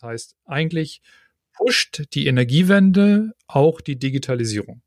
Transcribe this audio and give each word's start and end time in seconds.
Das 0.00 0.08
heißt, 0.08 0.36
eigentlich 0.44 1.02
pusht 1.52 2.14
die 2.14 2.28
Energiewende 2.28 3.32
auch 3.48 3.80
die 3.80 3.98
Digitalisierung. 3.98 4.82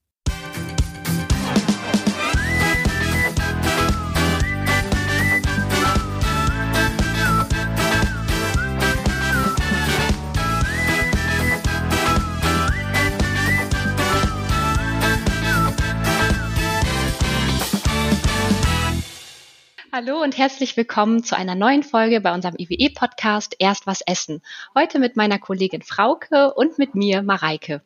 Hallo 20.04 20.24
und 20.24 20.36
herzlich 20.36 20.78
willkommen 20.78 21.24
zu 21.24 21.38
einer 21.38 21.54
neuen 21.54 21.84
Folge 21.84 22.22
bei 22.22 22.34
unserem 22.34 22.56
IWE-Podcast 22.58 23.56
Erst 23.60 23.86
was 23.86 24.02
essen. 24.02 24.42
Heute 24.74 24.98
mit 24.98 25.16
meiner 25.16 25.38
Kollegin 25.38 25.84
Frauke 25.84 26.56
und 26.56 26.80
mit 26.80 26.96
mir, 26.96 27.22
Mareike. 27.22 27.84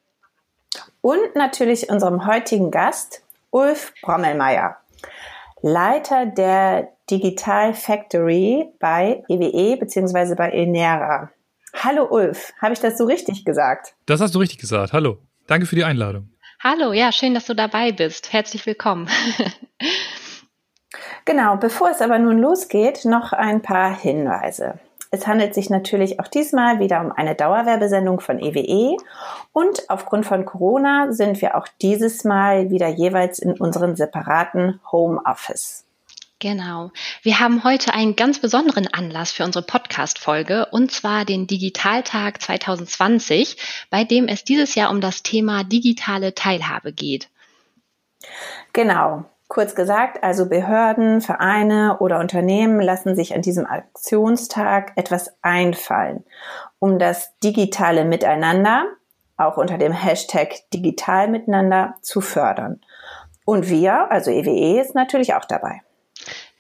Und 1.02 1.36
natürlich 1.36 1.90
unserem 1.90 2.26
heutigen 2.26 2.72
Gast, 2.72 3.22
Ulf 3.50 3.94
Brommelmeier, 4.02 4.78
Leiter 5.62 6.26
der 6.26 6.88
Digital 7.12 7.74
Factory 7.74 8.66
bei 8.80 9.22
EWE 9.28 9.76
bzw. 9.76 10.36
bei 10.36 10.52
Enera. 10.52 11.32
Hallo 11.74 12.08
Ulf, 12.10 12.54
habe 12.62 12.72
ich 12.72 12.80
das 12.80 12.98
so 12.98 13.04
richtig 13.04 13.44
gesagt? 13.44 13.94
Das 14.06 14.22
hast 14.22 14.34
du 14.36 14.40
richtig 14.40 14.60
gesagt. 14.60 14.94
Hallo. 14.94 15.18
Danke 15.48 15.66
für 15.66 15.76
die 15.76 15.84
Einladung. 15.84 16.30
Hallo, 16.64 16.94
ja, 16.94 17.12
schön, 17.12 17.34
dass 17.34 17.46
du 17.46 17.56
dabei 17.56 17.92
bist. 17.92 18.32
Herzlich 18.32 18.66
willkommen. 18.66 19.10
Genau, 21.26 21.58
bevor 21.58 21.90
es 21.90 22.02
aber 22.02 22.20
nun 22.20 22.40
losgeht, 22.40 23.04
noch 23.04 23.34
ein 23.34 23.62
paar 23.62 23.96
Hinweise. 23.96 24.80
Es 25.10 25.28
handelt 25.28 25.56
sich 25.56 25.70
natürlich 25.70 26.20
auch 26.20 26.28
diesmal 26.28 26.80
wieder 26.80 27.00
um 27.02 27.12
eine 27.12 27.36
Dauerwerbesendung 27.36 28.20
von 28.20 28.38
EWE 28.40 28.60
e 28.60 28.98
und 29.54 29.90
aufgrund 29.90 30.26
von 30.26 30.46
Corona 30.46 31.12
sind 31.12 31.42
wir 31.42 31.56
auch 31.56 31.68
dieses 31.82 32.26
Mal 32.26 32.70
wieder 32.70 32.88
jeweils 32.90 33.40
in 33.40 33.54
unseren 33.54 33.96
separaten 33.96 34.80
Homeoffice. 34.92 35.86
Genau. 36.40 36.92
Wir 37.24 37.40
haben 37.40 37.64
heute 37.64 37.94
einen 37.94 38.16
ganz 38.18 38.40
besonderen 38.40 38.88
Anlass 38.94 39.32
für 39.32 39.46
unsere 39.46 39.66
Podcast-Folge 39.66 40.68
und 40.72 40.92
zwar 40.92 41.24
den 41.24 41.48
Digitaltag 41.48 42.42
2020, 42.42 43.88
bei 43.90 44.04
dem 44.04 44.28
es 44.28 44.44
dieses 44.44 44.76
Jahr 44.76 44.92
um 44.92 45.00
das 45.00 45.24
Thema 45.24 45.64
digitale 45.64 46.36
Teilhabe 46.36 46.92
geht. 46.92 47.30
Genau. 48.74 49.24
Kurz 49.48 49.76
gesagt, 49.76 50.24
also 50.24 50.50
Behörden, 50.50 51.22
Vereine 51.22 51.98
oder 52.00 52.20
Unternehmen 52.20 52.82
lassen 52.82 53.16
sich 53.16 53.36
an 53.36 53.42
diesem 53.42 53.68
Aktionstag 53.68 54.94
etwas 54.96 55.36
einfallen, 55.44 56.24
um 56.80 56.98
das 56.98 57.38
digitale 57.44 58.06
Miteinander, 58.06 58.86
auch 59.38 59.58
unter 59.58 59.78
dem 59.78 59.92
Hashtag 59.92 60.56
digital 60.74 61.28
miteinander, 61.28 61.96
zu 62.02 62.22
fördern. 62.22 62.82
Und 63.46 63.70
wir, 63.70 64.12
also 64.12 64.32
EWE, 64.32 64.50
e, 64.50 64.82
ist 64.82 64.96
natürlich 64.96 65.36
auch 65.36 65.46
dabei. 65.46 65.82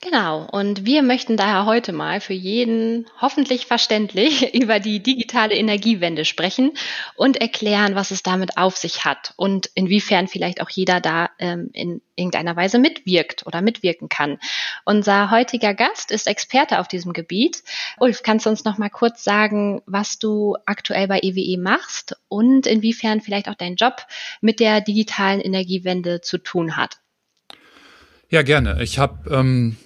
Genau, 0.06 0.48
und 0.52 0.86
wir 0.86 1.02
möchten 1.02 1.36
daher 1.36 1.66
heute 1.66 1.92
mal 1.92 2.22
für 2.22 2.36
jeden 2.36 3.08
hoffentlich 3.20 3.66
verständlich 3.66 4.54
über 4.54 4.80
die 4.80 5.02
digitale 5.02 5.56
Energiewende 5.56 6.26
sprechen 6.26 6.74
und 7.16 7.38
erklären, 7.38 7.96
was 7.96 8.12
es 8.12 8.22
damit 8.22 8.56
auf 8.56 8.78
sich 8.78 9.04
hat 9.04 9.34
und 9.36 9.72
inwiefern 9.74 10.28
vielleicht 10.28 10.62
auch 10.62 10.70
jeder 10.70 11.02
da 11.02 11.32
ähm, 11.40 11.72
in 11.74 12.04
irgendeiner 12.16 12.56
Weise 12.56 12.78
mitwirkt 12.78 13.48
oder 13.48 13.64
mitwirken 13.64 14.08
kann. 14.08 14.38
Unser 14.84 15.32
heutiger 15.32 15.74
Gast 15.74 16.12
ist 16.12 16.28
Experte 16.28 16.80
auf 16.80 16.88
diesem 16.88 17.12
Gebiet. 17.12 17.64
Ulf, 18.00 18.22
kannst 18.22 18.46
du 18.46 18.52
uns 18.52 18.64
noch 18.64 18.78
mal 18.78 18.92
kurz 18.92 19.24
sagen, 19.24 19.82
was 19.88 20.20
du 20.20 20.56
aktuell 20.68 21.08
bei 21.08 21.20
EWE 21.24 21.40
e 21.40 21.58
machst 21.58 22.16
und 22.28 22.68
inwiefern 22.68 23.22
vielleicht 23.22 23.50
auch 23.50 23.56
dein 23.56 23.76
Job 23.76 24.04
mit 24.40 24.60
der 24.60 24.82
digitalen 24.82 25.42
Energiewende 25.42 26.22
zu 26.22 26.38
tun 26.38 26.78
hat? 26.78 27.00
Ja, 28.30 28.44
gerne. 28.44 28.84
Ich 28.84 29.00
habe 29.00 29.34
ähm, 29.34 29.78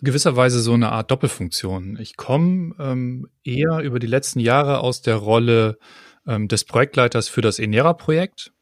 gewisserweise 0.00 0.60
so 0.60 0.72
eine 0.72 0.92
Art 0.92 1.10
Doppelfunktion. 1.10 1.98
Ich 2.00 2.16
komme 2.16 2.74
ähm, 2.78 3.28
eher 3.42 3.80
über 3.80 3.98
die 3.98 4.06
letzten 4.06 4.40
Jahre 4.40 4.80
aus 4.80 5.02
der 5.02 5.16
Rolle 5.16 5.78
ähm, 6.26 6.48
des 6.48 6.64
Projektleiters 6.64 7.28
für 7.28 7.42
das 7.42 7.58
Enera-Projekt. 7.58 8.52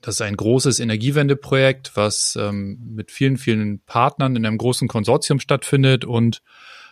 Das 0.00 0.16
ist 0.16 0.22
ein 0.22 0.36
großes 0.36 0.78
Energiewendeprojekt, 0.78 1.92
was 1.96 2.38
ähm, 2.40 2.78
mit 2.94 3.10
vielen, 3.10 3.38
vielen 3.38 3.80
Partnern 3.80 4.36
in 4.36 4.46
einem 4.46 4.58
großen 4.58 4.88
Konsortium 4.88 5.40
stattfindet 5.40 6.04
und 6.04 6.42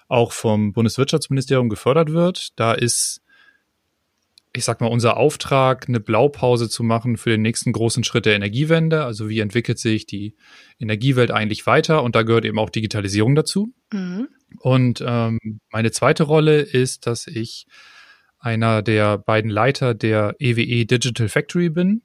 auch 0.08 0.32
vom 0.32 0.72
Bundeswirtschaftsministerium 0.72 1.68
gefördert 1.68 2.12
wird. 2.12 2.58
Da 2.58 2.72
ist 2.72 3.22
ich 4.56 4.64
sag 4.64 4.80
mal, 4.80 4.86
unser 4.86 5.16
Auftrag, 5.16 5.88
eine 5.88 5.98
Blaupause 5.98 6.68
zu 6.68 6.84
machen 6.84 7.16
für 7.16 7.30
den 7.30 7.42
nächsten 7.42 7.72
großen 7.72 8.04
Schritt 8.04 8.24
der 8.24 8.36
Energiewende. 8.36 9.04
Also 9.04 9.28
wie 9.28 9.40
entwickelt 9.40 9.78
sich 9.78 10.06
die 10.06 10.36
Energiewelt 10.78 11.32
eigentlich 11.32 11.66
weiter? 11.66 12.02
Und 12.04 12.14
da 12.14 12.22
gehört 12.22 12.44
eben 12.44 12.58
auch 12.58 12.70
Digitalisierung 12.70 13.34
dazu. 13.34 13.74
Mhm. 13.92 14.28
Und 14.60 15.02
ähm, 15.04 15.40
meine 15.72 15.90
zweite 15.90 16.22
Rolle 16.22 16.60
ist, 16.60 17.06
dass 17.06 17.26
ich 17.26 17.66
einer 18.38 18.82
der 18.82 19.18
beiden 19.18 19.50
Leiter 19.50 19.92
der 19.92 20.36
EWE 20.38 20.62
e 20.62 20.84
Digital 20.84 21.28
Factory 21.28 21.70
bin. 21.70 22.02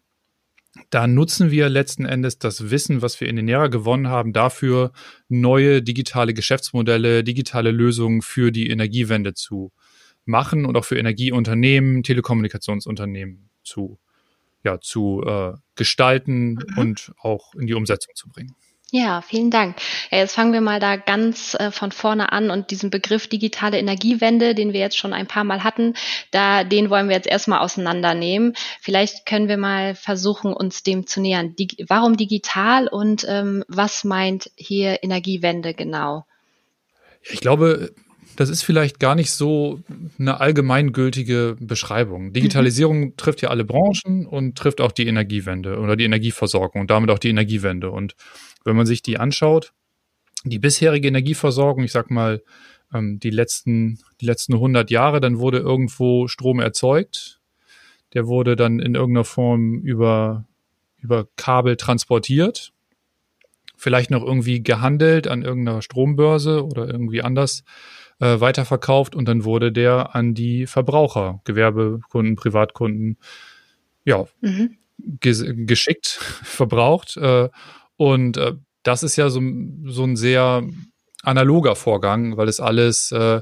Da 0.89 1.05
nutzen 1.05 1.51
wir 1.51 1.69
letzten 1.69 2.05
Endes 2.05 2.39
das 2.39 2.71
Wissen, 2.71 3.01
was 3.01 3.19
wir 3.21 3.27
in 3.27 3.35
den 3.35 3.47
Enera 3.47 3.67
gewonnen 3.67 4.07
haben, 4.07 4.33
dafür 4.33 4.91
neue 5.27 5.83
digitale 5.83 6.33
Geschäftsmodelle, 6.33 7.23
digitale 7.23 7.71
Lösungen 7.71 8.21
für 8.21 8.51
die 8.51 8.69
Energiewende 8.69 9.33
zu 9.33 9.71
machen 10.29 10.65
und 10.65 10.77
auch 10.77 10.85
für 10.85 10.97
Energieunternehmen, 10.97 12.03
Telekommunikationsunternehmen 12.03 13.49
zu, 13.63 13.99
ja, 14.63 14.79
zu 14.79 15.23
äh, 15.25 15.53
gestalten 15.75 16.51
mhm. 16.51 16.77
und 16.77 17.11
auch 17.19 17.53
in 17.55 17.67
die 17.67 17.73
Umsetzung 17.73 18.15
zu 18.15 18.29
bringen. 18.29 18.55
Ja, 18.91 19.21
vielen 19.21 19.51
Dank. 19.51 19.75
Ja, 20.09 20.17
jetzt 20.17 20.33
fangen 20.33 20.51
wir 20.51 20.61
mal 20.61 20.79
da 20.79 20.95
ganz 20.95 21.53
äh, 21.53 21.69
von 21.69 21.91
vorne 21.91 22.31
an 22.31 22.49
und 22.49 22.71
diesen 22.71 22.89
Begriff 22.89 23.27
digitale 23.27 23.77
Energiewende, 23.77 24.55
den 24.55 24.73
wir 24.73 24.79
jetzt 24.79 24.97
schon 24.97 25.13
ein 25.13 25.27
paar 25.27 25.43
Mal 25.43 25.63
hatten, 25.63 25.93
da 26.31 26.63
den 26.63 26.89
wollen 26.89 27.07
wir 27.07 27.15
jetzt 27.15 27.27
erstmal 27.27 27.59
auseinandernehmen. 27.59 28.55
Vielleicht 28.81 29.27
können 29.27 29.47
wir 29.47 29.57
mal 29.57 29.93
versuchen, 29.93 30.53
uns 30.53 30.81
dem 30.81 31.05
zu 31.05 31.21
nähern. 31.21 31.55
Dig 31.55 31.85
warum 31.87 32.17
digital 32.17 32.87
und 32.87 33.25
ähm, 33.29 33.63
was 33.67 34.03
meint 34.03 34.49
hier 34.55 35.03
Energiewende 35.03 35.75
genau? 35.75 36.25
Ich 37.29 37.41
glaube, 37.41 37.93
das 38.39 38.47
ist 38.47 38.63
vielleicht 38.63 39.01
gar 39.01 39.15
nicht 39.15 39.31
so 39.31 39.81
eine 40.17 40.39
allgemeingültige 40.39 41.57
Beschreibung. 41.59 42.31
Digitalisierung 42.31 42.99
mhm. 42.99 43.17
trifft 43.17 43.41
ja 43.41 43.49
alle 43.49 43.65
Branchen 43.65 44.25
und 44.25 44.57
trifft 44.57 44.79
auch 44.79 44.93
die 44.93 45.07
Energiewende 45.07 45.77
oder 45.77 45.97
die 45.97 46.05
Energieversorgung 46.05 46.79
und 46.79 46.89
damit 46.89 47.09
auch 47.09 47.19
die 47.19 47.27
Energiewende. 47.27 47.91
Und 47.91 48.15
wenn 48.63 48.77
man 48.77 48.85
sich 48.85 49.01
die 49.01 49.19
anschaut, 49.19 49.73
die 50.45 50.57
bisherige 50.57 51.09
Energieversorgung, 51.09 51.83
ich 51.83 51.91
sag 51.91 52.11
mal, 52.11 52.41
ähm, 52.93 53.19
die 53.19 53.29
letzten, 53.29 53.99
die 54.21 54.25
letzten 54.25 54.53
100 54.53 54.89
Jahre, 54.89 55.19
dann 55.19 55.39
wurde 55.39 55.57
irgendwo 55.57 56.29
Strom 56.29 56.61
erzeugt. 56.61 57.41
Der 58.13 58.25
wurde 58.25 58.55
dann 58.55 58.79
in 58.79 58.95
irgendeiner 58.95 59.25
Form 59.25 59.81
über, 59.81 60.45
über 61.01 61.27
Kabel 61.35 61.75
transportiert. 61.75 62.71
Vielleicht 63.75 64.11
noch 64.11 64.23
irgendwie 64.23 64.63
gehandelt 64.63 65.27
an 65.27 65.41
irgendeiner 65.41 65.81
Strombörse 65.81 66.65
oder 66.65 66.87
irgendwie 66.87 67.21
anders 67.21 67.65
äh, 68.19 68.39
weiterverkauft 68.39 69.15
und 69.15 69.25
dann 69.27 69.43
wurde 69.43 69.71
der 69.71 70.15
an 70.15 70.33
die 70.33 70.67
Verbraucher, 70.67 71.41
Gewerbekunden, 71.45 72.35
Privatkunden, 72.35 73.17
ja, 74.05 74.25
mhm. 74.41 74.77
ges 74.97 75.43
geschickt, 75.47 76.07
verbraucht. 76.43 77.17
Äh, 77.17 77.49
und 77.97 78.37
äh, 78.37 78.53
das 78.83 79.03
ist 79.03 79.15
ja 79.15 79.29
so, 79.29 79.41
so 79.85 80.03
ein 80.03 80.15
sehr 80.15 80.63
analoger 81.23 81.75
Vorgang, 81.75 82.37
weil 82.37 82.47
es 82.47 82.59
alles 82.59 83.11
äh, 83.11 83.41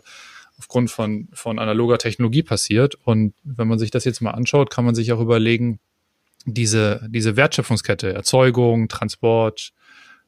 aufgrund 0.57 0.89
von, 0.89 1.27
von 1.33 1.59
analoger 1.59 1.97
Technologie 1.97 2.43
passiert. 2.43 2.95
Und 2.95 3.33
wenn 3.43 3.67
man 3.67 3.79
sich 3.79 3.91
das 3.91 4.05
jetzt 4.05 4.21
mal 4.21 4.31
anschaut, 4.31 4.71
kann 4.71 4.85
man 4.85 4.95
sich 4.95 5.11
auch 5.11 5.19
überlegen, 5.19 5.79
diese, 6.45 7.07
diese 7.09 7.35
Wertschöpfungskette, 7.35 8.13
Erzeugung, 8.13 8.87
Transport, 8.87 9.73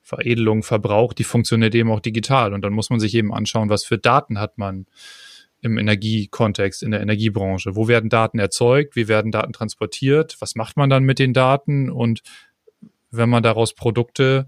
Veredelung, 0.09 0.63
Verbrauch, 0.63 1.13
die 1.13 1.23
funktioniert 1.23 1.75
eben 1.75 1.91
auch 1.91 1.99
digital. 1.99 2.53
Und 2.53 2.61
dann 2.63 2.73
muss 2.73 2.89
man 2.89 2.99
sich 2.99 3.13
eben 3.13 3.33
anschauen, 3.33 3.69
was 3.69 3.85
für 3.85 3.97
Daten 3.97 4.39
hat 4.39 4.57
man 4.57 4.87
im 5.61 5.77
Energiekontext, 5.77 6.83
in 6.83 6.91
der 6.91 7.01
Energiebranche. 7.01 7.75
Wo 7.75 7.87
werden 7.87 8.09
Daten 8.09 8.39
erzeugt? 8.39 8.95
Wie 8.95 9.07
werden 9.07 9.31
Daten 9.31 9.53
transportiert? 9.53 10.37
Was 10.39 10.55
macht 10.55 10.77
man 10.77 10.89
dann 10.89 11.03
mit 11.03 11.19
den 11.19 11.33
Daten? 11.33 11.91
Und 11.91 12.21
wenn 13.11 13.29
man 13.29 13.43
daraus 13.43 13.73
Produkte 13.75 14.47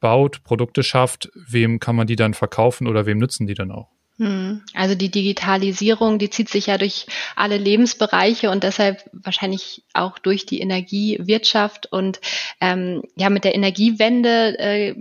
baut, 0.00 0.42
Produkte 0.44 0.82
schafft, 0.82 1.30
wem 1.34 1.80
kann 1.80 1.96
man 1.96 2.06
die 2.06 2.16
dann 2.16 2.34
verkaufen 2.34 2.86
oder 2.86 3.06
wem 3.06 3.18
nützen 3.18 3.46
die 3.46 3.54
dann 3.54 3.70
auch? 3.70 3.88
Hm. 4.18 4.62
Also 4.74 4.94
die 4.94 5.10
Digitalisierung, 5.10 6.18
die 6.18 6.30
zieht 6.30 6.48
sich 6.48 6.66
ja 6.66 6.78
durch 6.78 7.06
alle 7.34 7.56
Lebensbereiche 7.56 8.50
und 8.50 8.62
deshalb 8.62 9.08
wahrscheinlich 9.12 9.84
auch 9.94 10.18
durch 10.18 10.44
die 10.44 10.60
Energiewirtschaft 10.60 11.86
und 11.90 12.20
ähm, 12.60 13.02
ja 13.16 13.30
mit 13.30 13.44
der 13.44 13.54
Energiewende. 13.54 14.58
Äh, 14.58 14.94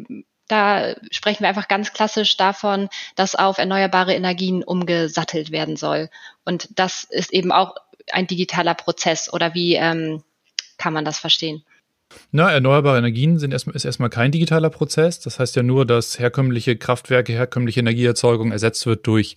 da 0.48 0.96
sprechen 1.12 1.42
wir 1.42 1.50
einfach 1.50 1.70
ganz 1.70 1.94
klassisch 1.94 2.36
davon, 2.36 2.90
dass 3.16 3.36
auf 3.36 3.58
erneuerbare 3.58 4.14
Energien 4.14 4.64
umgesattelt 4.64 5.52
werden 5.52 5.78
soll. 5.78 6.10
Und 6.44 6.68
das 6.78 7.06
ist 7.06 7.32
eben 7.32 7.52
auch 7.52 7.76
ein 8.12 8.28
digitaler 8.28 8.74
Prozess 8.74 9.32
oder 9.32 9.54
wie 9.54 9.76
ähm, 9.76 10.24
kann 10.78 10.94
man 10.94 11.06
das 11.06 11.20
verstehen? 11.20 11.64
Na, 12.32 12.52
erneuerbare 12.52 12.98
Energien 12.98 13.40
sind 13.40 13.52
erstmal, 13.52 13.76
ist 13.76 13.86
erstmal 13.86 14.10
kein 14.10 14.32
digitaler 14.32 14.70
Prozess. 14.70 15.20
Das 15.20 15.40
heißt 15.40 15.56
ja 15.56 15.64
nur, 15.64 15.86
dass 15.86 16.20
herkömmliche 16.20 16.78
Kraftwerke, 16.78 17.34
herkömmliche 17.34 17.80
Energieerzeugung 17.80 18.52
ersetzt 18.52 18.86
wird 18.86 19.06
durch 19.08 19.36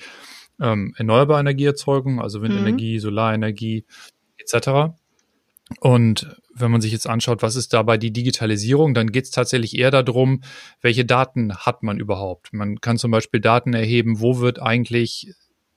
ähm, 0.60 0.94
erneuerbare 0.96 1.40
Energieerzeugung, 1.40 2.20
also 2.20 2.42
Windenergie, 2.42 2.96
mhm. 2.96 3.00
Solarenergie 3.00 3.84
etc. 4.38 4.94
Und 5.80 6.36
wenn 6.54 6.70
man 6.70 6.80
sich 6.80 6.92
jetzt 6.92 7.08
anschaut, 7.08 7.42
was 7.42 7.56
ist 7.56 7.72
dabei 7.72 7.98
die 7.98 8.12
Digitalisierung, 8.12 8.94
dann 8.94 9.10
geht 9.10 9.24
es 9.24 9.30
tatsächlich 9.30 9.76
eher 9.76 9.90
darum, 9.90 10.42
welche 10.80 11.04
Daten 11.04 11.56
hat 11.56 11.82
man 11.82 11.98
überhaupt. 11.98 12.52
Man 12.52 12.80
kann 12.80 12.98
zum 12.98 13.10
Beispiel 13.10 13.40
Daten 13.40 13.74
erheben, 13.74 14.20
wo 14.20 14.38
wird 14.38 14.60
eigentlich 14.60 15.34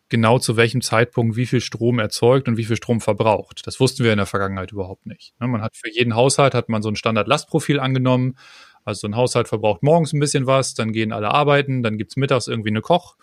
genau 0.09 0.39
zu 0.39 0.55
welchem 0.57 0.81
Zeitpunkt 0.81 1.35
wie 1.35 1.45
viel 1.45 1.61
Strom 1.61 1.99
erzeugt 1.99 2.47
und 2.47 2.57
wie 2.57 2.63
viel 2.63 2.77
Strom 2.77 3.01
verbraucht. 3.01 3.65
Das 3.65 3.79
wussten 3.79 4.03
wir 4.03 4.11
in 4.11 4.17
der 4.17 4.25
Vergangenheit 4.25 4.71
überhaupt 4.71 5.05
nicht. 5.05 5.33
Ne, 5.39 5.47
man 5.47 5.61
hat 5.61 5.75
für 5.75 5.91
jeden 5.91 6.15
Haushalt 6.15 6.53
hat 6.53 6.69
man 6.69 6.81
so 6.81 6.89
ein 6.89 6.95
Standard-Lastprofil 6.95 7.79
angenommen. 7.79 8.37
Also 8.85 9.01
so 9.01 9.07
ein 9.07 9.15
Haushalt 9.15 9.49
verbraucht 9.49 9.83
morgens 9.83 10.13
ein 10.13 10.19
bisschen 10.19 10.47
was, 10.47 10.73
dann 10.73 10.93
gehen 10.93 11.11
alle 11.11 11.31
arbeiten, 11.31 11.83
dann 11.83 11.97
gibt's 11.97 12.15
mittags 12.15 12.47
irgendwie 12.47 12.69
eine 12.69 12.81
Koch, 12.81 13.17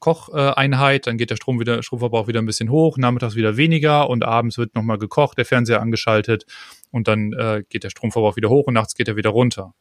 Kocheinheit, 0.00 1.06
dann 1.06 1.16
geht 1.16 1.30
der 1.30 1.36
Strom 1.36 1.58
wieder, 1.60 1.82
Stromverbrauch 1.82 2.28
wieder 2.28 2.40
ein 2.40 2.46
bisschen 2.46 2.70
hoch, 2.70 2.98
nachmittags 2.98 3.34
wieder 3.34 3.56
weniger 3.56 4.10
und 4.10 4.22
abends 4.22 4.58
wird 4.58 4.74
nochmal 4.74 4.98
gekocht, 4.98 5.38
der 5.38 5.46
Fernseher 5.46 5.80
angeschaltet 5.80 6.44
und 6.90 7.08
dann 7.08 7.32
äh, 7.32 7.64
geht 7.68 7.84
der 7.84 7.90
Stromverbrauch 7.90 8.36
wieder 8.36 8.50
hoch 8.50 8.66
und 8.66 8.74
nachts 8.74 8.94
geht 8.94 9.08
er 9.08 9.16
wieder 9.16 9.30
runter. 9.30 9.74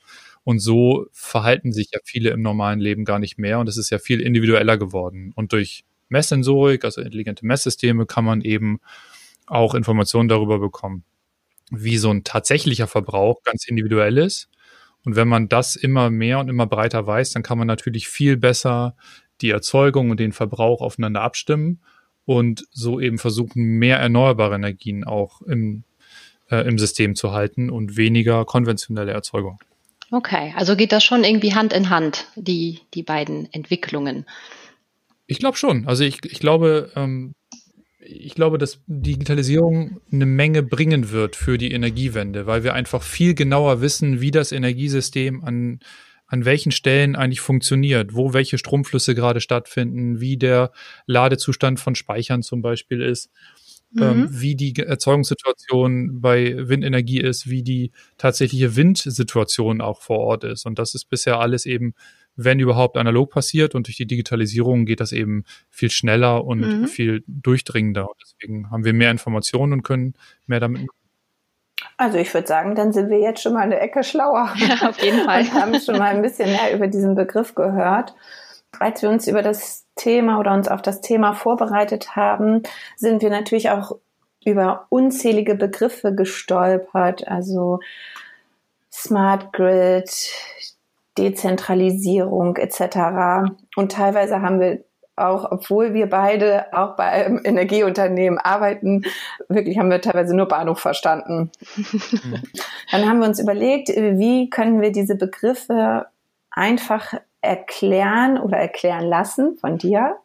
Und 0.44 0.60
so 0.60 1.08
verhalten 1.12 1.74
sich 1.74 1.90
ja 1.94 2.00
viele 2.06 2.30
im 2.30 2.42
normalen 2.42 2.80
Leben 2.80 3.04
gar 3.04 3.20
nicht 3.20 3.38
mehr 3.38 3.60
und 3.60 3.68
es 3.68 3.78
ist 3.78 3.90
ja 3.90 4.00
viel 4.00 4.22
individueller 4.22 4.78
geworden. 4.78 5.34
Und 5.36 5.52
durch 5.52 5.84
Messsensorik, 6.10 6.86
also 6.86 7.02
intelligente 7.02 7.46
Messsysteme, 7.46 8.06
kann 8.06 8.26
man 8.26 8.42
eben 8.42 8.80
auch 9.46 9.74
Informationen 9.74 10.30
darüber 10.30 10.60
bekommen, 10.60 11.04
wie 11.72 11.98
so 11.98 12.10
ein 12.10 12.24
tatsächlicher 12.24 12.88
Verbrauch 12.88 13.44
ganz 13.44 13.68
individuell 13.68 14.18
ist. 14.18 14.50
Und 15.06 15.16
wenn 15.16 15.28
man 15.28 15.48
das 15.48 15.76
immer 15.76 16.10
mehr 16.10 16.40
und 16.40 16.50
immer 16.50 16.68
breiter 16.68 17.08
weiß, 17.08 17.32
dann 17.32 17.44
kann 17.44 17.58
man 17.58 17.68
natürlich 17.68 18.08
viel 18.08 18.36
besser 18.38 18.96
die 19.42 19.52
Erzeugung 19.52 20.10
und 20.10 20.20
den 20.20 20.32
Verbrauch 20.32 20.82
aufeinander 20.82 21.22
abstimmen 21.22 21.80
und 22.26 22.66
so 22.72 23.00
eben 23.00 23.18
versuchen, 23.18 23.64
mehr 23.64 24.00
erneuerbare 24.00 24.56
Energien 24.56 25.06
auch 25.06 25.42
im, 25.42 25.84
äh, 26.50 26.68
im 26.68 26.78
System 26.78 27.16
zu 27.16 27.32
halten 27.32 27.70
und 27.70 27.96
weniger 27.96 28.44
konventionelle 28.44 29.14
Erzeugung. 29.14 29.60
Okay, 30.12 30.54
also 30.56 30.76
geht 30.76 30.92
das 30.92 31.04
schon 31.04 31.24
irgendwie 31.24 31.54
Hand 31.54 31.74
in 31.74 31.90
Hand, 31.90 32.28
die, 32.36 32.80
die 32.94 33.04
beiden 33.04 33.52
Entwicklungen. 33.54 34.26
Ich 35.28 35.40
glaube 35.40 35.58
schon. 35.58 35.88
Also 35.88 36.04
ich, 36.04 36.24
ich 36.26 36.40
glaube, 36.40 36.92
ähm, 36.96 37.36
ich 38.00 38.36
glaube, 38.36 38.58
dass 38.58 38.82
Digitalisierung 38.88 40.00
eine 40.12 40.26
Menge 40.26 40.64
bringen 40.64 41.12
wird 41.12 41.36
für 41.36 41.58
die 41.58 41.72
Energiewende, 41.72 42.46
weil 42.48 42.64
wir 42.64 42.74
einfach 42.74 43.04
viel 43.04 43.34
genauer 43.34 43.82
wissen, 43.82 44.22
wie 44.22 44.32
das 44.32 44.54
Energiesystem 44.54 45.44
an, 45.44 45.80
an 46.26 46.46
welchen 46.46 46.72
Stellen 46.72 47.16
eigentlich 47.16 47.42
funktioniert, 47.42 48.16
wo 48.16 48.34
welche 48.34 48.58
Stromflüsse 48.58 49.14
gerade 49.14 49.42
stattfinden, 49.42 50.22
wie 50.22 50.38
der 50.38 50.72
Ladezustand 51.06 51.80
von 51.80 51.96
Speichern 51.96 52.44
zum 52.44 52.62
Beispiel 52.62 53.02
ist, 53.02 53.30
ähm, 53.98 54.18
mhm. 54.18 54.24
ähm, 54.24 54.28
wie 54.32 54.56
die 54.56 54.76
Erzeugungssituation 54.78 56.22
bei 56.22 56.68
Windenergie 56.70 57.20
ist, 57.20 57.50
wie 57.50 57.64
die 57.64 57.92
tatsächliche 58.18 58.76
Windsituation 58.78 59.82
auch 59.82 60.02
vor 60.02 60.20
Ort 60.20 60.46
ist. 60.46 60.66
Und 60.66 60.80
das 60.80 60.96
ist 60.96 61.10
bisher 61.10 61.40
alles 61.40 61.66
eben 61.66 61.94
wenn 62.38 62.60
überhaupt 62.60 62.96
analog 62.98 63.32
passiert 63.32 63.76
und 63.76 63.88
durch 63.88 63.98
die 63.98 64.06
Digitalisierung 64.06 64.86
geht 64.86 65.02
das 65.02 65.12
eben 65.12 65.44
viel 65.70 65.90
schneller 65.90 66.46
und 66.46 66.60
mhm. 66.60 66.88
viel 66.88 67.24
durchdringender. 67.28 68.08
Deswegen 68.22 68.72
haben 68.72 68.86
wir 68.86 68.94
mehr 68.94 69.12
Informationen 69.12 69.74
und 69.74 69.84
können 69.84 70.14
mehr 70.46 70.60
damit. 70.60 70.88
Also 71.98 72.20
ich 72.20 72.34
würde 72.34 72.48
sagen, 72.48 72.76
dann 72.76 72.94
sind 72.94 73.10
wir 73.10 73.20
jetzt 73.20 73.42
schon 73.42 73.54
mal 73.54 73.62
eine 73.62 73.80
Ecke 73.80 74.04
schlauer. 74.04 74.54
Ja, 74.58 74.90
auf 74.90 75.02
jeden 75.02 75.26
Fall. 75.26 75.42
und 75.42 75.54
haben 75.54 75.80
schon 75.80 75.98
mal 75.98 76.16
ein 76.16 76.22
bisschen 76.22 76.50
mehr 76.52 76.74
über 76.74 76.88
diesen 76.88 77.16
Begriff 77.16 77.56
gehört. 77.56 78.14
Als 78.80 79.02
wir 79.02 79.10
uns 79.10 79.28
über 79.28 79.42
das 79.42 79.86
Thema 79.96 80.40
oder 80.40 80.54
uns 80.54 80.68
auf 80.68 80.82
das 80.82 81.02
Thema 81.02 81.34
vorbereitet 81.34 82.16
haben, 82.16 82.62
sind 82.96 83.22
wir 83.22 83.30
natürlich 83.30 83.72
auch 83.72 83.98
über 84.46 84.86
unzählige 84.90 85.56
Begriffe 85.56 86.14
gestolpert. 86.14 87.28
Also 87.28 87.80
Smart 88.92 89.54
Grid, 89.54 90.10
Dezentralisierung 91.18 92.58
etc. 92.58 93.52
Und 93.76 93.92
teilweise 93.92 94.42
haben 94.42 94.60
wir 94.60 94.84
auch, 95.18 95.52
obwohl 95.52 95.94
wir 95.94 96.08
beide 96.10 96.68
auch 96.74 96.96
bei 96.96 97.06
einem 97.06 97.42
Energieunternehmen 97.44 98.38
arbeiten, 98.38 99.04
wirklich 99.50 99.78
haben 99.78 99.90
wir 99.90 100.00
teilweise 100.00 100.36
nur 100.36 100.48
Bahnhof 100.48 100.80
verstanden. 100.80 101.52
Dann 102.92 103.10
haben 103.10 103.20
wir 103.20 103.28
uns 103.28 103.40
überlegt, 103.40 103.90
wie 103.90 104.50
können 104.50 104.80
wir 104.82 104.92
diese 104.92 105.16
Begriffe 105.16 106.06
einfach 106.52 107.14
erklären 107.42 108.38
oder 108.38 108.58
erklären 108.58 109.06
lassen 109.06 109.58
von 109.58 109.78
dir. 109.78 110.18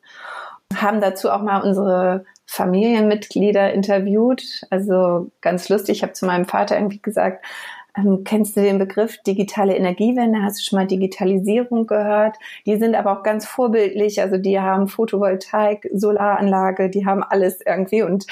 Haben 0.75 1.01
dazu 1.01 1.31
auch 1.31 1.43
mal 1.43 1.63
unsere 1.63 2.25
Familienmitglieder 2.47 3.73
interviewt. 3.73 4.63
Also 4.71 5.31
ganz 5.41 5.69
lustig. 5.69 5.99
Ich 5.99 6.03
habe 6.03 6.13
zu 6.13 6.27
meinem 6.27 6.45
Vater 6.45 6.77
irgendwie 6.77 7.01
gesagt, 7.01 7.45
ähm, 7.97 8.25
kennst 8.25 8.57
du 8.57 8.63
den 8.63 8.79
Begriff 8.79 9.19
digitale 9.23 9.77
Energiewende? 9.77 10.43
Hast 10.43 10.59
du 10.59 10.65
schon 10.65 10.79
mal 10.79 10.87
Digitalisierung 10.87 11.87
gehört? 11.87 12.37
Die 12.67 12.77
sind 12.77 12.95
aber 12.95 13.19
auch 13.19 13.23
ganz 13.23 13.47
vorbildlich. 13.47 14.21
Also 14.21 14.39
die 14.39 14.59
haben 14.59 14.89
Photovoltaik, 14.89 15.89
Solaranlage, 15.93 16.89
die 16.89 17.05
haben 17.05 17.23
alles 17.23 17.61
irgendwie. 17.65 18.03
Und 18.03 18.27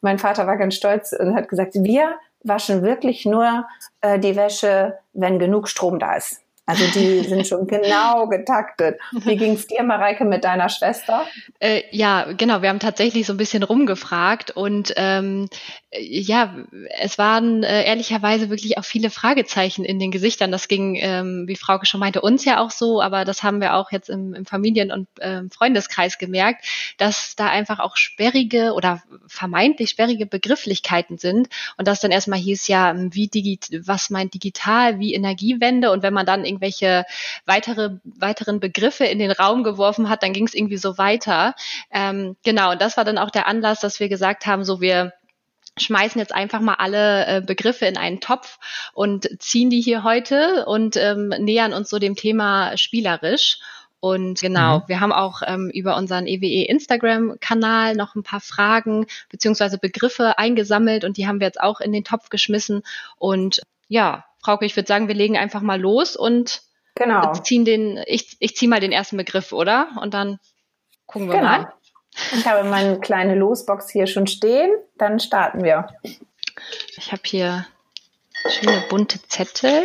mein 0.00 0.18
Vater 0.18 0.46
war 0.46 0.56
ganz 0.56 0.74
stolz 0.74 1.12
und 1.12 1.34
hat 1.34 1.48
gesagt, 1.48 1.74
wir 1.74 2.16
waschen 2.44 2.82
wirklich 2.82 3.24
nur 3.24 3.66
äh, 4.00 4.18
die 4.18 4.36
Wäsche, 4.36 4.98
wenn 5.12 5.38
genug 5.38 5.68
Strom 5.68 5.98
da 5.98 6.16
ist. 6.16 6.42
Also 6.68 6.84
die 6.92 7.20
sind 7.28 7.46
schon 7.46 7.66
genau 7.66 8.26
getaktet. 8.28 9.00
Wie 9.24 9.36
ging 9.36 9.54
es 9.54 9.66
dir, 9.66 9.82
Mareike, 9.82 10.26
mit 10.26 10.44
deiner 10.44 10.68
Schwester? 10.68 11.26
Äh, 11.60 11.82
ja, 11.90 12.30
genau. 12.36 12.60
Wir 12.60 12.68
haben 12.68 12.78
tatsächlich 12.78 13.26
so 13.26 13.32
ein 13.32 13.38
bisschen 13.38 13.62
rumgefragt 13.62 14.50
und 14.50 14.92
ähm, 14.96 15.48
ja, 15.90 16.54
es 16.98 17.16
waren 17.16 17.62
äh, 17.62 17.84
ehrlicherweise 17.84 18.50
wirklich 18.50 18.76
auch 18.76 18.84
viele 18.84 19.08
Fragezeichen 19.08 19.86
in 19.86 19.98
den 19.98 20.10
Gesichtern. 20.10 20.52
Das 20.52 20.68
ging, 20.68 20.96
ähm, 21.00 21.44
wie 21.48 21.56
Frauke 21.56 21.86
schon 21.86 22.00
meinte, 22.00 22.20
uns 22.20 22.44
ja 22.44 22.60
auch 22.60 22.70
so, 22.70 23.00
aber 23.00 23.24
das 23.24 23.42
haben 23.42 23.62
wir 23.62 23.74
auch 23.74 23.90
jetzt 23.90 24.10
im, 24.10 24.34
im 24.34 24.44
Familien- 24.44 24.92
und 24.92 25.08
ähm, 25.20 25.50
Freundeskreis 25.50 26.18
gemerkt, 26.18 26.66
dass 26.98 27.36
da 27.36 27.46
einfach 27.46 27.78
auch 27.78 27.96
sperrige 27.96 28.74
oder 28.74 29.02
vermeintlich 29.28 29.88
sperrige 29.88 30.26
Begrifflichkeiten 30.26 31.16
sind 31.16 31.48
und 31.78 31.88
das 31.88 32.00
dann 32.00 32.10
erstmal 32.10 32.38
hieß 32.38 32.68
ja, 32.68 32.94
wie 32.94 33.28
digit 33.28 33.68
was 33.86 34.10
meint 34.10 34.34
digital, 34.34 34.98
wie 34.98 35.14
Energiewende 35.14 35.90
und 35.90 36.02
wenn 36.02 36.12
man 36.12 36.26
dann 36.26 36.44
irgendwelche 36.44 37.06
weitere, 37.46 37.96
weiteren 38.04 38.60
Begriffe 38.60 39.06
in 39.06 39.18
den 39.18 39.30
Raum 39.30 39.62
geworfen 39.62 40.10
hat, 40.10 40.22
dann 40.22 40.34
ging 40.34 40.46
es 40.46 40.54
irgendwie 40.54 40.76
so 40.76 40.98
weiter. 40.98 41.54
Ähm, 41.90 42.36
genau, 42.44 42.72
und 42.72 42.82
das 42.82 42.98
war 42.98 43.06
dann 43.06 43.16
auch 43.16 43.30
der 43.30 43.46
Anlass, 43.46 43.80
dass 43.80 44.00
wir 44.00 44.10
gesagt 44.10 44.44
haben, 44.44 44.64
so 44.64 44.82
wir 44.82 45.14
schmeißen 45.78 46.18
jetzt 46.20 46.34
einfach 46.34 46.60
mal 46.60 46.74
alle 46.74 47.26
äh, 47.26 47.40
Begriffe 47.40 47.86
in 47.86 47.96
einen 47.96 48.20
Topf 48.20 48.58
und 48.92 49.28
ziehen 49.40 49.70
die 49.70 49.80
hier 49.80 50.02
heute 50.02 50.66
und 50.66 50.96
ähm, 50.96 51.28
nähern 51.38 51.72
uns 51.72 51.90
so 51.90 51.98
dem 51.98 52.16
Thema 52.16 52.76
spielerisch. 52.76 53.58
Und 54.00 54.40
genau, 54.40 54.78
mhm. 54.78 54.82
wir 54.86 55.00
haben 55.00 55.12
auch 55.12 55.42
ähm, 55.44 55.70
über 55.74 55.96
unseren 55.96 56.26
EWE 56.26 56.46
e 56.46 56.62
Instagram-Kanal 56.64 57.96
noch 57.96 58.14
ein 58.14 58.22
paar 58.22 58.40
Fragen 58.40 59.06
beziehungsweise 59.28 59.78
Begriffe 59.78 60.38
eingesammelt 60.38 61.04
und 61.04 61.16
die 61.16 61.26
haben 61.26 61.40
wir 61.40 61.46
jetzt 61.46 61.60
auch 61.60 61.80
in 61.80 61.92
den 61.92 62.04
Topf 62.04 62.28
geschmissen. 62.28 62.82
Und 63.16 63.60
ja, 63.88 64.24
Frauke, 64.40 64.66
ich 64.66 64.76
würde 64.76 64.86
sagen, 64.86 65.08
wir 65.08 65.16
legen 65.16 65.36
einfach 65.36 65.62
mal 65.62 65.80
los 65.80 66.14
und 66.16 66.62
genau. 66.94 67.32
ziehen 67.32 67.64
den, 67.64 68.00
ich, 68.06 68.36
ich 68.38 68.56
ziehe 68.56 68.68
mal 68.68 68.80
den 68.80 68.92
ersten 68.92 69.16
Begriff, 69.16 69.52
oder? 69.52 69.88
Und 70.00 70.14
dann 70.14 70.38
gucken 71.06 71.28
wir 71.28 71.36
genau. 71.36 71.48
mal. 71.48 71.72
Ich 72.34 72.46
habe 72.46 72.68
meine 72.68 73.00
kleine 73.00 73.34
Losbox 73.34 73.90
hier 73.90 74.06
schon 74.06 74.26
stehen. 74.26 74.70
Dann 74.96 75.20
starten 75.20 75.62
wir. 75.62 75.88
Ich 76.96 77.12
habe 77.12 77.22
hier 77.24 77.66
schöne 78.48 78.84
bunte 78.88 79.20
Zettel. 79.28 79.84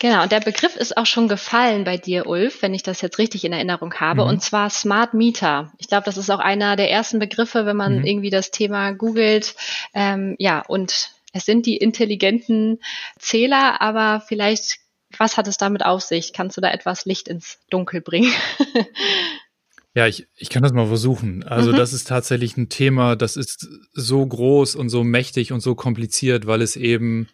Genau, 0.00 0.22
und 0.22 0.32
der 0.32 0.40
Begriff 0.40 0.76
ist 0.76 0.96
auch 0.96 1.04
schon 1.04 1.28
gefallen 1.28 1.84
bei 1.84 1.98
dir, 1.98 2.26
Ulf, 2.26 2.62
wenn 2.62 2.72
ich 2.72 2.82
das 2.82 3.02
jetzt 3.02 3.18
richtig 3.18 3.44
in 3.44 3.52
Erinnerung 3.52 3.92
habe, 3.94 4.22
mhm. 4.22 4.30
und 4.30 4.42
zwar 4.42 4.70
Smart 4.70 5.12
Meter. 5.12 5.72
Ich 5.76 5.88
glaube, 5.88 6.04
das 6.06 6.16
ist 6.16 6.30
auch 6.30 6.38
einer 6.38 6.76
der 6.76 6.90
ersten 6.90 7.18
Begriffe, 7.18 7.66
wenn 7.66 7.76
man 7.76 7.98
mhm. 7.98 8.06
irgendwie 8.06 8.30
das 8.30 8.50
Thema 8.50 8.92
googelt. 8.92 9.54
Ähm, 9.92 10.36
ja, 10.38 10.64
und 10.66 11.10
es 11.34 11.44
sind 11.44 11.66
die 11.66 11.76
intelligenten 11.76 12.80
Zähler, 13.18 13.82
aber 13.82 14.22
vielleicht, 14.26 14.78
was 15.18 15.36
hat 15.36 15.46
es 15.46 15.58
damit 15.58 15.84
auf 15.84 16.00
sich? 16.00 16.32
Kannst 16.32 16.56
du 16.56 16.62
da 16.62 16.70
etwas 16.70 17.04
Licht 17.04 17.28
ins 17.28 17.58
Dunkel 17.68 18.00
bringen? 18.00 18.32
Ja, 19.94 20.06
ich, 20.06 20.28
ich 20.36 20.50
kann 20.50 20.62
das 20.62 20.72
mal 20.72 20.86
versuchen. 20.86 21.42
Also 21.42 21.72
mhm. 21.72 21.76
das 21.76 21.92
ist 21.92 22.06
tatsächlich 22.06 22.56
ein 22.56 22.68
Thema, 22.68 23.16
das 23.16 23.36
ist 23.36 23.68
so 23.92 24.24
groß 24.24 24.76
und 24.76 24.88
so 24.88 25.02
mächtig 25.02 25.52
und 25.52 25.60
so 25.60 25.74
kompliziert, 25.74 26.46
weil 26.46 26.62
es 26.62 26.76
eben 26.76 27.28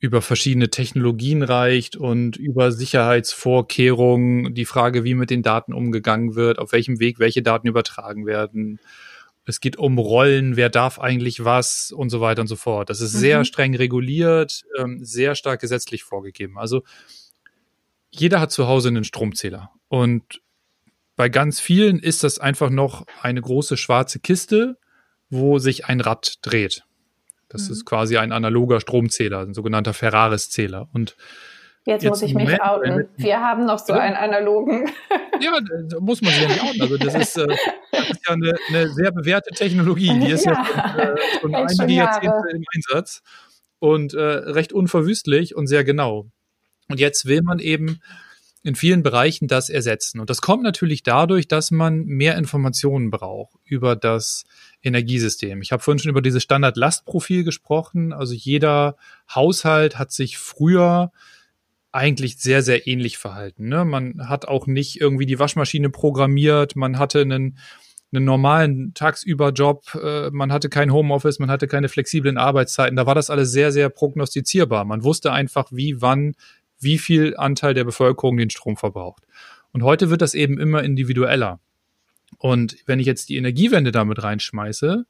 über 0.00 0.22
verschiedene 0.22 0.70
Technologien 0.70 1.42
reicht 1.42 1.96
und 1.96 2.36
über 2.36 2.70
Sicherheitsvorkehrungen, 2.70 4.54
die 4.54 4.64
Frage, 4.64 5.02
wie 5.02 5.14
mit 5.14 5.30
den 5.30 5.42
Daten 5.42 5.74
umgegangen 5.74 6.36
wird, 6.36 6.60
auf 6.60 6.70
welchem 6.70 7.00
Weg 7.00 7.18
welche 7.18 7.42
Daten 7.42 7.66
übertragen 7.66 8.26
werden, 8.26 8.78
Es 9.44 9.60
geht 9.60 9.76
um 9.76 9.98
Rollen, 9.98 10.56
wer 10.56 10.68
darf 10.68 11.00
eigentlich 11.00 11.42
was 11.42 11.90
und 11.90 12.10
so 12.10 12.20
weiter 12.20 12.42
und 12.42 12.48
so 12.48 12.56
fort. 12.56 12.90
Das 12.90 13.00
ist 13.00 13.14
mhm. 13.14 13.18
sehr 13.18 13.44
streng 13.44 13.74
reguliert, 13.74 14.64
ähm, 14.78 15.02
sehr 15.02 15.34
stark 15.34 15.60
gesetzlich 15.62 16.04
vorgegeben. 16.04 16.58
Also 16.58 16.82
jeder 18.10 18.40
hat 18.40 18.52
zu 18.52 18.68
Hause 18.68 18.88
einen 18.88 19.04
Stromzähler 19.04 19.72
und 19.88 20.42
bei 21.18 21.28
ganz 21.28 21.58
vielen 21.58 21.98
ist 21.98 22.22
das 22.22 22.38
einfach 22.38 22.70
noch 22.70 23.04
eine 23.20 23.42
große 23.42 23.76
schwarze 23.76 24.20
Kiste, 24.20 24.78
wo 25.30 25.58
sich 25.58 25.86
ein 25.86 26.00
Rad 26.00 26.36
dreht. 26.42 26.84
Das 27.48 27.66
mhm. 27.66 27.72
ist 27.72 27.84
quasi 27.84 28.18
ein 28.18 28.30
analoger 28.30 28.80
Stromzähler, 28.80 29.40
ein 29.40 29.52
sogenannter 29.52 29.92
Ferraris-Zähler. 29.92 30.88
Und 30.94 31.16
Jetzt, 31.84 32.02
jetzt 32.02 32.10
muss 32.10 32.22
ich 32.22 32.34
mich 32.34 32.62
outen. 32.62 33.08
Wir 33.16 33.40
haben 33.40 33.64
noch 33.64 33.78
so 33.78 33.94
einen 33.94 34.14
analogen. 34.14 34.90
Ja, 35.40 35.52
da 35.60 36.00
muss 36.00 36.20
man 36.20 36.32
sich 36.32 36.42
ja 36.42 36.48
nicht 36.48 36.62
outen. 36.62 36.82
Also 36.82 36.96
das 36.96 37.14
ist, 37.14 37.38
äh, 37.38 37.46
das 37.92 38.10
ist 38.10 38.26
ja 38.26 38.34
eine, 38.34 38.54
eine, 38.68 38.88
sehr 38.88 39.12
bewährte 39.12 39.54
Technologie. 39.54 40.18
Die 40.18 40.32
ist 40.32 40.44
ja, 40.44 40.52
ja 40.52 40.64
schon, 40.64 40.98
äh, 40.98 41.16
schon 41.40 41.54
einige 41.54 41.92
Jahrzehnte 41.92 42.48
im 42.52 42.64
Einsatz 42.74 43.22
und 43.78 44.14
äh, 44.14 44.20
recht 44.20 44.72
unverwüstlich 44.72 45.54
und 45.54 45.68
sehr 45.68 45.84
genau. 45.84 46.26
Und 46.88 46.98
jetzt 46.98 47.26
will 47.26 47.42
man 47.42 47.60
eben 47.60 48.00
in 48.62 48.74
vielen 48.74 49.02
Bereichen 49.02 49.48
das 49.48 49.70
ersetzen. 49.70 50.20
Und 50.20 50.30
das 50.30 50.40
kommt 50.40 50.62
natürlich 50.62 51.02
dadurch, 51.02 51.48
dass 51.48 51.70
man 51.70 52.04
mehr 52.04 52.36
Informationen 52.36 53.10
braucht 53.10 53.56
über 53.64 53.96
das 53.96 54.44
Energiesystem. 54.82 55.62
Ich 55.62 55.72
habe 55.72 55.82
vorhin 55.82 55.98
schon 55.98 56.10
über 56.10 56.22
dieses 56.22 56.42
Standard-Lastprofil 56.42 57.44
gesprochen. 57.44 58.12
Also 58.12 58.34
jeder 58.34 58.96
Haushalt 59.32 59.98
hat 59.98 60.12
sich 60.12 60.38
früher 60.38 61.12
eigentlich 61.92 62.38
sehr, 62.38 62.62
sehr 62.62 62.86
ähnlich 62.86 63.18
verhalten. 63.18 63.68
Ne? 63.68 63.84
Man 63.84 64.28
hat 64.28 64.46
auch 64.46 64.66
nicht 64.66 65.00
irgendwie 65.00 65.26
die 65.26 65.38
Waschmaschine 65.38 65.90
programmiert, 65.90 66.76
man 66.76 66.98
hatte 66.98 67.20
einen, 67.20 67.58
einen 68.12 68.24
normalen 68.24 68.92
Tagsüberjob, 68.94 69.94
äh, 70.02 70.30
man 70.30 70.52
hatte 70.52 70.68
kein 70.68 70.92
Homeoffice, 70.92 71.38
man 71.38 71.50
hatte 71.50 71.66
keine 71.66 71.88
flexiblen 71.88 72.36
Arbeitszeiten. 72.36 72.96
Da 72.96 73.06
war 73.06 73.14
das 73.14 73.30
alles 73.30 73.52
sehr, 73.52 73.72
sehr 73.72 73.88
prognostizierbar. 73.88 74.84
Man 74.84 75.02
wusste 75.02 75.32
einfach, 75.32 75.68
wie, 75.72 76.00
wann, 76.00 76.34
wie 76.80 76.98
viel 76.98 77.36
Anteil 77.36 77.74
der 77.74 77.84
Bevölkerung 77.84 78.36
den 78.36 78.50
Strom 78.50 78.76
verbraucht. 78.76 79.24
Und 79.72 79.82
heute 79.82 80.10
wird 80.10 80.22
das 80.22 80.34
eben 80.34 80.58
immer 80.58 80.82
individueller. 80.82 81.60
Und 82.38 82.76
wenn 82.86 83.00
ich 83.00 83.06
jetzt 83.06 83.28
die 83.28 83.36
Energiewende 83.36 83.92
damit 83.92 84.22
reinschmeiße, 84.22 85.06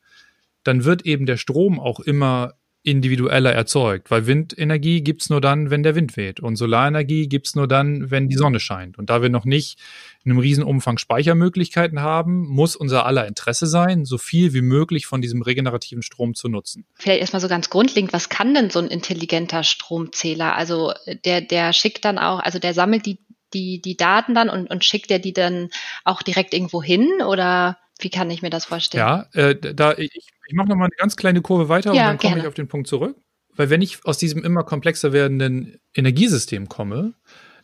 dann 0.64 0.84
wird 0.84 1.06
eben 1.06 1.26
der 1.26 1.36
Strom 1.36 1.78
auch 1.78 2.00
immer 2.00 2.54
individueller 2.82 3.52
erzeugt, 3.52 4.10
weil 4.10 4.26
Windenergie 4.26 5.02
gibt's 5.02 5.30
nur 5.30 5.40
dann, 5.40 5.70
wenn 5.70 5.82
der 5.82 5.94
Wind 5.94 6.16
weht 6.16 6.40
und 6.40 6.56
Solarenergie 6.56 7.28
gibt's 7.28 7.54
nur 7.54 7.66
dann, 7.66 8.10
wenn 8.10 8.28
die 8.28 8.36
Sonne 8.36 8.60
scheint. 8.60 8.98
Und 8.98 9.10
da 9.10 9.20
wir 9.20 9.28
noch 9.28 9.44
nicht 9.44 9.78
in 10.24 10.30
einem 10.30 10.40
riesen 10.40 10.64
Umfang 10.64 10.96
Speichermöglichkeiten 10.96 12.00
haben, 12.00 12.46
muss 12.46 12.76
unser 12.76 13.04
aller 13.04 13.26
Interesse 13.26 13.66
sein, 13.66 14.04
so 14.04 14.16
viel 14.16 14.54
wie 14.54 14.62
möglich 14.62 15.06
von 15.06 15.20
diesem 15.20 15.42
regenerativen 15.42 16.02
Strom 16.02 16.34
zu 16.34 16.48
nutzen. 16.48 16.86
Vielleicht 16.94 17.20
erstmal 17.20 17.40
so 17.40 17.48
ganz 17.48 17.68
grundlegend, 17.68 18.12
was 18.12 18.28
kann 18.28 18.54
denn 18.54 18.70
so 18.70 18.78
ein 18.78 18.88
intelligenter 18.88 19.64
Stromzähler? 19.64 20.54
Also 20.54 20.92
der, 21.24 21.40
der 21.40 21.72
schickt 21.72 22.04
dann 22.04 22.18
auch, 22.18 22.40
also 22.40 22.58
der 22.58 22.74
sammelt 22.74 23.06
die, 23.06 23.18
die, 23.52 23.80
die 23.80 23.96
Daten 23.96 24.34
dann 24.34 24.48
und, 24.48 24.70
und 24.70 24.84
schickt 24.84 25.10
der 25.10 25.18
die 25.18 25.32
dann 25.32 25.70
auch 26.04 26.22
direkt 26.22 26.54
irgendwo 26.54 26.82
hin 26.82 27.08
oder 27.26 27.78
wie 27.98 28.10
kann 28.10 28.30
ich 28.30 28.42
mir 28.42 28.50
das 28.50 28.64
vorstellen? 28.64 29.00
Ja, 29.00 29.26
äh, 29.32 29.56
da 29.56 29.92
ich, 29.92 30.10
ich 30.14 30.54
mache 30.54 30.68
noch 30.68 30.76
mal 30.76 30.84
eine 30.84 30.96
ganz 30.96 31.16
kleine 31.16 31.42
Kurve 31.42 31.68
weiter 31.68 31.92
ja, 31.92 32.10
und 32.10 32.22
dann 32.22 32.30
komme 32.30 32.40
ich 32.40 32.46
auf 32.46 32.54
den 32.54 32.68
Punkt 32.68 32.86
zurück. 32.86 33.16
Weil 33.54 33.70
wenn 33.70 33.82
ich 33.82 34.04
aus 34.04 34.18
diesem 34.18 34.44
immer 34.44 34.62
komplexer 34.62 35.12
werdenden 35.12 35.80
Energiesystem 35.92 36.68
komme, 36.68 37.14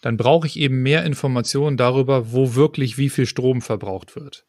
dann 0.02 0.16
brauche 0.16 0.46
ich 0.46 0.58
eben 0.58 0.82
mehr 0.82 1.04
Informationen 1.04 1.76
darüber, 1.76 2.32
wo 2.32 2.56
wirklich 2.56 2.98
wie 2.98 3.08
viel 3.08 3.26
Strom 3.26 3.62
verbraucht 3.62 4.16
wird. 4.16 4.44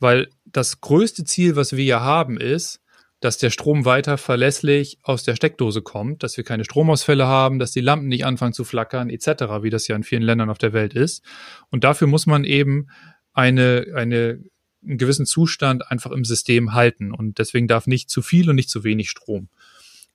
Weil 0.00 0.28
das 0.44 0.80
größte 0.80 1.24
Ziel, 1.24 1.54
was 1.54 1.76
wir 1.76 1.84
ja 1.84 2.00
haben, 2.00 2.38
ist, 2.38 2.80
dass 3.20 3.38
der 3.38 3.50
Strom 3.50 3.84
weiter 3.84 4.18
verlässlich 4.18 4.98
aus 5.02 5.22
der 5.22 5.36
Steckdose 5.36 5.82
kommt, 5.82 6.22
dass 6.22 6.36
wir 6.36 6.44
keine 6.44 6.64
Stromausfälle 6.64 7.26
haben, 7.26 7.58
dass 7.58 7.72
die 7.72 7.80
Lampen 7.80 8.08
nicht 8.08 8.24
anfangen 8.24 8.52
zu 8.52 8.64
flackern, 8.64 9.10
etc., 9.10 9.62
wie 9.62 9.70
das 9.70 9.88
ja 9.88 9.96
in 9.96 10.02
vielen 10.02 10.22
Ländern 10.22 10.50
auf 10.50 10.58
der 10.58 10.72
Welt 10.72 10.94
ist. 10.94 11.24
Und 11.70 11.84
dafür 11.84 12.08
muss 12.08 12.26
man 12.26 12.44
eben 12.44 12.88
eine, 13.32 13.86
eine 13.94 14.40
einen 14.86 14.98
gewissen 14.98 15.26
Zustand 15.26 15.90
einfach 15.90 16.10
im 16.10 16.24
System 16.24 16.72
halten. 16.72 17.12
Und 17.12 17.38
deswegen 17.38 17.68
darf 17.68 17.86
nicht 17.86 18.10
zu 18.10 18.22
viel 18.22 18.48
und 18.48 18.56
nicht 18.56 18.70
zu 18.70 18.84
wenig 18.84 19.10
Strom 19.10 19.48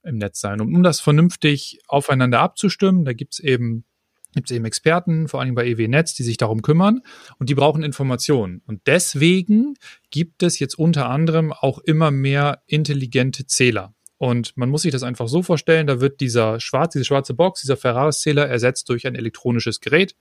im 0.04 0.18
Netz 0.18 0.40
sein. 0.40 0.62
Und 0.62 0.74
um 0.74 0.84
das 0.84 1.00
vernünftig 1.00 1.80
aufeinander 1.88 2.40
abzustimmen, 2.40 3.06
da 3.06 3.14
gibt's 3.14 3.40
eben 3.40 3.86
gibt 4.34 4.50
es 4.50 4.56
eben 4.56 4.64
Experten, 4.66 5.28
vor 5.28 5.42
allem 5.42 5.56
bei 5.56 5.68
EW 5.68 5.90
Netz, 5.90 6.14
die 6.14 6.24
sich 6.24 6.38
darum 6.38 6.62
kümmern 6.62 7.02
und 7.38 7.50
die 7.50 7.56
brauchen 7.56 7.84
Informationen. 7.84 8.62
Und 8.66 8.82
deswegen 8.86 9.76
gibt 10.10 10.42
es 10.42 10.60
jetzt 10.60 10.76
unter 10.76 11.10
anderem 11.10 11.52
auch 11.52 11.80
immer 11.80 12.12
mehr 12.12 12.62
intelligente 12.66 13.46
Zähler. 13.46 13.94
Und 14.18 14.56
man 14.56 14.70
muss 14.70 14.84
sich 14.84 14.92
das 14.92 15.04
einfach 15.04 15.28
so 15.28 15.42
vorstellen, 15.42 15.88
da 15.88 16.00
wird 16.00 16.22
dieser 16.22 16.60
schwarz, 16.60 16.94
diese 16.94 17.06
schwarze 17.06 17.34
Box, 17.34 17.62
dieser 17.62 17.76
Ferraris-Zähler 17.76 18.48
ersetzt 18.48 18.88
durch 18.90 19.08
ein 19.08 19.16
elektronisches 19.16 19.82
Gerät. 19.82 20.16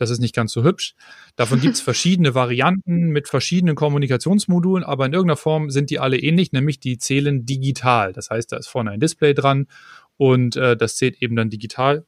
Das 0.00 0.10
ist 0.10 0.20
nicht 0.20 0.34
ganz 0.34 0.52
so 0.52 0.64
hübsch. 0.64 0.94
Davon 1.36 1.60
gibt 1.60 1.74
es 1.74 1.80
verschiedene 1.82 2.34
Varianten 2.34 3.10
mit 3.10 3.28
verschiedenen 3.28 3.74
Kommunikationsmodulen, 3.74 4.82
aber 4.84 5.06
in 5.06 5.12
irgendeiner 5.12 5.36
Form 5.36 5.70
sind 5.70 5.90
die 5.90 5.98
alle 5.98 6.18
ähnlich, 6.18 6.52
nämlich 6.52 6.80
die 6.80 6.98
zählen 6.98 7.44
digital. 7.44 8.12
Das 8.12 8.30
heißt, 8.30 8.52
da 8.52 8.56
ist 8.56 8.68
vorne 8.68 8.92
ein 8.92 9.00
Display 9.00 9.34
dran 9.34 9.66
und 10.16 10.56
äh, 10.56 10.76
das 10.76 10.96
zählt 10.96 11.22
eben 11.22 11.36
dann 11.36 11.50
digital 11.50 12.04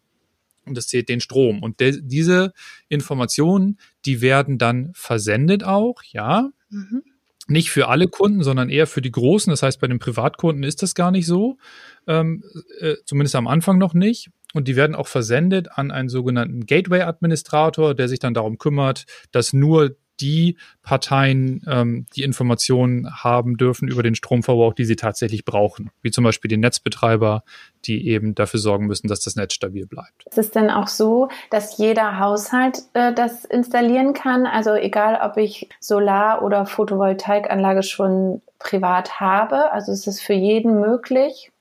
und 0.65 0.77
das 0.77 0.87
zählt 0.89 1.09
den 1.09 1.21
Strom. 1.21 1.63
Und 1.63 1.81
diese 1.81 2.53
Informationen, 2.89 3.79
die 4.05 4.21
werden 4.21 4.59
dann 4.59 4.91
versendet 4.95 5.65
auch, 5.65 6.03
ja. 6.05 6.51
Mhm. 6.71 7.03
Nicht 7.49 7.71
für 7.71 7.89
alle 7.89 8.07
Kunden, 8.07 8.45
sondern 8.45 8.71
eher 8.71 8.87
für 8.87 9.03
die 9.03 9.11
großen. 9.11 9.51
Das 9.51 9.65
heißt, 9.65 9.81
bei 9.81 9.89
den 9.89 9.99
Privatkunden 9.99 10.63
ist 10.63 10.81
das 10.81 10.95
gar 10.95 11.11
nicht 11.11 11.27
so. 11.27 11.59
Ähm, 12.07 12.45
äh, 12.79 12.95
zumindest 13.05 13.35
am 13.35 13.49
Anfang 13.49 13.79
noch 13.79 13.95
nicht 13.95 14.31
und 14.53 14.69
die 14.69 14.77
werden 14.77 14.95
auch 14.95 15.07
versendet 15.07 15.69
an 15.73 15.91
einen 15.91 16.09
sogenannten 16.09 16.67
Gateway-Administrator, 16.67 17.95
der 17.95 18.09
sich 18.09 18.19
dann 18.19 18.35
darum 18.35 18.59
kümmert, 18.59 19.07
dass 19.31 19.53
nur 19.53 19.97
die 20.21 20.57
Parteien 20.83 21.63
ähm, 21.69 22.07
die 22.15 22.23
Informationen 22.23 23.11
haben 23.23 23.57
dürfen 23.57 23.89
über 23.89 24.03
den 24.03 24.15
Stromverbrauch, 24.15 24.75
die 24.75 24.85
sie 24.85 24.97
tatsächlich 24.97 25.45
brauchen, 25.45 25.91
wie 26.03 26.11
zum 26.11 26.25
Beispiel 26.25 26.49
die 26.49 26.57
Netzbetreiber, 26.57 27.43
die 27.85 28.07
eben 28.09 28.35
dafür 28.35 28.61
sorgen 28.61 28.87
müssen, 28.87 29.09
dass 29.09 29.21
das 29.21 29.37
Netz 29.37 29.55
stabil 29.55 29.87
bleibt. 29.87 30.25
Ist 30.27 30.39
es 30.39 30.51
denn 30.51 30.71
auch 30.71 30.89
so, 30.89 31.29
dass 31.51 31.79
jeder 31.79 32.19
Haushalt 32.19 32.83
äh, 32.95 33.13
das 33.13 33.45
installieren 33.45 34.13
kann? 34.13 34.47
Also 34.47 34.75
egal, 34.75 35.19
ob 35.23 35.37
ich 35.37 35.69
Solar- 35.81 36.43
oder 36.43 36.67
Photovoltaikanlage 36.67 37.83
schon 37.83 38.43
privat 38.59 39.19
habe, 39.19 39.73
also 39.73 39.93
ist 39.93 40.07
es 40.07 40.21
für 40.21 40.35
jeden 40.35 40.81
möglich? 40.81 41.52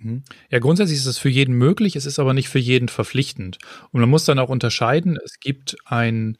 Mhm. 0.00 0.22
Ja, 0.50 0.58
grundsätzlich 0.58 0.98
ist 0.98 1.06
es 1.06 1.18
für 1.18 1.28
jeden 1.28 1.54
möglich, 1.54 1.94
es 1.94 2.06
ist 2.06 2.18
aber 2.18 2.34
nicht 2.34 2.48
für 2.48 2.58
jeden 2.58 2.88
verpflichtend. 2.88 3.58
Und 3.92 4.00
man 4.00 4.10
muss 4.10 4.24
dann 4.24 4.38
auch 4.38 4.48
unterscheiden, 4.48 5.18
es 5.24 5.38
gibt 5.40 5.76
ein, 5.84 6.38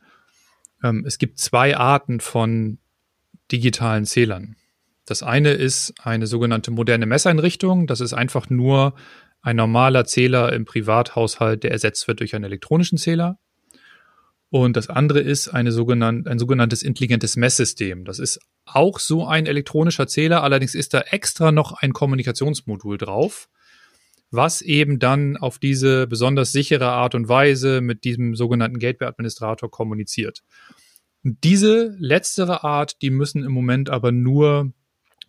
ähm, 0.82 1.04
es 1.06 1.18
gibt 1.18 1.38
zwei 1.38 1.76
Arten 1.76 2.20
von 2.20 2.78
digitalen 3.52 4.06
Zählern. 4.06 4.56
Das 5.04 5.22
eine 5.22 5.50
ist 5.50 5.94
eine 6.02 6.26
sogenannte 6.26 6.70
moderne 6.70 7.06
Messeinrichtung. 7.06 7.86
Das 7.86 8.00
ist 8.00 8.12
einfach 8.14 8.48
nur 8.48 8.94
ein 9.42 9.56
normaler 9.56 10.04
Zähler 10.04 10.52
im 10.52 10.64
Privathaushalt, 10.64 11.64
der 11.64 11.72
ersetzt 11.72 12.06
wird 12.08 12.20
durch 12.20 12.34
einen 12.34 12.44
elektronischen 12.44 12.98
Zähler. 12.98 13.38
Und 14.50 14.76
das 14.76 14.88
andere 14.88 15.20
ist 15.20 15.48
eine 15.48 15.70
sogenannte, 15.70 16.28
ein 16.28 16.40
sogenanntes 16.40 16.82
intelligentes 16.82 17.36
Messsystem. 17.36 18.04
Das 18.04 18.18
ist 18.18 18.40
auch 18.64 18.98
so 18.98 19.26
ein 19.26 19.46
elektronischer 19.46 20.08
Zähler, 20.08 20.42
allerdings 20.42 20.74
ist 20.74 20.92
da 20.92 21.00
extra 21.00 21.52
noch 21.52 21.72
ein 21.72 21.92
Kommunikationsmodul 21.92 22.98
drauf, 22.98 23.48
was 24.32 24.60
eben 24.60 24.98
dann 24.98 25.36
auf 25.36 25.58
diese 25.58 26.08
besonders 26.08 26.50
sichere 26.50 26.88
Art 26.88 27.14
und 27.14 27.28
Weise 27.28 27.80
mit 27.80 28.02
diesem 28.02 28.34
sogenannten 28.34 28.80
Gateway-Administrator 28.80 29.70
kommuniziert. 29.70 30.42
Und 31.22 31.44
diese 31.44 31.94
letztere 31.98 32.64
Art, 32.64 33.02
die 33.02 33.10
müssen 33.10 33.44
im 33.44 33.52
Moment 33.52 33.88
aber 33.88 34.10
nur 34.10 34.72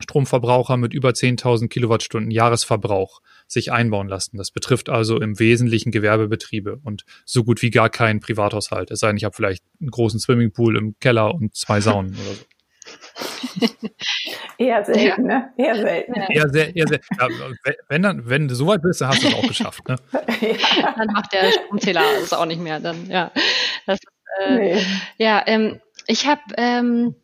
Stromverbraucher 0.01 0.77
mit 0.77 0.93
über 0.93 1.09
10.000 1.09 1.67
Kilowattstunden 1.67 2.31
Jahresverbrauch 2.31 3.21
sich 3.47 3.71
einbauen 3.71 4.07
lassen. 4.07 4.37
Das 4.37 4.51
betrifft 4.51 4.89
also 4.89 5.19
im 5.19 5.39
Wesentlichen 5.39 5.91
Gewerbebetriebe 5.91 6.79
und 6.83 7.03
so 7.25 7.43
gut 7.43 7.61
wie 7.61 7.69
gar 7.69 7.89
keinen 7.89 8.19
Privathaushalt. 8.19 8.91
Es 8.91 8.99
sei 8.99 9.07
denn, 9.07 9.17
ich 9.17 9.23
habe 9.23 9.35
vielleicht 9.35 9.63
einen 9.79 9.91
großen 9.91 10.19
Swimmingpool 10.19 10.77
im 10.77 10.95
Keller 10.99 11.33
und 11.33 11.55
zwei 11.55 11.81
Saunen 11.81 12.13
oder 12.13 12.35
so. 12.35 12.45
eher 14.57 14.83
selten, 14.83 15.29
ja. 15.29 15.39
ne? 15.39 15.53
Eher 15.57 15.75
selten. 15.75 16.13
Eher 16.13 16.49
sehr, 16.49 16.75
eher 16.75 16.87
sehr. 16.87 16.99
Ja, 17.19 17.27
wenn, 17.89 18.01
dann, 18.01 18.27
wenn 18.27 18.47
du 18.47 18.55
so 18.55 18.67
weit 18.67 18.81
bist, 18.81 19.01
dann 19.01 19.09
hast 19.09 19.23
du 19.23 19.27
es 19.27 19.33
auch 19.35 19.47
geschafft. 19.47 19.87
Ne? 19.87 19.97
ja. 20.41 20.95
Dann 20.97 21.07
macht 21.13 21.31
der 21.33 21.51
Stromzähler 21.51 22.03
es 22.21 22.33
auch 22.33 22.45
nicht 22.45 22.61
mehr. 22.61 22.79
Dann, 22.79 23.09
ja. 23.09 23.31
Das, 23.85 23.99
äh, 24.39 24.55
nee. 24.55 24.85
ja 25.17 25.43
ähm, 25.45 25.79
ich 26.07 26.27
habe 26.27 26.41
ähm, 26.57 27.15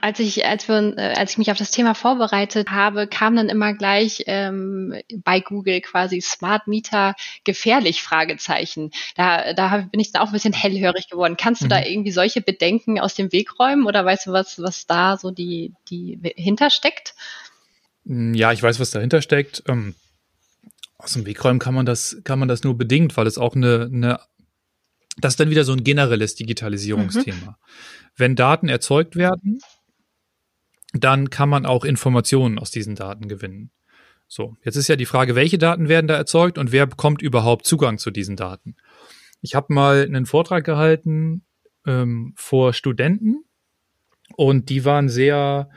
als 0.00 0.18
ich, 0.20 0.46
als 0.46 0.68
wir, 0.68 0.96
äh, 0.96 1.14
als 1.14 1.32
ich 1.32 1.38
mich 1.38 1.50
auf 1.50 1.58
das 1.58 1.70
Thema 1.70 1.94
vorbereitet 1.94 2.70
habe, 2.70 3.06
kam 3.06 3.36
dann 3.36 3.48
immer 3.48 3.74
gleich 3.74 4.24
ähm, 4.26 4.94
bei 5.24 5.40
Google 5.40 5.80
quasi 5.80 6.20
Smart 6.20 6.66
Meter 6.66 7.14
gefährlich 7.44 8.02
Fragezeichen. 8.02 8.90
Da, 9.16 9.52
da 9.52 9.88
bin 9.90 10.00
ich 10.00 10.12
dann 10.12 10.22
auch 10.22 10.28
ein 10.28 10.32
bisschen 10.32 10.52
hellhörig 10.52 11.08
geworden. 11.08 11.36
Kannst 11.38 11.62
du 11.62 11.66
mhm. 11.66 11.70
da 11.70 11.84
irgendwie 11.84 12.12
solche 12.12 12.40
Bedenken 12.40 12.98
aus 12.98 13.14
dem 13.14 13.32
Weg 13.32 13.58
räumen 13.58 13.86
oder 13.86 14.04
weißt 14.04 14.26
du 14.26 14.32
was, 14.32 14.60
was 14.60 14.86
da 14.86 15.16
so 15.16 15.30
die 15.30 15.72
die 15.88 16.18
hintersteckt? 16.36 17.14
Mm, 18.04 18.34
ja, 18.34 18.52
ich 18.52 18.62
weiß, 18.62 18.80
was 18.80 18.90
dahinter 18.90 19.22
steckt. 19.22 19.62
Ähm, 19.68 19.94
aus 20.98 21.12
dem 21.12 21.26
Weg 21.26 21.44
räumen 21.44 21.58
kann 21.58 21.74
man 21.74 21.86
das 21.86 22.18
kann 22.24 22.38
man 22.38 22.48
das 22.48 22.64
nur 22.64 22.76
bedingt, 22.76 23.16
weil 23.16 23.26
es 23.26 23.38
auch 23.38 23.54
eine, 23.54 23.90
eine 23.92 24.20
das 25.18 25.34
ist 25.34 25.40
dann 25.40 25.50
wieder 25.50 25.64
so 25.64 25.72
ein 25.72 25.84
generelles 25.84 26.34
Digitalisierungsthema. 26.34 27.46
Mhm. 27.46 27.54
Wenn 28.16 28.36
Daten 28.36 28.68
erzeugt 28.68 29.16
werden, 29.16 29.60
dann 31.04 31.30
kann 31.30 31.48
man 31.48 31.66
auch 31.66 31.84
Informationen 31.84 32.58
aus 32.58 32.70
diesen 32.70 32.94
Daten 32.94 33.28
gewinnen. 33.28 33.70
So, 34.28 34.56
jetzt 34.64 34.76
ist 34.76 34.88
ja 34.88 34.96
die 34.96 35.06
Frage, 35.06 35.34
welche 35.34 35.58
Daten 35.58 35.88
werden 35.88 36.08
da 36.08 36.16
erzeugt 36.16 36.58
und 36.58 36.72
wer 36.72 36.86
bekommt 36.86 37.22
überhaupt 37.22 37.66
Zugang 37.66 37.98
zu 37.98 38.10
diesen 38.10 38.36
Daten? 38.36 38.76
Ich 39.40 39.54
habe 39.54 39.72
mal 39.72 40.02
einen 40.02 40.26
Vortrag 40.26 40.64
gehalten 40.64 41.44
ähm, 41.86 42.34
vor 42.36 42.72
Studenten 42.72 43.44
und 44.34 44.68
die 44.68 44.84
waren 44.84 45.08
sehr, 45.08 45.70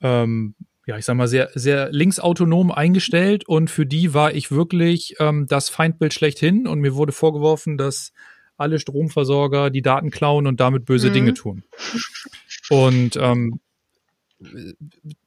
ähm, 0.00 0.56
ja, 0.86 0.98
ich 0.98 1.04
sag 1.04 1.16
mal, 1.16 1.28
sehr, 1.28 1.50
sehr 1.54 1.92
linksautonom 1.92 2.72
eingestellt 2.72 3.46
und 3.46 3.70
für 3.70 3.86
die 3.86 4.14
war 4.14 4.34
ich 4.34 4.50
wirklich 4.50 5.14
ähm, 5.20 5.46
das 5.46 5.68
Feindbild 5.68 6.12
schlechthin 6.12 6.66
und 6.66 6.80
mir 6.80 6.96
wurde 6.96 7.12
vorgeworfen, 7.12 7.78
dass 7.78 8.12
alle 8.56 8.78
Stromversorger 8.78 9.70
die 9.70 9.82
Daten 9.82 10.10
klauen 10.10 10.46
und 10.46 10.60
damit 10.60 10.84
böse 10.84 11.10
mhm. 11.10 11.12
Dinge 11.14 11.34
tun. 11.34 11.64
Und 12.70 13.16
ähm, 13.16 13.60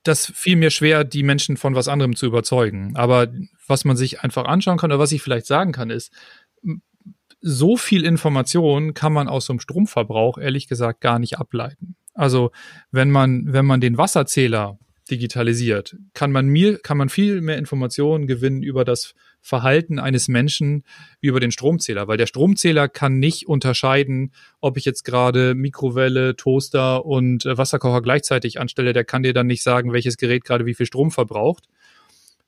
das 0.03 0.25
fiel 0.25 0.55
mir 0.55 0.69
schwer, 0.69 1.03
die 1.03 1.24
Menschen 1.24 1.57
von 1.57 1.75
was 1.75 1.88
anderem 1.88 2.15
zu 2.15 2.25
überzeugen. 2.25 2.95
Aber 2.95 3.27
was 3.67 3.86
man 3.86 3.98
sich 3.98 4.22
einfach 4.22 4.45
anschauen 4.45 4.77
kann 4.77 4.91
oder 4.91 5.00
was 5.00 5.12
ich 5.12 5.22
vielleicht 5.22 5.45
sagen 5.45 5.72
kann, 5.72 5.89
ist, 5.89 6.12
so 7.41 7.77
viel 7.77 8.03
Information 8.03 8.93
kann 8.93 9.13
man 9.13 9.27
aus 9.27 9.45
so 9.45 9.53
einem 9.53 9.60
Stromverbrauch 9.60 10.38
ehrlich 10.38 10.67
gesagt 10.67 11.01
gar 11.01 11.19
nicht 11.19 11.38
ableiten. 11.38 11.95
Also 12.13 12.51
wenn 12.91 13.12
man, 13.12 13.53
wenn 13.53 13.65
man 13.65 13.81
den 13.81 13.98
Wasserzähler 13.98 14.79
digitalisiert, 15.12 15.95
kann 16.13 16.31
man 16.31 16.48
mir, 16.48 16.79
kann 16.79 16.98
man 16.98 17.10
viel 17.10 17.41
mehr 17.41 17.57
Informationen 17.57 18.25
gewinnen 18.25 18.63
über 18.63 18.84
das 18.84 19.13
Verhalten 19.46 20.00
eines 20.00 20.28
Menschen 20.28 20.84
wie 21.22 21.28
über 21.28 21.40
den 21.40 21.52
Stromzähler, 21.52 22.08
weil 22.08 22.18
der 22.18 22.25
Stromzähler 22.25 22.90
kann 22.90 23.20
nicht 23.20 23.48
unterscheiden, 23.48 24.34
ob 24.60 24.75
ich 24.75 24.86
jetzt 24.86 25.04
gerade 25.04 25.54
Mikrowelle, 25.54 26.36
Toaster 26.36 27.06
und 27.06 27.46
äh, 27.46 27.56
Wasserkocher 27.56 28.02
gleichzeitig 28.02 28.60
anstelle. 28.60 28.92
Der 28.92 29.04
kann 29.04 29.22
dir 29.22 29.34
dann 29.34 29.46
nicht 29.46 29.62
sagen, 29.62 29.94
welches 29.94 30.18
Gerät 30.18 30.46
gerade 30.46 30.66
wie 30.66 30.74
viel 30.74 30.88
Strom 30.88 31.12
verbraucht. 31.12 31.66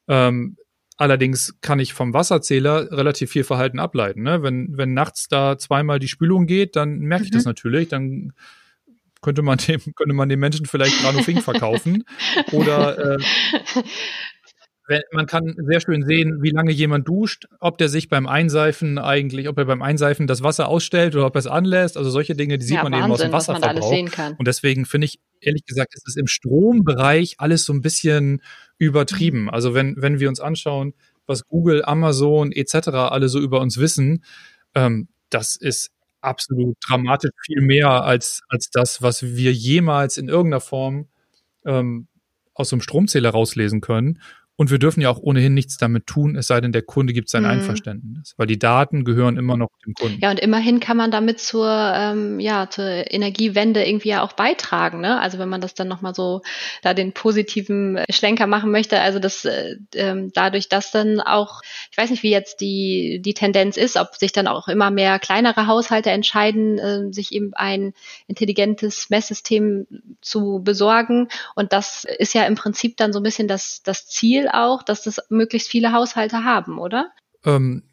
Ähm, 0.08 0.58
allerdings 0.98 1.62
kann 1.62 1.80
ich 1.80 1.94
vom 1.94 2.16
Wasserzähler 2.16 2.92
relativ 2.92 3.30
viel 3.30 3.44
Verhalten 3.44 3.78
ableiten. 3.78 4.24
Ne? 4.24 4.42
Wenn, 4.42 4.76
wenn 4.76 4.96
nachts 4.96 5.28
da 5.28 5.60
zweimal 5.60 6.00
die 6.00 6.08
Spülung 6.08 6.48
geht, 6.48 6.76
dann 6.76 6.98
merke 6.98 7.26
ich 7.26 7.32
das 7.32 7.46
mhm. 7.46 7.50
natürlich. 7.50 7.90
Dann 7.90 8.34
könnte 9.22 9.44
man 9.44 9.58
dem, 9.68 9.82
könnte 9.96 10.16
man 10.16 10.30
den 10.30 10.40
Menschen 10.40 10.66
vielleicht 10.66 11.00
Granufink 11.00 11.44
verkaufen. 11.44 12.06
Oder 12.52 13.18
äh, 13.18 13.18
man 15.12 15.26
kann 15.26 15.56
sehr 15.58 15.82
schön 15.82 16.06
sehen, 16.06 16.42
wie 16.42 16.52
lange 16.52 16.72
jemand 16.72 17.08
duscht, 17.08 17.48
ob 17.60 17.78
der 17.78 17.90
sich 17.90 18.08
beim 18.10 18.26
Einseifen 18.28 18.98
eigentlich, 18.98 19.50
ob 19.50 19.58
er 19.58 19.66
beim 19.66 19.82
Einseifen 19.82 20.28
das 20.28 20.44
Wasser 20.44 20.68
ausstellt 20.68 21.16
oder 21.16 21.26
ob 21.26 21.36
er 21.36 21.40
es 21.40 21.48
anlässt. 21.48 21.98
Also 21.98 22.10
solche 22.10 22.36
Dinge, 22.36 22.58
die 22.58 22.66
sieht 22.66 22.78
ja, 22.78 22.84
man 22.84 22.94
Wahnsinn, 22.94 23.06
eben 23.06 23.14
aus 23.14 23.22
dem 23.22 23.32
Wasserverbrauch. 23.32 24.38
Und 24.38 24.48
deswegen 24.48 24.86
finde 24.86 25.06
ich, 25.06 25.20
ehrlich 25.42 25.66
gesagt, 25.66 25.94
ist 25.96 26.08
es 26.08 26.16
im 26.16 26.28
Strombereich 26.28 27.36
alles 27.38 27.66
so 27.66 27.74
ein 27.74 27.82
bisschen 27.82 28.42
übertrieben. 28.78 29.44
Mhm. 29.44 29.50
Also 29.50 29.74
wenn, 29.74 29.96
wenn 29.98 30.20
wir 30.20 30.30
uns 30.30 30.40
anschauen, 30.40 30.94
was 31.26 31.46
Google, 31.48 31.84
Amazon 31.84 32.52
etc. 32.54 32.88
alle 32.90 33.28
so 33.28 33.40
über 33.40 33.60
uns 33.60 33.78
wissen, 33.78 34.24
ähm, 34.74 35.10
das 35.30 35.58
ist 35.58 35.92
absolut 36.22 36.78
dramatisch 36.88 37.32
viel 37.46 37.62
mehr 37.62 38.04
als, 38.04 38.42
als 38.48 38.70
das, 38.70 39.02
was 39.02 39.24
wir 39.24 39.52
jemals 39.52 40.18
in 40.18 40.30
irgendeiner 40.30 40.62
Form 40.62 41.08
ähm, 41.66 42.08
aus 42.54 42.74
einem 42.74 42.82
Stromzähler 42.82 43.30
rauslesen 43.30 43.82
können. 43.82 44.22
Und 44.60 44.72
wir 44.72 44.80
dürfen 44.80 45.02
ja 45.02 45.12
auch 45.12 45.20
ohnehin 45.20 45.54
nichts 45.54 45.78
damit 45.78 46.08
tun, 46.08 46.36
es 46.36 46.48
sei 46.48 46.60
denn, 46.60 46.72
der 46.72 46.82
Kunde 46.82 47.14
gibt 47.14 47.30
sein 47.30 47.44
mhm. 47.44 47.50
Einverständnis, 47.50 48.34
weil 48.38 48.48
die 48.48 48.58
Daten 48.58 49.06
gehören 49.06 49.38
immer 49.38 49.56
noch 49.56 49.70
dem 49.86 49.94
Kunden. 49.94 50.20
Ja, 50.20 50.32
und 50.32 50.40
immerhin 50.40 50.80
kann 50.80 50.98
man 50.98 51.12
damit 51.12 51.40
zur, 51.40 51.70
ähm, 51.70 52.40
ja, 52.40 52.68
zur 52.68 52.86
Energiewende 52.86 53.88
irgendwie 53.88 54.10
ja 54.10 54.24
auch 54.24 54.34
beitragen. 54.34 55.00
Ne? 55.00 55.22
Also 55.22 55.38
wenn 55.38 55.48
man 55.48 55.62
das 55.62 55.76
dann 55.76 55.88
nochmal 55.88 56.16
so 56.16 56.42
da 56.82 56.96
den 56.96 57.14
positiven 57.14 58.04
Schlenker 58.10 58.48
machen 58.48 58.72
möchte, 58.72 59.00
also 59.00 59.20
das 59.20 59.46
äh, 59.46 59.76
ähm, 59.94 60.32
dadurch, 60.34 60.70
dass 60.70 60.90
dann 60.90 61.20
auch, 61.20 61.62
ich 61.92 61.98
weiß 61.98 62.10
nicht, 62.10 62.24
wie 62.24 62.32
jetzt 62.32 62.60
die, 62.60 63.22
die 63.24 63.36
Tendenz 63.36 63.78
ist, 63.78 63.96
ob 63.96 64.16
sich 64.16 64.32
dann 64.32 64.48
auch 64.48 64.68
immer 64.68 64.90
mehr 64.90 65.20
kleinere 65.20 65.68
Haushalte 65.68 66.10
entscheiden, 66.10 66.80
äh, 66.80 67.14
sich 67.14 67.32
eben 67.32 67.54
ein 67.54 67.94
intelligentes 68.26 69.12
Messsystem 69.12 69.86
zu 70.22 70.62
besorgen. 70.64 71.28
Und 71.54 71.74
das 71.74 72.06
ist 72.18 72.34
ja 72.34 72.48
im 72.48 72.56
Prinzip 72.56 72.98
dann 72.98 73.14
so 73.14 73.20
ein 73.20 73.24
bisschen 73.24 73.48
das, 73.48 73.84
das 73.84 74.08
Ziel 74.08 74.47
auch, 74.54 74.84
dass 74.84 75.04
das 75.04 75.20
möglichst 75.30 75.70
viele 75.70 75.92
Haushalte 75.92 76.44
haben, 76.44 76.80
oder? 76.80 77.12
Ähm, 77.46 77.84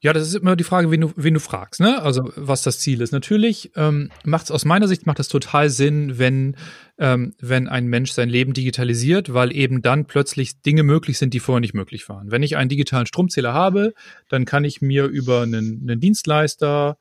ja, 0.00 0.12
das 0.12 0.28
ist 0.28 0.34
immer 0.34 0.56
die 0.56 0.64
Frage, 0.64 0.90
wen 0.90 1.00
du, 1.00 1.12
wen 1.16 1.34
du 1.34 1.40
fragst, 1.40 1.80
ne? 1.80 2.02
Also 2.02 2.30
was 2.36 2.62
das 2.62 2.78
Ziel 2.78 3.00
ist. 3.00 3.12
Natürlich 3.12 3.72
ähm, 3.76 4.10
macht 4.24 4.44
es 4.44 4.50
aus 4.50 4.64
meiner 4.64 4.88
Sicht 4.88 5.06
macht 5.06 5.18
es 5.18 5.28
total 5.28 5.70
Sinn, 5.70 6.18
wenn 6.18 6.56
ähm, 6.98 7.34
wenn 7.40 7.68
ein 7.68 7.86
Mensch 7.86 8.12
sein 8.12 8.28
Leben 8.28 8.52
digitalisiert, 8.52 9.32
weil 9.32 9.54
eben 9.54 9.82
dann 9.82 10.06
plötzlich 10.06 10.62
Dinge 10.62 10.82
möglich 10.82 11.18
sind, 11.18 11.34
die 11.34 11.40
vorher 11.40 11.60
nicht 11.60 11.74
möglich 11.74 12.08
waren. 12.08 12.30
Wenn 12.30 12.42
ich 12.42 12.56
einen 12.56 12.68
digitalen 12.68 13.06
Stromzähler 13.06 13.52
habe, 13.52 13.94
dann 14.28 14.44
kann 14.44 14.64
ich 14.64 14.80
mir 14.80 15.06
über 15.06 15.42
einen, 15.42 15.82
einen 15.82 16.00
Dienstleister, 16.00 16.98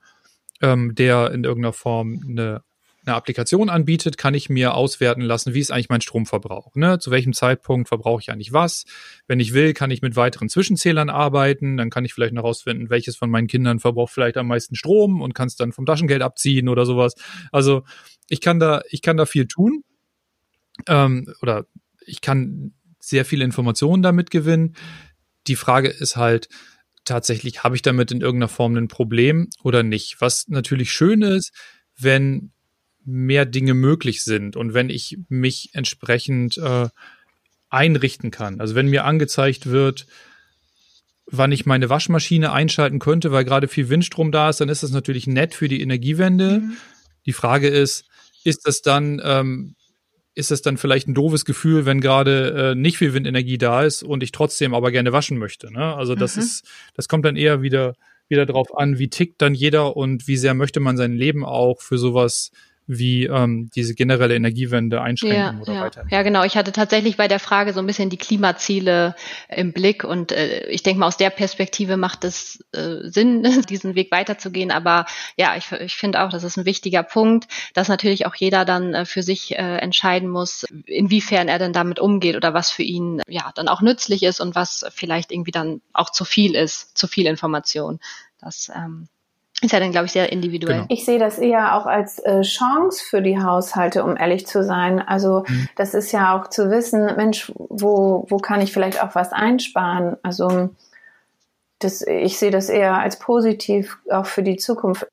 ähm, 0.62 0.95
der 0.95 1.31
in 1.31 1.43
irgendeiner 1.43 1.73
Form 1.73 2.23
eine 2.27 2.62
eine 3.05 3.15
Applikation 3.15 3.69
anbietet, 3.69 4.17
kann 4.17 4.33
ich 4.33 4.49
mir 4.49 4.73
auswerten 4.73 5.21
lassen, 5.21 5.53
wie 5.53 5.59
ist 5.59 5.71
eigentlich 5.71 5.89
mein 5.89 6.01
Stromverbrauch. 6.01 6.75
Ne? 6.75 6.99
Zu 6.99 7.11
welchem 7.11 7.33
Zeitpunkt 7.33 7.87
verbrauche 7.87 8.21
ich 8.21 8.31
eigentlich 8.31 8.53
was? 8.53 8.85
Wenn 9.27 9.39
ich 9.39 9.53
will, 9.53 9.73
kann 9.73 9.91
ich 9.91 10.01
mit 10.01 10.15
weiteren 10.15 10.49
Zwischenzählern 10.49 11.09
arbeiten. 11.09 11.77
Dann 11.77 11.89
kann 11.89 12.05
ich 12.05 12.13
vielleicht 12.13 12.33
noch 12.33 12.43
rausfinden, 12.43 12.89
welches 12.89 13.15
von 13.15 13.29
meinen 13.29 13.47
Kindern 13.47 13.79
verbraucht 13.79 14.13
vielleicht 14.13 14.37
am 14.37 14.47
meisten 14.47 14.75
Strom 14.75 15.21
und 15.21 15.33
kann 15.33 15.47
es 15.47 15.55
dann 15.55 15.71
vom 15.71 15.85
Taschengeld 15.85 16.21
abziehen 16.21 16.69
oder 16.69 16.85
sowas. 16.85 17.15
Also 17.51 17.83
ich 18.29 18.41
kann 18.41 18.59
da, 18.59 18.81
ich 18.89 19.01
kann 19.01 19.17
da 19.17 19.25
viel 19.25 19.47
tun. 19.47 19.83
Ähm, 20.87 21.33
oder 21.41 21.65
ich 22.05 22.21
kann 22.21 22.73
sehr 22.99 23.25
viele 23.25 23.45
Informationen 23.45 24.03
damit 24.03 24.31
gewinnen. 24.31 24.75
Die 25.47 25.55
Frage 25.55 25.89
ist 25.89 26.15
halt, 26.15 26.49
tatsächlich 27.05 27.63
habe 27.63 27.75
ich 27.75 27.81
damit 27.81 28.11
in 28.11 28.21
irgendeiner 28.21 28.49
Form 28.49 28.75
ein 28.75 28.87
Problem 28.87 29.49
oder 29.63 29.83
nicht. 29.83 30.17
Was 30.19 30.47
natürlich 30.47 30.91
schön 30.91 31.21
ist, 31.21 31.53
wenn 31.97 32.51
mehr 33.05 33.45
Dinge 33.45 33.73
möglich 33.73 34.23
sind 34.23 34.55
und 34.55 34.73
wenn 34.73 34.89
ich 34.89 35.17
mich 35.29 35.69
entsprechend 35.73 36.57
äh, 36.57 36.89
einrichten 37.69 38.31
kann. 38.31 38.59
Also 38.59 38.75
wenn 38.75 38.87
mir 38.87 39.05
angezeigt 39.05 39.67
wird, 39.67 40.07
wann 41.25 41.51
ich 41.51 41.65
meine 41.65 41.89
Waschmaschine 41.89 42.51
einschalten 42.51 42.99
könnte, 42.99 43.31
weil 43.31 43.45
gerade 43.45 43.67
viel 43.67 43.89
Windstrom 43.89 44.31
da 44.31 44.49
ist, 44.49 44.61
dann 44.61 44.69
ist 44.69 44.83
das 44.83 44.91
natürlich 44.91 45.27
nett 45.27 45.53
für 45.53 45.67
die 45.67 45.81
Energiewende. 45.81 46.59
Mhm. 46.59 46.77
Die 47.25 47.33
Frage 47.33 47.67
ist, 47.67 48.05
ist 48.43 48.67
das 48.67 48.81
dann, 48.81 49.21
ähm, 49.23 49.75
ist 50.35 50.51
das 50.51 50.61
dann 50.61 50.77
vielleicht 50.77 51.07
ein 51.07 51.15
doofes 51.15 51.45
Gefühl, 51.45 51.85
wenn 51.85 52.01
gerade 52.01 52.71
äh, 52.71 52.75
nicht 52.75 52.97
viel 52.97 53.13
Windenergie 53.13 53.57
da 53.57 53.83
ist 53.83 54.03
und 54.03 54.21
ich 54.21 54.31
trotzdem 54.31 54.73
aber 54.73 54.91
gerne 54.91 55.11
waschen 55.11 55.37
möchte? 55.37 55.71
Ne? 55.71 55.95
Also 55.95 56.13
das 56.15 56.35
mhm. 56.35 56.43
ist, 56.43 56.67
das 56.93 57.07
kommt 57.07 57.25
dann 57.25 57.35
eher 57.35 57.61
wieder 57.61 57.95
wieder 58.27 58.45
drauf 58.45 58.77
an, 58.77 58.97
wie 58.97 59.09
tickt 59.09 59.41
dann 59.41 59.53
jeder 59.53 59.95
und 59.95 60.27
wie 60.27 60.37
sehr 60.37 60.53
möchte 60.53 60.79
man 60.79 60.97
sein 60.97 61.13
Leben 61.13 61.45
auch 61.45 61.81
für 61.81 61.97
sowas 61.97 62.51
wie 62.87 63.25
ähm, 63.25 63.69
diese 63.75 63.95
generelle 63.95 64.35
Energiewende 64.35 65.01
einschränken 65.01 65.37
ja, 65.37 65.61
oder 65.61 65.73
ja. 65.73 65.81
weiter. 65.81 66.05
Ja, 66.11 66.21
genau. 66.21 66.43
Ich 66.43 66.55
hatte 66.55 66.71
tatsächlich 66.71 67.17
bei 67.17 67.27
der 67.27 67.39
Frage 67.39 67.73
so 67.73 67.79
ein 67.79 67.87
bisschen 67.87 68.09
die 68.09 68.17
Klimaziele 68.17 69.15
im 69.49 69.73
Blick 69.73 70.03
und 70.03 70.31
äh, 70.31 70.67
ich 70.67 70.83
denke 70.83 70.99
mal, 70.99 71.07
aus 71.07 71.17
der 71.17 71.31
Perspektive 71.31 71.97
macht 71.97 72.23
es 72.23 72.63
äh, 72.73 73.09
Sinn, 73.09 73.43
diesen 73.69 73.95
Weg 73.95 74.11
weiterzugehen. 74.11 74.71
Aber 74.71 75.05
ja, 75.35 75.55
ich, 75.57 75.71
ich 75.71 75.95
finde 75.95 76.21
auch, 76.21 76.29
das 76.29 76.43
ist 76.43 76.57
ein 76.57 76.65
wichtiger 76.65 77.03
Punkt, 77.03 77.47
dass 77.73 77.87
natürlich 77.87 78.27
auch 78.27 78.35
jeder 78.35 78.65
dann 78.65 78.93
äh, 78.93 79.05
für 79.05 79.23
sich 79.23 79.57
äh, 79.57 79.77
entscheiden 79.77 80.29
muss, 80.29 80.65
inwiefern 80.85 81.47
er 81.47 81.59
denn 81.59 81.73
damit 81.73 81.99
umgeht 81.99 82.35
oder 82.35 82.53
was 82.53 82.69
für 82.69 82.83
ihn 82.83 83.21
ja 83.27 83.51
dann 83.55 83.67
auch 83.67 83.81
nützlich 83.81 84.21
ist 84.23 84.39
und 84.39 84.53
was 84.53 84.85
vielleicht 84.93 85.31
irgendwie 85.31 85.51
dann 85.51 85.81
auch 85.93 86.11
zu 86.11 86.23
viel 86.23 86.55
ist, 86.55 86.97
zu 86.97 87.07
viel 87.07 87.25
Information. 87.25 87.99
Das 88.39 88.71
ähm, 88.75 89.07
ist 89.61 89.71
ja 89.71 89.79
dann, 89.79 89.91
glaube 89.91 90.05
ich, 90.05 90.11
sehr 90.11 90.31
individuell. 90.31 90.81
Genau. 90.81 90.87
Ich 90.89 91.05
sehe 91.05 91.17
das 91.17 91.39
eher 91.39 91.75
auch 91.75 91.85
als 91.85 92.19
äh, 92.19 92.41
Chance 92.41 93.03
für 93.09 93.21
die 93.21 93.39
Haushalte, 93.39 94.03
um 94.03 94.17
ehrlich 94.17 94.45
zu 94.45 94.63
sein. 94.63 94.99
Also 94.99 95.43
mhm. 95.47 95.69
das 95.75 95.93
ist 95.93 96.11
ja 96.11 96.37
auch 96.37 96.49
zu 96.49 96.69
wissen, 96.69 97.05
Mensch, 97.15 97.51
wo, 97.55 98.25
wo 98.29 98.37
kann 98.37 98.61
ich 98.61 98.73
vielleicht 98.73 99.01
auch 99.01 99.15
was 99.15 99.31
einsparen? 99.31 100.17
Also 100.23 100.69
das, 101.79 102.01
ich 102.01 102.37
sehe 102.37 102.51
das 102.51 102.69
eher 102.69 102.95
als 102.95 103.17
positiv 103.17 103.97
auch 104.09 104.25
für 104.25 104.43
die 104.43 104.57
Zukunft. 104.57 105.07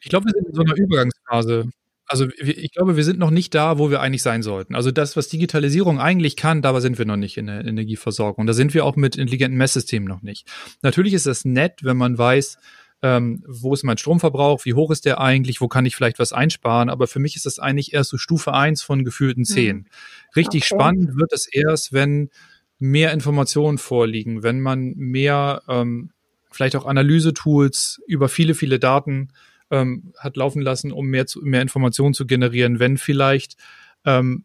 Ich 0.00 0.08
glaube, 0.08 0.26
wir 0.26 0.32
sind 0.34 0.48
in 0.48 0.54
so 0.54 0.62
einer 0.62 0.76
Übergangsphase. 0.76 1.70
Also 2.06 2.26
ich 2.38 2.72
glaube, 2.72 2.96
wir 2.96 3.04
sind 3.04 3.20
noch 3.20 3.30
nicht 3.30 3.54
da, 3.54 3.78
wo 3.78 3.90
wir 3.90 4.00
eigentlich 4.00 4.22
sein 4.22 4.42
sollten. 4.42 4.74
Also 4.74 4.90
das, 4.90 5.16
was 5.16 5.28
Digitalisierung 5.28 6.00
eigentlich 6.00 6.36
kann, 6.36 6.60
dabei 6.60 6.80
sind 6.80 6.98
wir 6.98 7.06
noch 7.06 7.16
nicht 7.16 7.36
in 7.36 7.46
der 7.46 7.64
Energieversorgung. 7.64 8.46
Da 8.46 8.52
sind 8.52 8.74
wir 8.74 8.84
auch 8.84 8.96
mit 8.96 9.16
intelligenten 9.16 9.56
Messsystemen 9.56 10.08
noch 10.08 10.22
nicht. 10.22 10.48
Natürlich 10.82 11.14
ist 11.14 11.26
das 11.26 11.44
nett, 11.44 11.84
wenn 11.84 11.96
man 11.96 12.18
weiß, 12.18 12.58
ähm, 13.02 13.42
wo 13.46 13.72
ist 13.72 13.82
mein 13.82 13.98
Stromverbrauch, 13.98 14.64
wie 14.64 14.74
hoch 14.74 14.90
ist 14.90 15.06
der 15.06 15.20
eigentlich, 15.20 15.60
wo 15.60 15.68
kann 15.68 15.86
ich 15.86 15.96
vielleicht 15.96 16.18
was 16.18 16.32
einsparen, 16.32 16.90
aber 16.90 17.06
für 17.06 17.18
mich 17.18 17.36
ist 17.36 17.46
das 17.46 17.58
eigentlich 17.58 17.94
erst 17.94 18.10
so 18.10 18.18
Stufe 18.18 18.52
eins 18.52 18.82
von 18.82 19.04
gefühlten 19.04 19.42
hm. 19.42 19.54
zehn. 19.54 19.88
Richtig 20.36 20.64
okay. 20.64 20.74
spannend 20.74 21.16
wird 21.16 21.32
es 21.32 21.46
erst, 21.46 21.92
wenn 21.92 22.30
mehr 22.78 23.12
Informationen 23.12 23.78
vorliegen, 23.78 24.42
wenn 24.42 24.60
man 24.60 24.94
mehr 24.96 25.62
ähm, 25.68 26.10
vielleicht 26.50 26.76
auch 26.76 26.86
Analysetools 26.86 28.00
über 28.06 28.28
viele, 28.28 28.54
viele 28.54 28.78
Daten 28.78 29.28
ähm, 29.70 30.12
hat 30.18 30.36
laufen 30.36 30.62
lassen, 30.62 30.92
um 30.92 31.06
mehr, 31.06 31.26
zu, 31.26 31.40
mehr 31.42 31.62
Informationen 31.62 32.14
zu 32.14 32.26
generieren, 32.26 32.80
wenn 32.80 32.98
vielleicht 32.98 33.56
ähm, 34.04 34.44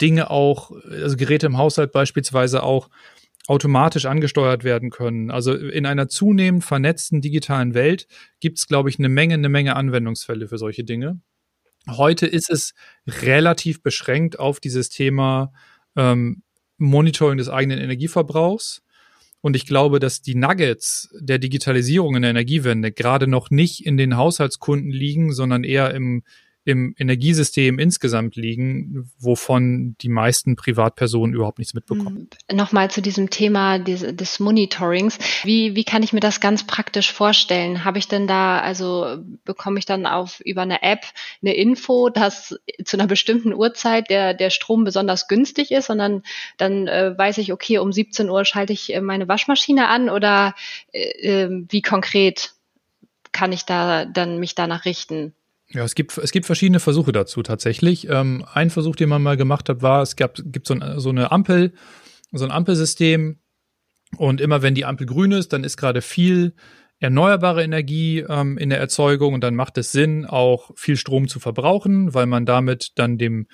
Dinge 0.00 0.30
auch, 0.30 0.72
also 0.90 1.16
Geräte 1.16 1.46
im 1.46 1.58
Haushalt 1.58 1.92
beispielsweise 1.92 2.62
auch 2.62 2.88
automatisch 3.48 4.04
angesteuert 4.04 4.62
werden 4.62 4.90
können. 4.90 5.30
Also 5.30 5.54
in 5.54 5.86
einer 5.86 6.08
zunehmend 6.08 6.64
vernetzten 6.64 7.22
digitalen 7.22 7.72
Welt 7.72 8.06
gibt 8.40 8.58
es, 8.58 8.68
glaube 8.68 8.90
ich, 8.90 8.98
eine 8.98 9.08
Menge, 9.08 9.34
eine 9.34 9.48
Menge 9.48 9.74
Anwendungsfälle 9.74 10.48
für 10.48 10.58
solche 10.58 10.84
Dinge. 10.84 11.20
Heute 11.88 12.26
ist 12.26 12.50
es 12.50 12.74
relativ 13.06 13.82
beschränkt 13.82 14.38
auf 14.38 14.60
dieses 14.60 14.90
Thema 14.90 15.50
ähm, 15.96 16.42
Monitoring 16.76 17.38
des 17.38 17.48
eigenen 17.48 17.78
Energieverbrauchs. 17.78 18.82
Und 19.40 19.56
ich 19.56 19.66
glaube, 19.66 19.98
dass 19.98 20.20
die 20.20 20.34
Nuggets 20.34 21.08
der 21.18 21.38
Digitalisierung 21.38 22.16
in 22.16 22.22
der 22.22 22.32
Energiewende 22.32 22.92
gerade 22.92 23.28
noch 23.28 23.50
nicht 23.50 23.86
in 23.86 23.96
den 23.96 24.18
Haushaltskunden 24.18 24.90
liegen, 24.90 25.32
sondern 25.32 25.64
eher 25.64 25.94
im 25.94 26.22
im 26.68 26.94
Energiesystem 26.98 27.78
insgesamt 27.78 28.36
liegen, 28.36 29.10
wovon 29.18 29.96
die 30.02 30.10
meisten 30.10 30.54
Privatpersonen 30.54 31.34
überhaupt 31.34 31.58
nichts 31.58 31.72
mitbekommen. 31.72 32.28
Mhm. 32.50 32.56
Nochmal 32.56 32.90
zu 32.90 33.00
diesem 33.00 33.30
Thema 33.30 33.78
des, 33.78 34.04
des 34.14 34.38
Monitorings. 34.38 35.18
Wie, 35.44 35.74
wie 35.74 35.84
kann 35.84 36.02
ich 36.02 36.12
mir 36.12 36.20
das 36.20 36.40
ganz 36.40 36.66
praktisch 36.66 37.10
vorstellen? 37.10 37.84
Habe 37.84 37.98
ich 37.98 38.06
denn 38.06 38.26
da, 38.26 38.60
also 38.60 39.16
bekomme 39.46 39.78
ich 39.78 39.86
dann 39.86 40.04
auf 40.04 40.40
über 40.40 40.60
eine 40.60 40.82
App 40.82 41.06
eine 41.40 41.54
Info, 41.54 42.10
dass 42.10 42.58
zu 42.84 42.98
einer 42.98 43.06
bestimmten 43.06 43.54
Uhrzeit 43.54 44.10
der, 44.10 44.34
der 44.34 44.50
Strom 44.50 44.84
besonders 44.84 45.26
günstig 45.26 45.70
ist, 45.70 45.86
sondern 45.86 46.22
dann 46.58 46.86
äh, 46.86 47.16
weiß 47.16 47.38
ich, 47.38 47.50
okay, 47.50 47.78
um 47.78 47.92
17 47.92 48.28
Uhr 48.28 48.44
schalte 48.44 48.74
ich 48.74 48.94
äh, 48.94 49.00
meine 49.00 49.26
Waschmaschine 49.26 49.88
an 49.88 50.10
oder 50.10 50.54
äh, 50.92 51.44
äh, 51.44 51.64
wie 51.70 51.80
konkret 51.80 52.52
kann 53.32 53.52
ich 53.52 53.64
da 53.64 54.04
dann 54.04 54.38
mich 54.38 54.54
danach 54.54 54.84
richten? 54.84 55.32
Ja, 55.70 55.84
es 55.84 55.94
gibt, 55.94 56.16
es 56.16 56.32
gibt 56.32 56.46
verschiedene 56.46 56.80
Versuche 56.80 57.12
dazu 57.12 57.42
tatsächlich. 57.42 58.08
Ähm, 58.08 58.44
ein 58.52 58.70
Versuch, 58.70 58.96
den 58.96 59.10
man 59.10 59.22
mal 59.22 59.36
gemacht 59.36 59.68
hat, 59.68 59.82
war, 59.82 60.02
es 60.02 60.16
gab, 60.16 60.38
gibt 60.44 60.66
so, 60.66 60.74
ein, 60.74 60.98
so 60.98 61.10
eine 61.10 61.30
Ampel, 61.30 61.74
so 62.32 62.44
ein 62.44 62.50
Ampelsystem. 62.50 63.38
Und 64.16 64.40
immer 64.40 64.62
wenn 64.62 64.74
die 64.74 64.86
Ampel 64.86 65.06
grün 65.06 65.32
ist, 65.32 65.52
dann 65.52 65.64
ist 65.64 65.76
gerade 65.76 66.00
viel 66.00 66.54
erneuerbare 67.00 67.62
Energie 67.62 68.20
ähm, 68.20 68.56
in 68.58 68.70
der 68.70 68.78
Erzeugung 68.78 69.34
und 69.34 69.42
dann 69.42 69.54
macht 69.54 69.78
es 69.78 69.92
Sinn, 69.92 70.24
auch 70.24 70.70
viel 70.74 70.96
Strom 70.96 71.28
zu 71.28 71.38
verbrauchen, 71.38 72.14
weil 72.14 72.26
man 72.26 72.46
damit 72.46 72.92
dann 72.96 73.18
dem, 73.18 73.46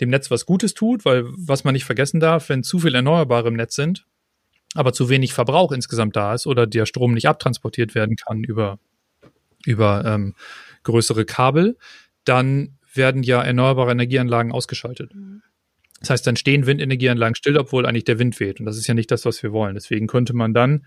dem 0.00 0.10
Netz 0.10 0.30
was 0.30 0.46
Gutes 0.46 0.74
tut, 0.74 1.04
weil 1.04 1.24
was 1.36 1.64
man 1.64 1.74
nicht 1.74 1.84
vergessen 1.84 2.20
darf, 2.20 2.48
wenn 2.48 2.62
zu 2.62 2.78
viel 2.78 2.94
Erneuerbare 2.94 3.48
im 3.48 3.54
Netz 3.54 3.74
sind, 3.74 4.06
aber 4.74 4.92
zu 4.92 5.08
wenig 5.08 5.34
Verbrauch 5.34 5.72
insgesamt 5.72 6.16
da 6.16 6.34
ist 6.34 6.46
oder 6.46 6.66
der 6.66 6.86
Strom 6.86 7.12
nicht 7.12 7.28
abtransportiert 7.28 7.94
werden 7.94 8.16
kann 8.16 8.44
über, 8.44 8.78
über 9.66 10.04
ähm, 10.06 10.34
größere 10.86 11.24
Kabel, 11.24 11.76
dann 12.24 12.78
werden 12.94 13.22
ja 13.22 13.42
erneuerbare 13.42 13.92
Energieanlagen 13.92 14.52
ausgeschaltet. 14.52 15.14
Mhm. 15.14 15.42
Das 16.00 16.10
heißt, 16.10 16.26
dann 16.26 16.36
stehen 16.36 16.66
Windenergieanlagen 16.66 17.34
still, 17.34 17.56
obwohl 17.56 17.86
eigentlich 17.86 18.04
der 18.04 18.18
Wind 18.18 18.38
weht. 18.38 18.60
Und 18.60 18.66
das 18.66 18.76
ist 18.76 18.86
ja 18.86 18.94
nicht 18.94 19.10
das, 19.10 19.24
was 19.24 19.42
wir 19.42 19.52
wollen. 19.52 19.74
Deswegen 19.74 20.06
könnte 20.06 20.34
man 20.34 20.52
dann 20.52 20.86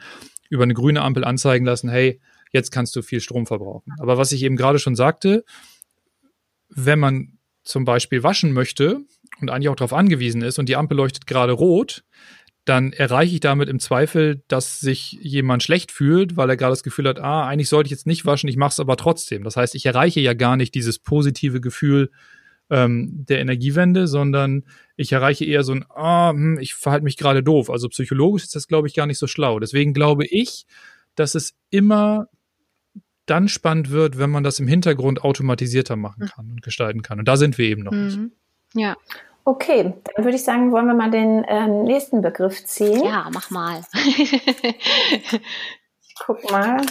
über 0.50 0.64
eine 0.64 0.74
grüne 0.74 1.02
Ampel 1.02 1.24
anzeigen 1.24 1.66
lassen, 1.66 1.90
hey, 1.90 2.20
jetzt 2.52 2.72
kannst 2.72 2.96
du 2.96 3.02
viel 3.02 3.20
Strom 3.20 3.46
verbrauchen. 3.46 3.94
Aber 4.00 4.18
was 4.18 4.32
ich 4.32 4.44
eben 4.44 4.56
gerade 4.56 4.80
schon 4.80 4.96
sagte, 4.96 5.44
wenn 6.70 7.00
man 7.00 7.38
zum 7.64 7.86
Beispiel 7.86 8.24
waschen 8.24 8.54
möchte 8.54 9.02
und 9.42 9.50
eigentlich 9.50 9.70
auch 9.70 9.76
darauf 9.76 9.94
angewiesen 9.94 10.42
ist 10.42 10.60
und 10.60 10.70
die 10.70 10.76
Ampel 10.76 10.98
leuchtet 10.98 11.28
gerade 11.28 11.54
rot, 11.54 12.04
dann 12.70 12.94
erreiche 12.94 13.34
ich 13.34 13.40
damit 13.40 13.68
im 13.68 13.80
Zweifel, 13.80 14.44
dass 14.48 14.80
sich 14.80 15.14
jemand 15.22 15.64
schlecht 15.64 15.92
fühlt, 15.92 16.38
weil 16.38 16.50
er 16.50 16.58
gerade 16.58 16.72
das 16.72 16.84
Gefühl 16.84 17.08
hat, 17.08 17.20
ah, 17.20 17.48
eigentlich 17.48 17.68
sollte 17.68 17.88
ich 17.88 17.92
jetzt 17.92 18.06
nicht 18.06 18.26
waschen, 18.26 18.48
ich 18.48 18.58
mache 18.58 18.74
es 18.74 18.80
aber 18.80 18.96
trotzdem. 18.96 19.44
Das 19.44 19.58
heißt, 19.58 19.74
ich 19.74 19.86
erreiche 19.86 20.20
ja 20.20 20.34
gar 20.34 20.56
nicht 20.56 20.76
dieses 20.76 21.00
positive 21.00 21.62
Gefühl 21.62 22.12
ähm, 22.70 23.26
der 23.28 23.40
Energiewende, 23.40 24.08
sondern 24.08 24.66
ich 24.96 25.12
erreiche 25.12 25.46
eher 25.46 25.64
so 25.64 25.74
ein, 25.74 25.86
ah, 25.90 26.30
hm, 26.30 26.60
ich 26.60 26.76
verhalte 26.76 27.04
mich 27.04 27.18
gerade 27.18 27.42
doof. 27.42 27.72
Also 27.72 27.90
psychologisch 27.90 28.44
ist 28.44 28.56
das, 28.56 28.68
glaube 28.68 28.88
ich, 28.88 28.94
gar 28.94 29.08
nicht 29.08 29.18
so 29.18 29.26
schlau. 29.26 29.60
Deswegen 29.60 29.94
glaube 29.94 30.28
ich, 30.28 30.68
dass 31.16 31.34
es 31.34 31.56
immer 31.72 32.28
dann 33.26 33.48
spannend 33.48 33.90
wird, 33.90 34.20
wenn 34.20 34.30
man 34.30 34.44
das 34.44 34.60
im 34.60 34.68
Hintergrund 34.68 35.24
automatisierter 35.24 35.96
machen 35.96 36.22
hm. 36.22 36.30
kann 36.30 36.52
und 36.52 36.62
gestalten 36.62 37.02
kann. 37.02 37.18
Und 37.18 37.28
da 37.28 37.36
sind 37.36 37.58
wir 37.58 37.66
eben 37.66 37.84
noch 37.84 37.92
mhm. 37.92 38.06
nicht. 38.06 38.20
Ja, 38.76 38.96
Okay, 39.44 39.94
dann 40.16 40.26
würde 40.26 40.36
ich 40.36 40.44
sagen, 40.44 40.72
wollen 40.72 40.88
wir 40.88 40.94
mal 40.94 41.12
den 41.12 41.44
äh, 41.44 41.68
nächsten 41.68 42.22
Begriff 42.22 42.66
ziehen. 42.66 43.04
Ja, 43.04 43.28
mach 43.34 43.50
mal. 43.50 43.82
ich 43.94 44.76
guck 46.20 46.52
mal. 46.52 46.82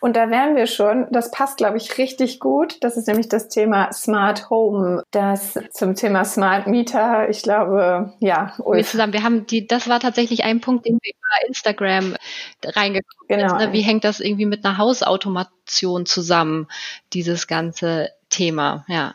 Und 0.00 0.16
da 0.16 0.30
wären 0.30 0.56
wir 0.56 0.66
schon, 0.66 1.06
das 1.10 1.30
passt, 1.30 1.58
glaube 1.58 1.76
ich, 1.76 1.98
richtig 1.98 2.40
gut. 2.40 2.78
Das 2.82 2.96
ist 2.96 3.06
nämlich 3.06 3.28
das 3.28 3.48
Thema 3.48 3.92
Smart 3.92 4.50
Home. 4.50 5.02
Das 5.10 5.58
zum 5.72 5.94
Thema 5.94 6.24
Smart 6.24 6.66
Meter, 6.66 7.28
ich 7.28 7.42
glaube, 7.42 8.12
ja. 8.20 8.54
Wir 8.58 8.84
zusammen, 8.84 9.12
wir 9.12 9.22
haben 9.22 9.46
die, 9.46 9.66
das 9.66 9.88
war 9.88 10.00
tatsächlich 10.00 10.44
ein 10.44 10.60
Punkt, 10.60 10.86
den 10.86 10.98
wir 11.02 11.12
über 11.12 11.48
Instagram 11.48 12.16
reingekommen 12.64 13.28
genau. 13.28 13.58
sind. 13.58 13.72
Wie 13.72 13.82
hängt 13.82 14.04
das 14.04 14.20
irgendwie 14.20 14.46
mit 14.46 14.64
einer 14.64 14.78
Hausautomation 14.78 16.06
zusammen, 16.06 16.68
dieses 17.12 17.46
ganze 17.46 18.10
Thema, 18.30 18.84
ja. 18.88 19.14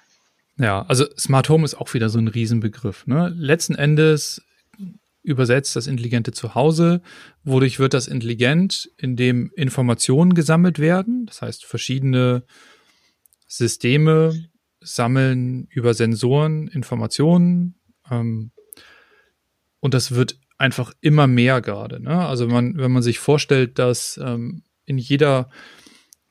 Ja, 0.57 0.83
also 0.83 1.05
Smart 1.17 1.49
Home 1.49 1.65
ist 1.65 1.75
auch 1.75 1.93
wieder 1.93 2.09
so 2.09 2.19
ein 2.19 2.27
Riesenbegriff. 2.27 3.07
Ne? 3.07 3.33
Letzten 3.35 3.75
Endes 3.75 4.41
übersetzt 5.23 5.75
das 5.75 5.87
intelligente 5.87 6.31
Zuhause. 6.31 7.01
Wodurch 7.43 7.79
wird 7.79 7.93
das 7.93 8.07
intelligent? 8.07 8.91
Indem 8.97 9.51
Informationen 9.55 10.33
gesammelt 10.33 10.79
werden. 10.79 11.25
Das 11.25 11.41
heißt, 11.41 11.65
verschiedene 11.65 12.43
Systeme 13.47 14.33
sammeln 14.81 15.67
über 15.69 15.93
Sensoren 15.93 16.67
Informationen. 16.67 17.79
Ähm, 18.11 18.51
und 19.79 19.93
das 19.93 20.13
wird 20.13 20.39
einfach 20.57 20.93
immer 21.01 21.27
mehr 21.27 21.61
gerade. 21.61 22.01
Ne? 22.01 22.25
Also 22.25 22.47
man, 22.47 22.77
wenn 22.77 22.91
man 22.91 23.03
sich 23.03 23.19
vorstellt, 23.19 23.79
dass 23.79 24.19
ähm, 24.21 24.63
in 24.85 24.97
jeder 24.97 25.49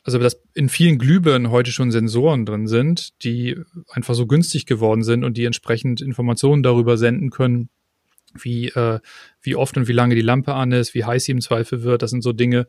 also 0.05 0.19
dass 0.19 0.43
in 0.55 0.69
vielen 0.69 0.99
Glühbirnen 0.99 1.51
heute 1.51 1.71
schon 1.71 1.93
Sensoren 1.93 2.45
drin 2.45 2.67
sind, 2.67 3.23
die 3.23 3.57
einfach 3.91 4.15
so 4.15 4.27
günstig 4.27 4.67
geworden 4.67 5.03
sind 5.05 5.25
und 5.25 5.37
die 5.37 5.45
entsprechend 5.45 6.01
Informationen 6.01 6.63
darüber 6.63 6.97
senden 6.97 7.31
können, 7.31 7.69
wie, 8.35 8.69
äh, 8.69 9.01
wie 9.41 9.55
oft 9.55 9.77
und 9.77 9.89
wie 9.89 9.93
lange 9.93 10.15
die 10.15 10.23
Lampe 10.23 10.55
an 10.55 10.73
ist, 10.73 10.95
wie 10.95 11.05
heiß 11.05 11.25
sie 11.25 11.33
im 11.33 11.41
Zweifel 11.41 11.83
wird. 11.83 12.03
Das 12.03 12.11
sind 12.11 12.23
so 12.23 12.33
Dinge, 12.33 12.67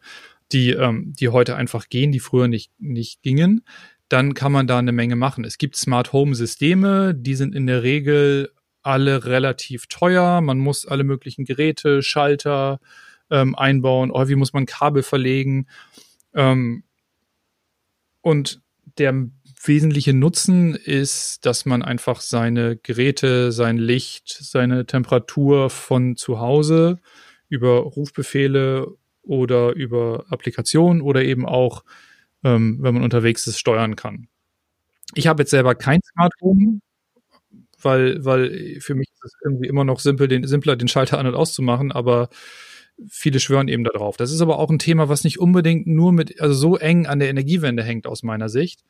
die, 0.51 0.71
ähm, 0.71 1.13
die 1.17 1.29
heute 1.29 1.55
einfach 1.55 1.89
gehen, 1.89 2.11
die 2.11 2.19
früher 2.19 2.47
nicht, 2.47 2.71
nicht 2.79 3.21
gingen. 3.21 3.63
Dann 4.09 4.33
kann 4.33 4.51
man 4.51 4.67
da 4.67 4.77
eine 4.77 4.91
Menge 4.91 5.15
machen. 5.15 5.43
Es 5.45 5.57
gibt 5.57 5.75
Smart 5.75 6.13
Home 6.13 6.35
Systeme, 6.35 7.15
die 7.15 7.35
sind 7.35 7.55
in 7.55 7.65
der 7.65 7.81
Regel 7.81 8.51
alle 8.83 9.25
relativ 9.25 9.87
teuer. 9.87 10.41
Man 10.41 10.59
muss 10.59 10.85
alle 10.85 11.03
möglichen 11.03 11.45
Geräte, 11.45 12.03
Schalter 12.03 12.79
ähm, 13.31 13.55
einbauen. 13.55 14.11
Häufig 14.11 14.35
muss 14.35 14.53
man 14.53 14.65
Kabel 14.65 15.01
verlegen. 15.01 15.67
Ähm, 16.35 16.83
und 18.23 18.61
der 18.97 19.27
wesentliche 19.63 20.13
Nutzen 20.13 20.75
ist, 20.75 21.45
dass 21.45 21.65
man 21.65 21.83
einfach 21.83 22.21
seine 22.21 22.77
Geräte, 22.77 23.51
sein 23.51 23.77
Licht, 23.77 24.29
seine 24.41 24.85
Temperatur 24.85 25.69
von 25.69 26.15
zu 26.15 26.39
Hause 26.39 26.99
über 27.49 27.79
Rufbefehle 27.79 28.87
oder 29.21 29.73
über 29.73 30.25
Applikationen 30.29 31.01
oder 31.01 31.23
eben 31.23 31.45
auch, 31.45 31.83
ähm, 32.43 32.79
wenn 32.81 32.95
man 32.95 33.03
unterwegs 33.03 33.45
ist, 33.45 33.59
steuern 33.59 33.95
kann. 33.95 34.27
Ich 35.15 35.27
habe 35.27 35.43
jetzt 35.43 35.51
selber 35.51 35.75
kein 35.75 35.99
Smart 36.01 36.33
Home, 36.41 36.79
weil, 37.81 38.23
weil 38.23 38.79
für 38.79 38.95
mich 38.95 39.09
ist 39.11 39.25
es 39.25 39.33
irgendwie 39.43 39.67
immer 39.67 39.83
noch 39.83 39.99
simpel, 39.99 40.27
den, 40.27 40.47
simpler, 40.47 40.75
den 40.75 40.87
Schalter 40.87 41.19
an 41.19 41.27
und 41.27 41.35
auszumachen, 41.35 41.91
aber 41.91 42.29
viele 43.07 43.39
schwören 43.39 43.67
eben 43.67 43.83
darauf. 43.83 44.17
Das 44.17 44.31
ist 44.31 44.41
aber 44.41 44.59
auch 44.59 44.69
ein 44.69 44.79
Thema, 44.79 45.09
was 45.09 45.23
nicht 45.23 45.39
unbedingt 45.39 45.87
nur 45.87 46.11
mit, 46.11 46.39
also 46.39 46.53
so 46.53 46.77
eng 46.77 47.05
an 47.05 47.19
der 47.19 47.29
Energiewende 47.29 47.83
hängt 47.83 48.07
aus 48.07 48.23
meiner 48.23 48.49
Sicht. 48.49 48.83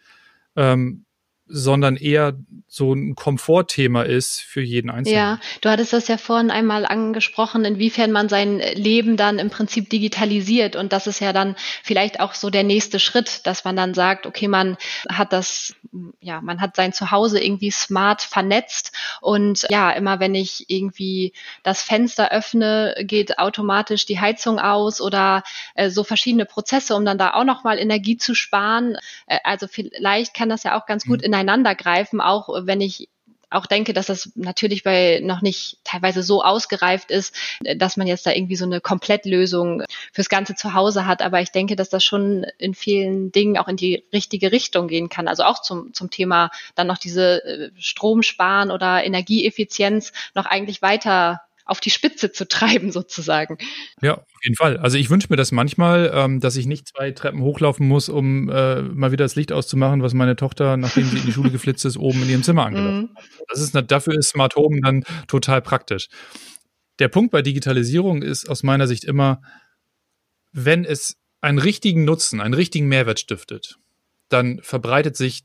Ähm, 0.56 1.06
sondern 1.45 1.97
eher 1.97 2.34
so 2.67 2.93
ein 2.93 3.15
Komfortthema 3.15 4.01
ist 4.01 4.41
für 4.41 4.62
jeden 4.62 4.89
Einzelnen. 4.89 5.15
Ja, 5.15 5.39
du 5.62 5.69
hattest 5.69 5.93
das 5.93 6.08
ja 6.08 6.17
vorhin 6.17 6.49
einmal 6.49 6.86
angesprochen, 6.86 7.65
inwiefern 7.65 8.12
man 8.12 8.29
sein 8.29 8.60
Leben 8.73 9.17
dann 9.17 9.38
im 9.38 9.49
Prinzip 9.49 9.89
digitalisiert. 9.89 10.75
Und 10.75 10.93
das 10.93 11.06
ist 11.06 11.19
ja 11.19 11.34
dann 11.34 11.56
vielleicht 11.84 12.19
auch 12.19 12.34
so 12.34 12.49
der 12.49 12.63
nächste 12.63 12.99
Schritt, 12.99 13.45
dass 13.45 13.63
man 13.63 13.75
dann 13.75 13.93
sagt, 13.93 14.25
okay, 14.25 14.47
man 14.47 14.77
hat 15.10 15.34
das, 15.34 15.75
ja, 16.19 16.41
man 16.41 16.62
hat 16.62 16.75
sein 16.75 16.93
Zuhause 16.93 17.39
irgendwie 17.43 17.71
smart 17.71 18.21
vernetzt. 18.21 18.91
Und 19.21 19.67
ja, 19.69 19.91
immer 19.91 20.19
wenn 20.19 20.34
ich 20.34 20.69
irgendwie 20.69 21.34
das 21.62 21.84
Fenster 21.84 22.32
öffne, 22.32 22.95
geht 23.01 23.38
automatisch 23.38 24.06
die 24.06 24.19
Heizung 24.19 24.60
aus 24.60 25.01
oder 25.01 25.43
äh, 25.75 25.89
so 25.89 26.03
verschiedene 26.03 26.45
Prozesse, 26.45 26.95
um 26.95 27.06
dann 27.06 27.17
da 27.17 27.34
auch 27.34 27.43
nochmal 27.43 27.77
Energie 27.77 28.17
zu 28.17 28.34
sparen. 28.34 28.97
Äh, 29.27 29.39
also 29.43 29.67
vielleicht 29.67 30.34
kann 30.34 30.49
das 30.49 30.63
ja 30.63 30.79
auch 30.79 30.86
ganz 30.86 31.06
gut 31.06 31.19
mhm. 31.19 31.33
Ineinander 31.34 31.76
greifen, 31.76 32.22
auch 32.22 32.50
wenn 32.65 32.82
ich 32.82 33.10
auch 33.54 33.65
denke, 33.67 33.93
dass 33.93 34.08
das 34.08 34.32
natürlich 34.36 34.84
bei 34.84 35.22
noch 35.24 35.41
nicht 35.41 35.78
teilweise 35.84 36.24
so 36.24 36.43
ausgereift 36.43 37.12
ist, 37.12 37.36
dass 37.76 37.98
man 37.98 38.08
jetzt 38.08 38.26
da 38.26 38.32
irgendwie 38.32 38.56
so 38.56 38.65
eine 38.65 38.82
Komplettlösung 38.82 39.84
fürs 40.12 40.30
ganze 40.30 40.56
Zuhause 40.56 41.06
hat. 41.06 41.22
Aber 41.22 41.39
ich 41.39 41.52
denke, 41.52 41.76
dass 41.76 41.89
das 41.89 42.04
schon 42.04 42.46
in 42.58 42.74
vielen 42.74 43.32
Dingen 43.32 43.58
auch 43.58 43.67
in 43.67 43.78
die 43.78 44.04
richtige 44.12 44.52
Richtung 44.52 44.88
gehen 44.88 45.10
kann. 45.10 45.28
Also 45.28 45.43
auch 45.43 45.62
zum, 45.62 45.93
zum 45.93 46.10
Thema 46.10 46.50
dann 46.76 46.88
noch 46.88 46.98
diese 46.98 47.43
äh, 47.46 47.72
Stromsparen 47.78 48.72
oder 48.72 49.04
Energieeffizienz 49.04 50.13
noch 50.34 50.46
eigentlich 50.46 50.82
weiter 50.82 51.41
auf 51.65 51.80
die 51.80 51.89
Spitze 51.89 52.32
zu 52.32 52.47
treiben, 52.47 52.91
sozusagen. 52.91 53.58
Ja, 54.02 54.15
auf 54.15 54.43
jeden 54.43 54.56
Fall. 54.56 54.78
Also 54.78 54.97
ich 54.97 55.10
wünsche 55.10 55.28
mir 55.30 55.38
das 55.38 55.52
manchmal, 55.52 56.12
ähm, 56.13 56.39
dass 56.39 56.56
ich 56.56 56.65
nicht 56.65 56.88
zwei 56.88 57.12
Treppen 57.12 57.41
hochlaufen 57.41 57.88
muss, 57.88 58.10
um 58.10 58.49
äh, 58.49 58.82
mal 58.82 59.12
wieder 59.12 59.26
das 59.26 59.36
Licht 59.36 59.52
auszumachen, 59.52 60.04
was 60.04 60.13
meine 60.13 60.36
Tochter, 60.36 60.78
nachdem 60.78 61.06
sie 61.06 61.17
in 61.17 61.26
die 61.26 61.32
Schule 61.32 61.52
geflitzt 61.52 61.86
ist, 61.86 61.97
oben 61.97 62.21
in 62.23 62.30
ihrem 62.30 62.43
Zimmer 62.43 62.65
angelaufen 62.65 63.10
hat. 63.15 63.23
Mhm. 63.23 63.45
Das 63.49 63.62
ist, 63.62 63.76
dafür 63.91 64.17
ist 64.17 64.30
Smart 64.30 64.56
Home 64.56 64.80
dann 64.82 65.04
total 65.28 65.62
praktisch. 65.62 66.08
Der 66.99 67.08
Punkt 67.08 67.32
bei 67.32 67.41
Digitalisierung 67.41 68.21
ist 68.21 68.49
aus 68.49 68.63
meiner 68.63 68.88
Sicht 68.88 69.04
immer, 69.04 69.41
wenn 70.52 70.86
es 70.86 71.17
einen 71.41 71.60
richtigen 71.60 72.06
Nutzen, 72.06 72.39
einen 72.39 72.54
richtigen 72.54 72.88
Mehrwert 72.88 73.19
stiftet, 73.19 73.78
dann 74.30 74.60
verbreitet 74.62 75.17
sich 75.17 75.43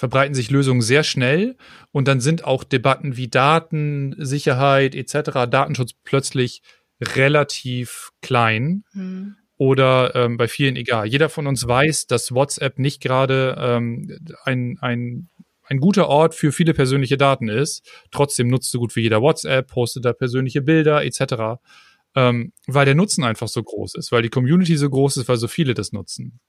verbreiten 0.00 0.34
sich 0.34 0.50
Lösungen 0.50 0.80
sehr 0.80 1.02
schnell 1.02 1.56
und 1.92 2.08
dann 2.08 2.20
sind 2.20 2.44
auch 2.44 2.64
Debatten 2.64 3.18
wie 3.18 3.28
Datensicherheit 3.28 4.94
etc., 4.94 5.46
Datenschutz 5.50 5.92
plötzlich 6.04 6.62
relativ 7.02 8.08
klein 8.22 8.84
mhm. 8.94 9.36
oder 9.58 10.14
ähm, 10.14 10.38
bei 10.38 10.48
vielen 10.48 10.76
egal. 10.76 11.06
Jeder 11.06 11.28
von 11.28 11.46
uns 11.46 11.68
weiß, 11.68 12.06
dass 12.06 12.32
WhatsApp 12.32 12.78
nicht 12.78 13.02
gerade 13.02 13.56
ähm, 13.58 14.18
ein, 14.44 14.78
ein, 14.80 15.28
ein 15.64 15.80
guter 15.80 16.08
Ort 16.08 16.34
für 16.34 16.50
viele 16.50 16.72
persönliche 16.72 17.18
Daten 17.18 17.50
ist. 17.50 17.86
Trotzdem 18.10 18.48
nutzt 18.48 18.70
so 18.70 18.78
gut 18.78 18.96
wie 18.96 19.02
jeder 19.02 19.20
WhatsApp, 19.20 19.66
postet 19.66 20.06
da 20.06 20.14
persönliche 20.14 20.62
Bilder 20.62 21.04
etc., 21.04 21.60
ähm, 22.16 22.54
weil 22.66 22.86
der 22.86 22.94
Nutzen 22.94 23.22
einfach 23.22 23.48
so 23.48 23.62
groß 23.62 23.96
ist, 23.96 24.12
weil 24.12 24.22
die 24.22 24.30
Community 24.30 24.78
so 24.78 24.88
groß 24.88 25.18
ist, 25.18 25.28
weil 25.28 25.36
so 25.36 25.46
viele 25.46 25.74
das 25.74 25.92
nutzen. 25.92 26.40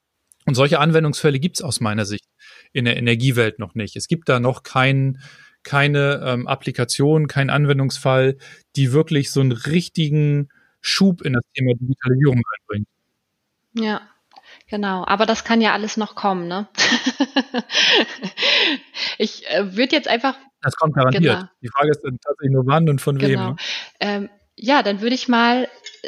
Und 0.45 0.55
solche 0.55 0.79
Anwendungsfälle 0.79 1.39
gibt 1.39 1.57
es 1.57 1.61
aus 1.61 1.81
meiner 1.81 2.05
Sicht 2.05 2.30
in 2.73 2.85
der 2.85 2.97
Energiewelt 2.97 3.59
noch 3.59 3.75
nicht. 3.75 3.95
Es 3.95 4.07
gibt 4.07 4.29
da 4.29 4.39
noch 4.39 4.63
kein, 4.63 5.19
keine 5.63 6.21
ähm, 6.25 6.47
Applikation, 6.47 7.27
kein 7.27 7.49
Anwendungsfall, 7.49 8.37
die 8.75 8.91
wirklich 8.91 9.31
so 9.31 9.41
einen 9.41 9.51
richtigen 9.51 10.49
Schub 10.81 11.21
in 11.21 11.33
das 11.33 11.43
Thema 11.53 11.73
Digitalisierung 11.75 12.41
reinbringt. 12.51 12.87
Ja, 13.73 14.01
genau. 14.67 15.05
Aber 15.05 15.25
das 15.25 15.43
kann 15.43 15.61
ja 15.61 15.73
alles 15.73 15.97
noch 15.97 16.15
kommen, 16.15 16.47
ne? 16.47 16.67
ich 19.17 19.47
äh, 19.49 19.75
würde 19.75 19.95
jetzt 19.95 20.07
einfach. 20.07 20.35
Das 20.61 20.75
kommt 20.75 20.95
garantiert. 20.95 21.23
Genau. 21.23 21.49
Die 21.61 21.69
Frage 21.69 21.91
ist 21.91 22.01
dann 22.03 22.17
tatsächlich 22.23 22.51
nur 22.51 22.65
wann 22.67 22.89
und 22.89 23.01
von 23.01 23.17
genau. 23.17 23.29
wem. 23.29 23.49
Ne? 23.49 23.55
Ähm, 23.99 24.29
ja, 24.55 24.83
dann 24.83 25.01
würde 25.01 25.15
ich 25.15 25.27
mal 25.27 25.67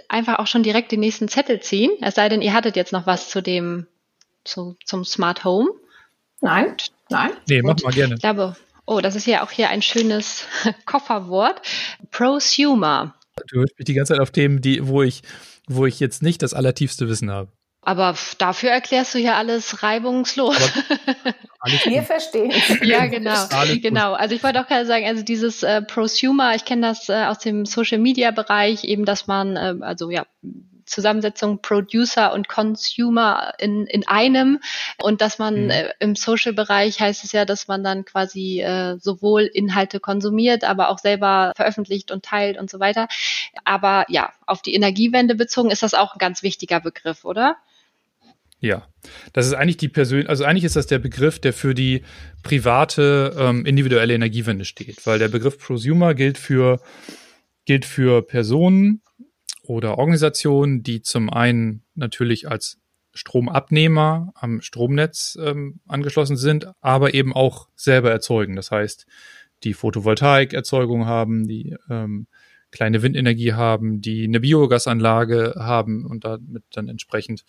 einfach 0.09 0.39
auch 0.39 0.47
schon 0.47 0.63
direkt 0.63 0.91
den 0.91 0.99
nächsten 0.99 1.27
Zettel 1.27 1.61
ziehen. 1.61 1.91
Es 2.01 2.15
sei 2.15 2.29
denn, 2.29 2.41
ihr 2.41 2.53
hattet 2.53 2.75
jetzt 2.75 2.93
noch 2.93 3.07
was 3.07 3.29
zu 3.29 3.41
dem, 3.41 3.87
zu, 4.43 4.77
zum 4.85 5.05
Smart 5.05 5.43
Home. 5.43 5.71
Nein, 6.43 6.75
nein. 7.09 7.31
Nee, 7.47 7.61
mach 7.61 7.81
mal 7.83 7.93
gerne. 7.93 8.15
Ich 8.15 8.21
glaube, 8.21 8.55
oh, 8.85 8.99
das 8.99 9.15
ist 9.15 9.25
ja 9.25 9.43
auch 9.43 9.51
hier 9.51 9.69
ein 9.69 9.81
schönes 9.81 10.45
Kofferwort. 10.85 11.61
Prosumer. 12.11 13.15
Du 13.47 13.61
hörst 13.61 13.79
mich 13.79 13.85
die 13.85 13.93
ganze 13.93 14.13
Zeit 14.13 14.21
auf 14.21 14.31
Themen, 14.31 14.59
die, 14.59 14.85
wo 14.85 15.01
ich, 15.01 15.23
wo 15.67 15.85
ich 15.85 16.01
jetzt 16.01 16.21
nicht 16.21 16.41
das 16.41 16.53
allertiefste 16.53 17.07
Wissen 17.07 17.31
habe. 17.31 17.49
Aber 17.81 18.15
dafür 18.37 18.71
erklärst 18.71 19.13
du 19.13 19.19
ja 19.19 19.37
alles 19.37 19.83
reibungslos. 19.83 20.57
Alles 21.65 21.85
Wir 21.85 22.03
verstehen. 22.03 22.51
Ja, 22.81 23.05
genau. 23.07 23.47
genau. 23.81 24.13
Also 24.15 24.35
ich 24.35 24.43
wollte 24.43 24.59
auch 24.59 24.67
gerade 24.67 24.85
sagen, 24.85 25.05
also 25.05 25.23
dieses 25.23 25.63
äh, 25.63 25.81
Prosumer, 25.81 26.55
ich 26.55 26.65
kenne 26.65 26.87
das 26.87 27.07
äh, 27.07 27.23
aus 27.23 27.39
dem 27.39 27.65
Social 27.65 27.99
Media 27.99 28.31
Bereich, 28.31 28.83
eben, 28.83 29.05
dass 29.05 29.27
man, 29.27 29.55
äh, 29.55 29.75
also 29.79 30.11
ja, 30.11 30.25
Zusammensetzung 30.85 31.61
Producer 31.61 32.33
und 32.33 32.47
Consumer 32.47 33.53
in, 33.59 33.85
in 33.87 34.07
einem 34.07 34.59
und 35.01 35.21
dass 35.21 35.39
man 35.39 35.65
mhm. 35.65 35.69
äh, 35.69 35.89
im 35.99 36.15
Social-Bereich 36.15 36.99
heißt 36.99 37.23
es 37.23 37.31
ja, 37.31 37.45
dass 37.45 37.67
man 37.67 37.83
dann 37.83 38.05
quasi 38.05 38.61
äh, 38.61 38.97
sowohl 38.99 39.43
Inhalte 39.43 39.99
konsumiert, 39.99 40.63
aber 40.63 40.89
auch 40.89 40.99
selber 40.99 41.53
veröffentlicht 41.55 42.11
und 42.11 42.23
teilt 42.23 42.57
und 42.57 42.69
so 42.69 42.79
weiter. 42.79 43.07
Aber 43.63 44.05
ja, 44.09 44.31
auf 44.45 44.61
die 44.61 44.73
Energiewende 44.73 45.35
bezogen 45.35 45.71
ist 45.71 45.83
das 45.83 45.93
auch 45.93 46.13
ein 46.15 46.19
ganz 46.19 46.43
wichtiger 46.43 46.79
Begriff, 46.79 47.25
oder? 47.25 47.57
Ja, 48.59 48.87
das 49.33 49.45
ist 49.45 49.53
eigentlich 49.53 49.75
die 49.75 49.89
Persön 49.89 50.27
also 50.27 50.45
eigentlich 50.45 50.63
ist 50.63 50.77
das 50.77 50.87
der 50.87 50.99
Begriff, 50.99 51.37
der 51.39 51.51
für 51.51 51.73
die 51.73 52.03
private 52.43 53.35
ähm, 53.37 53.65
individuelle 53.65 54.13
Energiewende 54.13 54.63
steht, 54.63 55.05
weil 55.05 55.19
der 55.19 55.27
Begriff 55.27 55.59
Prosumer 55.59 56.13
gilt 56.13 56.37
für 56.37 56.79
gilt 57.65 57.83
für 57.83 58.21
Personen, 58.21 59.01
oder 59.65 59.97
Organisationen, 59.97 60.83
die 60.83 61.01
zum 61.01 61.29
einen 61.29 61.83
natürlich 61.95 62.49
als 62.49 62.79
Stromabnehmer 63.13 64.33
am 64.35 64.61
Stromnetz 64.61 65.37
ähm, 65.41 65.79
angeschlossen 65.87 66.37
sind, 66.37 66.67
aber 66.81 67.13
eben 67.13 67.33
auch 67.33 67.69
selber 67.75 68.11
erzeugen. 68.11 68.55
Das 68.55 68.71
heißt, 68.71 69.05
die 69.63 69.73
Photovoltaikerzeugung 69.73 71.05
haben, 71.05 71.47
die 71.47 71.75
ähm, 71.89 72.27
kleine 72.71 73.01
Windenergie 73.01 73.53
haben, 73.53 74.01
die 74.01 74.25
eine 74.25 74.39
Biogasanlage 74.39 75.53
haben 75.57 76.05
und 76.05 76.25
damit 76.25 76.63
dann 76.71 76.89
entsprechend 76.89 77.45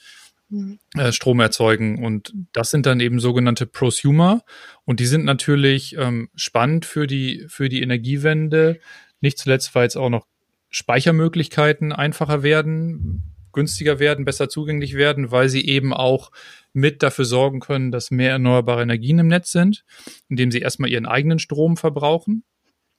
mhm. 0.50 0.79
äh, 0.96 1.12
Strom 1.12 1.40
erzeugen. 1.40 2.05
Und 2.05 2.33
das 2.53 2.70
sind 2.70 2.87
dann 2.87 3.00
eben 3.00 3.18
sogenannte 3.18 3.66
Prosumer. 3.66 4.42
Und 4.85 5.00
die 5.00 5.07
sind 5.07 5.24
natürlich 5.24 5.96
ähm, 5.98 6.29
spannend 6.35 6.85
für 6.85 7.07
die, 7.07 7.46
für 7.48 7.68
die 7.68 7.83
Energiewende. 7.83 8.79
Nicht 9.20 9.38
zuletzt, 9.38 9.74
weil 9.74 9.87
es 9.87 9.96
auch 9.96 10.11
noch 10.11 10.27
Speichermöglichkeiten 10.74 11.92
einfacher 11.92 12.42
werden, 12.42 13.22
günstiger 13.52 14.00
werden, 14.00 14.24
besser 14.24 14.48
zugänglich 14.48 14.94
werden, 14.94 15.30
weil 15.30 15.48
sie 15.48 15.64
eben 15.64 15.94
auch 15.94 16.32
mit 16.72 17.04
dafür 17.04 17.24
sorgen 17.24 17.60
können, 17.60 17.92
dass 17.92 18.10
mehr 18.10 18.32
erneuerbare 18.32 18.82
Energien 18.82 19.20
im 19.20 19.28
Netz 19.28 19.52
sind, 19.52 19.84
indem 20.28 20.50
sie 20.50 20.58
erstmal 20.58 20.90
ihren 20.90 21.06
eigenen 21.06 21.38
Strom 21.38 21.76
verbrauchen, 21.76 22.42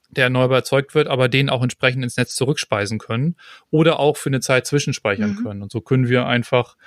der 0.10 0.26
erneuerbar 0.26 0.60
erzeugt 0.60 0.96
wird, 0.96 1.10
aber 1.10 1.28
den 1.28 1.50
auch 1.50 1.62
entsprechend 1.62 2.04
ins 2.04 2.16
Netz 2.16 2.36
zurückspeisen 2.36 2.98
können 2.98 3.36
oder 3.72 4.00
auch 4.00 4.16
für 4.16 4.30
eine 4.30 4.40
Zeit 4.40 4.66
zwischenspeichern 4.66 5.32
mhm. 5.32 5.44
können. 5.44 5.62
Und 5.62 5.72
so 5.74 5.82
können 5.82 6.08
wir 6.08 6.26
einfach 6.26 6.78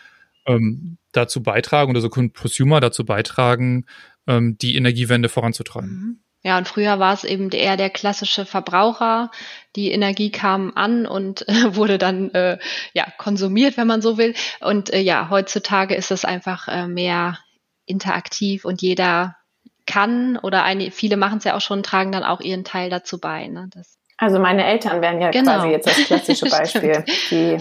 ähm, 0.47 0.97
dazu 1.13 1.43
beitragen 1.43 1.91
oder 1.91 2.01
so 2.01 2.09
können 2.09 2.33
Prosumer 2.33 2.81
dazu 2.81 3.05
beitragen, 3.05 3.85
ähm, 4.27 4.57
die 4.57 4.77
Energiewende 4.77 5.29
voranzutreiben. 5.29 5.91
Mhm. 5.91 6.21
Ja, 6.49 6.57
und 6.57 6.67
früher 6.67 6.99
war 6.99 7.13
es 7.13 7.25
eben 7.25 7.51
eher 7.51 7.77
der 7.77 7.91
klassische 7.91 8.47
Verbraucher. 8.47 9.31
Die 9.77 9.93
Energie 9.93 10.31
kam 10.31 10.73
an 10.75 11.07
und 11.07 11.47
äh, 11.47 11.53
wurde 11.77 11.99
dann 11.99 12.31
äh, 12.31 12.57
ja 12.95 13.05
konsumiert, 13.19 13.77
wenn 13.77 13.87
man 13.87 14.01
so 14.01 14.17
will. 14.17 14.33
Und 14.61 14.91
äh, 14.91 15.01
ja, 15.01 15.29
heutzutage 15.29 15.95
ist 15.95 16.11
es 16.11 16.25
einfach 16.25 16.67
äh, 16.67 16.87
mehr 16.87 17.39
interaktiv 17.85 18.65
und 18.65 18.81
jeder 18.81 19.37
kann 19.85 20.39
oder 20.39 20.63
eine, 20.63 20.91
viele 20.91 21.19
machen 21.19 21.37
es 21.37 21.45
ja 21.45 21.55
auch 21.55 21.61
schon, 21.61 21.83
tragen 21.83 22.13
dann 22.13 22.25
auch 22.25 22.41
ihren 22.41 22.65
Teil 22.65 22.89
dazu 22.89 23.21
bei. 23.21 23.47
Ne? 23.47 23.69
Das 23.75 23.99
also 24.17 24.39
meine 24.39 24.65
Eltern 24.65 25.03
wären 25.03 25.21
ja 25.21 25.31
genau. 25.31 25.57
quasi 25.57 25.69
jetzt 25.69 25.87
das 25.87 25.97
klassische 26.07 26.47
Beispiel. 26.51 27.05
Die 27.31 27.59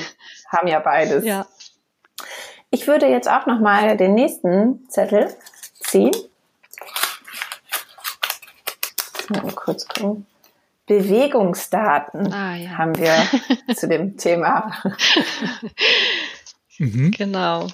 haben 0.47 0.67
ja 0.69 0.79
beides. 0.79 1.25
Ja. 1.25 1.45
Ich 2.69 2.87
würde 2.87 3.07
jetzt 3.07 3.29
auch 3.29 3.47
noch 3.47 3.59
mal 3.59 3.97
den 3.97 4.13
nächsten 4.13 4.87
Zettel 4.87 5.35
ziehen 5.73 6.15
mal 9.29 9.51
kurz 9.53 9.87
gucken. 9.87 10.25
Bewegungsdaten 10.87 12.31
ah, 12.31 12.55
ja. 12.55 12.77
haben 12.77 12.97
wir 12.97 13.13
zu 13.75 13.87
dem 13.87 14.17
Thema. 14.17 14.71
mhm. 16.77 17.11
Genau. 17.11 17.67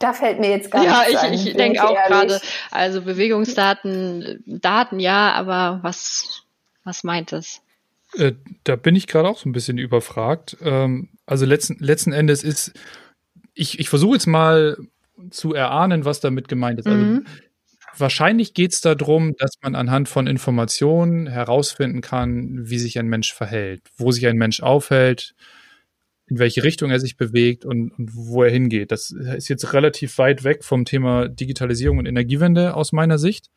Da 0.00 0.12
fällt 0.12 0.40
mir 0.40 0.50
jetzt 0.50 0.70
gar 0.70 0.84
ja, 0.84 1.04
nichts 1.06 1.16
ein. 1.16 1.32
Ja, 1.32 1.40
ich, 1.40 1.46
ich 1.46 1.56
denke 1.56 1.84
auch 1.84 1.94
gerade, 2.06 2.40
also 2.70 3.02
Bewegungsdaten, 3.02 4.42
Daten 4.46 5.00
ja, 5.00 5.32
aber 5.32 5.80
was, 5.82 6.42
was 6.84 7.04
meint 7.04 7.32
es? 7.32 7.60
Äh, 8.14 8.32
da 8.64 8.76
bin 8.76 8.96
ich 8.96 9.06
gerade 9.06 9.28
auch 9.28 9.38
so 9.38 9.48
ein 9.48 9.52
bisschen 9.52 9.78
überfragt. 9.78 10.56
Ähm, 10.62 11.10
also 11.26 11.46
letzten, 11.46 11.78
letzten 11.78 12.12
Endes 12.12 12.42
ist, 12.42 12.72
ich, 13.54 13.78
ich 13.78 13.88
versuche 13.88 14.14
jetzt 14.14 14.26
mal 14.26 14.76
zu 15.30 15.54
erahnen, 15.54 16.04
was 16.04 16.20
damit 16.20 16.48
gemeint 16.48 16.80
ist. 16.80 16.86
Also 16.86 16.98
mhm 16.98 17.26
Wahrscheinlich 18.00 18.54
geht 18.54 18.72
es 18.72 18.80
darum, 18.80 19.34
dass 19.36 19.52
man 19.62 19.74
anhand 19.74 20.08
von 20.08 20.26
Informationen 20.26 21.26
herausfinden 21.26 22.00
kann, 22.00 22.68
wie 22.68 22.78
sich 22.78 22.98
ein 22.98 23.08
Mensch 23.08 23.32
verhält, 23.32 23.82
wo 23.96 24.12
sich 24.12 24.26
ein 24.26 24.36
Mensch 24.36 24.60
aufhält, 24.60 25.34
in 26.26 26.38
welche 26.38 26.62
Richtung 26.62 26.90
er 26.90 27.00
sich 27.00 27.16
bewegt 27.16 27.64
und, 27.64 27.90
und 27.98 28.10
wo 28.14 28.42
er 28.42 28.50
hingeht. 28.50 28.92
Das 28.92 29.10
ist 29.10 29.48
jetzt 29.48 29.72
relativ 29.72 30.18
weit 30.18 30.44
weg 30.44 30.64
vom 30.64 30.84
Thema 30.84 31.28
Digitalisierung 31.28 31.98
und 31.98 32.06
Energiewende 32.06 32.74
aus 32.74 32.92
meiner 32.92 33.18
Sicht. 33.18 33.50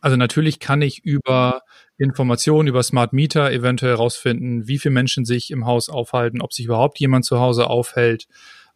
Also 0.00 0.16
natürlich 0.16 0.58
kann 0.58 0.82
ich 0.82 1.04
über 1.04 1.62
Informationen, 1.96 2.68
über 2.68 2.82
Smart 2.82 3.12
Meter 3.12 3.52
eventuell 3.52 3.92
herausfinden, 3.92 4.66
wie 4.66 4.78
viele 4.78 4.92
Menschen 4.92 5.24
sich 5.24 5.50
im 5.50 5.66
Haus 5.66 5.88
aufhalten, 5.88 6.42
ob 6.42 6.52
sich 6.52 6.66
überhaupt 6.66 6.98
jemand 6.98 7.24
zu 7.24 7.38
Hause 7.38 7.68
aufhält. 7.68 8.26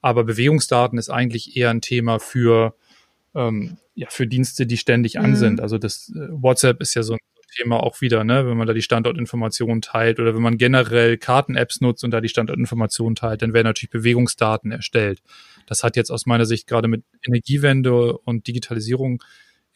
Aber 0.01 0.25
Bewegungsdaten 0.25 0.99
ist 0.99 1.11
eigentlich 1.11 1.57
eher 1.57 1.71
ein 1.71 1.81
Thema 1.81 2.21
für, 2.21 2.77
ähm, 3.39 3.79
ja, 3.95 4.09
für 4.11 4.27
Dienste, 4.27 4.67
die 4.67 4.77
ständig 4.77 5.19
an 5.19 5.31
mhm. 5.31 5.37
sind. 5.37 5.61
Also 5.61 5.79
das 5.79 6.13
äh, 6.15 6.29
WhatsApp 6.31 6.81
ist 6.81 6.95
ja 6.95 7.03
so 7.03 7.15
ein 7.15 7.19
Thema 7.57 7.83
auch 7.83 8.01
wieder, 8.01 8.25
ne, 8.25 8.47
wenn 8.47 8.57
man 8.57 8.67
da 8.67 8.75
die 8.75 8.83
Standortinformationen 8.83 9.81
teilt 9.81 10.21
oder 10.21 10.35
wenn 10.35 10.43
man 10.43 10.59
generell 10.59 11.17
Karten-Apps 11.17 11.81
nutzt 11.81 12.05
und 12.05 12.11
da 12.11 12.21
die 12.21 12.29
Standortinformationen 12.29 13.15
teilt, 13.15 13.43
dann 13.43 13.55
werden 13.55 13.67
natürlich 13.67 13.91
Bewegungsdaten 13.91 14.71
erstellt. 14.71 15.23
Das 15.67 15.83
hat 15.83 15.97
jetzt 15.97 16.11
aus 16.11 16.27
meiner 16.27 16.45
Sicht 16.45 16.67
gerade 16.67 16.89
mit 16.89 17.05
Energiewende 17.27 18.19
und 18.19 18.47
Digitalisierung 18.47 19.23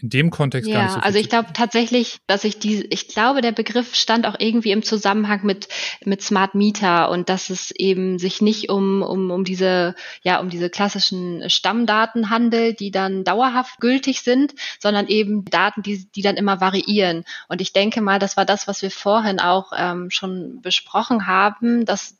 in 0.02 0.10
dem 0.10 0.30
Kontext 0.30 0.68
ja, 0.68 0.76
gar 0.76 0.82
nicht 0.84 0.94
so 0.94 1.00
also 1.00 1.18
ich 1.18 1.28
glaube 1.28 1.52
tatsächlich, 1.54 2.18
dass 2.26 2.42
ich 2.44 2.58
die, 2.58 2.84
ich 2.86 3.08
glaube, 3.08 3.40
der 3.40 3.52
Begriff 3.52 3.94
stand 3.94 4.26
auch 4.26 4.34
irgendwie 4.38 4.72
im 4.72 4.82
Zusammenhang 4.82 5.40
mit 5.44 5.68
mit 6.04 6.22
Smart 6.22 6.54
Meter 6.54 7.08
und 7.10 7.28
dass 7.28 7.50
es 7.50 7.70
eben 7.70 8.18
sich 8.18 8.42
nicht 8.42 8.68
um 8.68 9.02
um 9.02 9.30
um 9.30 9.44
diese 9.44 9.94
ja 10.22 10.40
um 10.40 10.50
diese 10.50 10.70
klassischen 10.70 11.48
Stammdaten 11.48 12.30
handelt, 12.30 12.80
die 12.80 12.90
dann 12.90 13.22
dauerhaft 13.22 13.80
gültig 13.80 14.22
sind, 14.22 14.54
sondern 14.80 15.06
eben 15.06 15.44
Daten, 15.44 15.82
die 15.82 16.06
die 16.12 16.22
dann 16.22 16.36
immer 16.36 16.60
variieren. 16.60 17.24
Und 17.48 17.60
ich 17.60 17.72
denke 17.72 18.00
mal, 18.00 18.18
das 18.18 18.36
war 18.36 18.44
das, 18.44 18.66
was 18.66 18.82
wir 18.82 18.90
vorhin 18.90 19.38
auch 19.38 19.72
ähm, 19.76 20.10
schon 20.10 20.60
besprochen 20.62 21.28
haben, 21.28 21.84
dass 21.84 22.16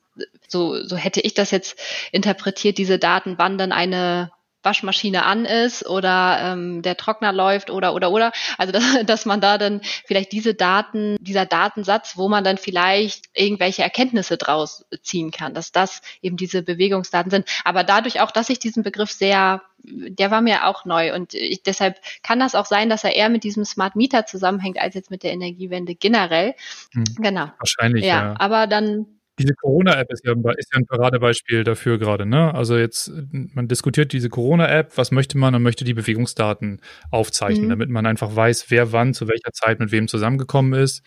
so 0.47 0.85
so 0.85 0.97
hätte 0.97 1.21
ich 1.21 1.35
das 1.35 1.51
jetzt 1.51 1.77
interpretiert, 2.13 2.79
diese 2.79 2.99
Daten, 2.99 3.39
wann 3.39 3.59
dann 3.59 3.73
eine 3.73 4.31
Waschmaschine 4.63 5.25
an 5.25 5.45
ist 5.45 5.87
oder 5.87 6.39
ähm, 6.41 6.83
der 6.83 6.97
Trockner 6.97 7.33
läuft 7.33 7.71
oder 7.71 7.95
oder 7.95 8.11
oder. 8.11 8.33
Also 8.59 8.73
dass, 8.73 8.85
dass 9.07 9.27
man 9.27 9.41
da 9.41 9.59
dann 9.59 9.81
vielleicht 10.07 10.33
diese 10.33 10.55
Daten, 10.55 11.17
dieser 11.21 11.47
Datensatz, 11.47 12.17
wo 12.17 12.29
man 12.29 12.45
dann 12.45 12.59
vielleicht 12.59 13.27
irgendwelche 13.35 13.83
Erkenntnisse 13.83 14.37
draus 14.37 14.87
ziehen 15.03 15.31
kann, 15.31 15.55
dass 15.55 15.73
das 15.73 16.03
eben 16.21 16.37
diese 16.37 16.63
Bewegungsdaten 16.63 17.31
sind. 17.31 17.49
Aber 17.65 17.85
dadurch 17.85 18.21
auch, 18.21 18.31
dass 18.31 18.49
ich 18.51 18.59
diesen 18.59 18.83
Begriff 18.83 19.11
sehr, 19.11 19.63
der 19.83 20.31
war 20.31 20.41
mir 20.41 20.67
auch 20.67 20.85
neu 20.85 21.15
und 21.15 21.35
ich, 21.35 21.63
deshalb 21.63 21.99
kann 22.23 22.39
das 22.39 22.55
auch 22.55 22.67
sein, 22.67 22.89
dass 22.89 23.05
er 23.05 23.17
eher 23.17 23.29
mit 23.29 23.45
diesem 23.45 23.65
Smart 23.65 23.97
Meter 23.97 24.27
zusammenhängt 24.27 24.79
als 24.79 24.95
jetzt 24.95 25.11
mit 25.11 25.23
der 25.23 25.33
Energiewende 25.33 25.95
generell. 25.95 26.55
Hm, 26.93 27.05
genau. 27.19 27.51
Wahrscheinlich. 27.59 28.05
Ja, 28.05 28.23
ja. 28.23 28.35
aber 28.39 28.67
dann 28.67 29.07
diese 29.43 29.55
Corona-App 29.55 30.13
ist 30.13 30.25
ja, 30.25 30.33
ist 30.57 30.73
ja 30.73 30.79
ein 30.79 30.87
Paradebeispiel 30.87 31.65
dafür 31.65 31.99
gerade, 31.99 32.27
ne? 32.27 32.55
Also 32.55 32.77
jetzt, 32.77 33.11
man 33.31 33.69
diskutiert 33.69 34.13
diese 34.13 34.29
Corona-App, 34.29 34.97
was 34.97 35.11
möchte 35.11 35.39
man? 35.39 35.53
Man 35.53 35.63
möchte 35.63 35.85
die 35.85 35.95
Bewegungsdaten 35.95 36.81
aufzeichnen, 37.11 37.67
mhm. 37.67 37.71
damit 37.71 37.91
man 37.91 38.07
einfach 38.07 38.35
weiß, 38.35 38.67
wer 38.69 38.93
wann, 38.93 39.15
zu 39.15 39.29
welcher 39.29 39.53
Zeit 39.53 39.81
mit 39.81 39.93
wem 39.93 40.09
zusammengekommen 40.09 40.81
ist. 40.81 41.05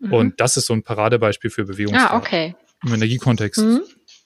Mhm. 0.00 0.12
Und 0.12 0.40
das 0.40 0.56
ist 0.56 0.66
so 0.66 0.74
ein 0.74 0.82
Paradebeispiel 0.82 1.50
für 1.50 1.64
Bewegungsdaten. 1.64 2.14
Ah, 2.14 2.18
okay. 2.18 2.54
Im 2.84 2.94
Energiekontext 2.94 3.60
mhm. 3.60 3.82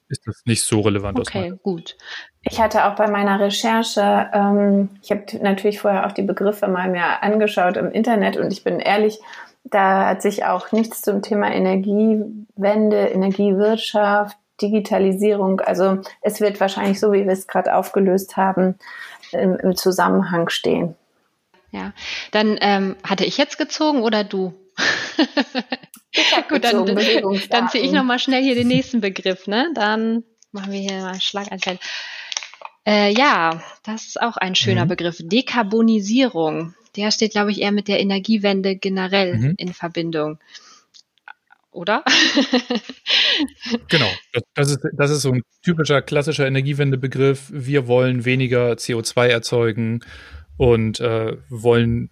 ist 0.08 0.26
das 0.26 0.42
nicht 0.44 0.62
so 0.62 0.80
relevant. 0.80 1.18
Okay, 1.18 1.54
gut. 1.62 1.96
Ich 2.42 2.60
hatte 2.60 2.84
auch 2.86 2.96
bei 2.96 3.08
meiner 3.08 3.40
Recherche, 3.40 4.30
ähm, 4.32 4.90
ich 5.02 5.10
habe 5.10 5.24
natürlich 5.40 5.78
vorher 5.78 6.06
auch 6.06 6.12
die 6.12 6.22
Begriffe 6.22 6.68
mal 6.68 6.90
mir 6.90 7.22
angeschaut 7.22 7.76
im 7.76 7.90
Internet 7.90 8.36
und 8.36 8.52
ich 8.52 8.64
bin 8.64 8.80
ehrlich, 8.80 9.18
da 9.64 10.06
hat 10.06 10.22
sich 10.22 10.44
auch 10.44 10.72
nichts 10.72 11.02
zum 11.02 11.22
Thema 11.22 11.50
Energiewende, 11.52 13.08
Energiewirtschaft, 13.08 14.36
Digitalisierung, 14.60 15.60
also 15.60 16.00
es 16.20 16.40
wird 16.40 16.60
wahrscheinlich 16.60 17.00
so, 17.00 17.12
wie 17.12 17.24
wir 17.24 17.32
es 17.32 17.46
gerade 17.46 17.74
aufgelöst 17.74 18.36
haben, 18.36 18.76
im, 19.32 19.56
im, 19.56 19.76
Zusammenhang 19.76 20.48
stehen. 20.50 20.94
Ja, 21.70 21.92
dann 22.32 22.58
ähm, 22.60 22.96
hatte 23.02 23.24
ich 23.24 23.38
jetzt 23.38 23.58
gezogen 23.58 24.02
oder 24.02 24.24
du? 24.24 24.54
gezogen, 26.48 26.94
dann, 26.94 27.40
dann 27.50 27.68
ziehe 27.68 27.82
ich 27.82 27.92
nochmal 27.92 28.18
schnell 28.18 28.42
hier 28.42 28.54
den 28.54 28.68
nächsten 28.68 29.00
Begriff, 29.00 29.46
ne? 29.46 29.70
Dann 29.74 30.22
machen 30.52 30.72
wir 30.72 30.80
hier 30.80 31.00
mal 31.00 31.20
Schlaganteil. 31.20 31.78
Äh, 32.86 33.12
ja, 33.12 33.62
das 33.84 34.06
ist 34.06 34.20
auch 34.20 34.36
ein 34.36 34.54
schöner 34.54 34.84
mhm. 34.84 34.90
Begriff. 34.90 35.16
Dekarbonisierung 35.20 36.74
der 36.96 37.10
steht, 37.10 37.32
glaube 37.32 37.50
ich, 37.50 37.60
eher 37.60 37.72
mit 37.72 37.88
der 37.88 38.00
Energiewende 38.00 38.76
generell 38.76 39.38
mhm. 39.38 39.54
in 39.56 39.72
Verbindung. 39.72 40.38
Oder? 41.70 42.04
genau, 43.88 44.08
das, 44.34 44.42
das, 44.54 44.70
ist, 44.70 44.80
das 44.94 45.10
ist 45.10 45.22
so 45.22 45.32
ein 45.32 45.42
typischer 45.62 46.02
klassischer 46.02 46.46
Energiewendebegriff. 46.46 47.50
Wir 47.50 47.86
wollen 47.86 48.26
weniger 48.26 48.72
CO2 48.72 49.28
erzeugen 49.28 50.00
und 50.58 51.00
äh, 51.00 51.38
wollen 51.48 52.10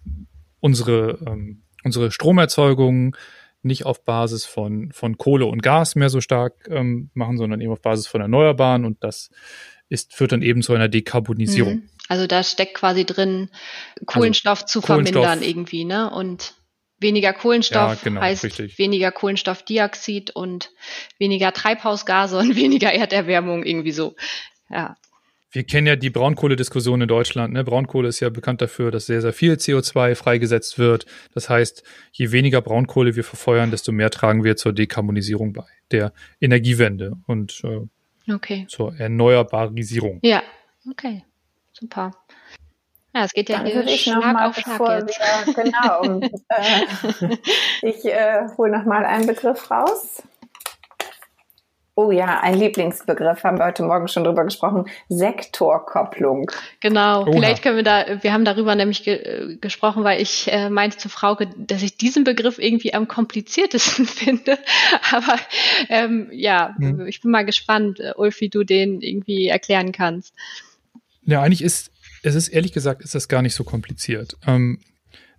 unsere, 0.59 1.19
ähm, 1.27 1.61
unsere 1.83 2.11
Stromerzeugung 2.11 3.15
nicht 3.61 3.85
auf 3.85 4.03
Basis 4.03 4.45
von, 4.45 4.91
von 4.91 5.17
Kohle 5.17 5.45
und 5.45 5.61
Gas 5.61 5.95
mehr 5.95 6.09
so 6.09 6.21
stark 6.21 6.67
ähm, 6.67 7.11
machen, 7.13 7.37
sondern 7.37 7.61
eben 7.61 7.71
auf 7.71 7.81
Basis 7.81 8.07
von 8.07 8.21
Erneuerbaren 8.21 8.83
und 8.83 9.03
das 9.03 9.29
ist, 9.89 10.13
führt 10.13 10.31
dann 10.31 10.41
eben 10.41 10.63
zu 10.63 10.73
einer 10.73 10.89
Dekarbonisierung. 10.89 11.75
Mhm. 11.75 11.89
Also 12.11 12.27
da 12.27 12.43
steckt 12.43 12.73
quasi 12.73 13.05
drin, 13.05 13.47
Kohlenstoff 14.05 14.63
also, 14.63 14.81
zu 14.81 14.81
Kohlenstoff, 14.81 15.23
vermindern 15.23 15.47
irgendwie, 15.47 15.85
ne? 15.85 16.11
Und 16.11 16.55
weniger 16.99 17.31
Kohlenstoff 17.31 17.93
ja, 17.93 17.99
genau, 18.03 18.19
heißt 18.19 18.43
richtig. 18.43 18.77
weniger 18.77 19.13
Kohlenstoffdioxid 19.13 20.31
und 20.31 20.71
weniger 21.19 21.53
Treibhausgase 21.53 22.37
und 22.37 22.55
weniger 22.57 22.91
Erderwärmung 22.91 23.63
irgendwie 23.63 23.93
so. 23.93 24.17
Ja. 24.69 24.97
Wir 25.53 25.63
kennen 25.63 25.87
ja 25.87 25.95
die 25.95 26.09
Braunkohlediskussion 26.09 26.99
in 26.99 27.07
Deutschland. 27.07 27.53
Ne? 27.53 27.63
Braunkohle 27.63 28.09
ist 28.09 28.19
ja 28.19 28.27
bekannt 28.27 28.61
dafür, 28.61 28.91
dass 28.91 29.05
sehr, 29.05 29.21
sehr 29.21 29.31
viel 29.31 29.53
CO2 29.53 30.15
freigesetzt 30.15 30.77
wird. 30.77 31.05
Das 31.33 31.49
heißt, 31.49 31.81
je 32.11 32.33
weniger 32.33 32.61
Braunkohle 32.61 33.15
wir 33.15 33.23
verfeuern, 33.23 33.71
desto 33.71 33.93
mehr 33.93 34.09
tragen 34.09 34.43
wir 34.43 34.57
zur 34.57 34.73
Dekarbonisierung 34.73 35.53
bei, 35.53 35.63
der 35.91 36.11
Energiewende. 36.41 37.13
Und 37.25 37.61
äh, 37.63 37.87
Okay. 38.29 38.65
Zur 38.67 38.95
Erneuerbarisierung. 38.99 40.19
Ja, 40.21 40.43
okay. 40.89 41.23
Super. 41.81 42.11
Ja, 43.13 43.25
es 43.25 43.33
geht 43.33 43.49
ja 43.49 43.57
Dann 43.57 43.65
hier 43.65 43.85
ich 43.85 44.03
Schlag 44.03 44.15
noch 44.17 44.33
mal, 44.33 44.47
auf 44.47 44.55
Schlag 44.55 45.07
jetzt. 45.07 45.19
Wir, 45.19 45.63
genau. 45.63 46.21
äh, 46.49 47.37
ich 47.81 48.05
äh, 48.05 48.47
hole 48.57 48.71
nochmal 48.71 49.03
einen 49.03 49.27
Begriff 49.27 49.69
raus. 49.69 50.23
Oh 51.93 52.09
ja, 52.09 52.39
ein 52.39 52.57
Lieblingsbegriff, 52.57 53.43
haben 53.43 53.57
wir 53.59 53.65
heute 53.65 53.83
Morgen 53.83 54.07
schon 54.07 54.23
drüber 54.23 54.45
gesprochen, 54.45 54.85
Sektorkopplung. 55.09 56.49
Genau, 56.79 57.23
Oha. 57.23 57.31
vielleicht 57.33 57.61
können 57.63 57.75
wir 57.75 57.83
da, 57.83 58.23
wir 58.23 58.31
haben 58.31 58.45
darüber 58.45 58.75
nämlich 58.75 59.03
ge 59.03 59.57
gesprochen, 59.59 60.05
weil 60.05 60.21
ich 60.21 60.49
äh, 60.51 60.69
meinte 60.69 60.97
zu 60.97 61.09
Frauke, 61.09 61.49
dass 61.57 61.83
ich 61.83 61.97
diesen 61.97 62.23
Begriff 62.23 62.59
irgendwie 62.59 62.93
am 62.93 63.09
kompliziertesten 63.09 64.05
finde. 64.07 64.57
Aber 65.11 65.35
ähm, 65.89 66.29
ja, 66.31 66.73
hm. 66.77 67.07
ich 67.07 67.21
bin 67.21 67.29
mal 67.29 67.45
gespannt, 67.45 67.99
äh, 67.99 68.13
Ulf, 68.15 68.39
wie 68.39 68.49
du 68.49 68.63
den 68.63 69.01
irgendwie 69.01 69.47
erklären 69.47 69.91
kannst. 69.91 70.33
Ja, 71.23 71.41
eigentlich 71.41 71.63
ist, 71.63 71.91
es 72.23 72.35
ist 72.35 72.47
ehrlich 72.49 72.71
gesagt, 72.71 73.01
ist 73.01 73.15
das 73.15 73.27
gar 73.27 73.41
nicht 73.41 73.55
so 73.55 73.63
kompliziert. 73.63 74.37
Ähm, 74.45 74.79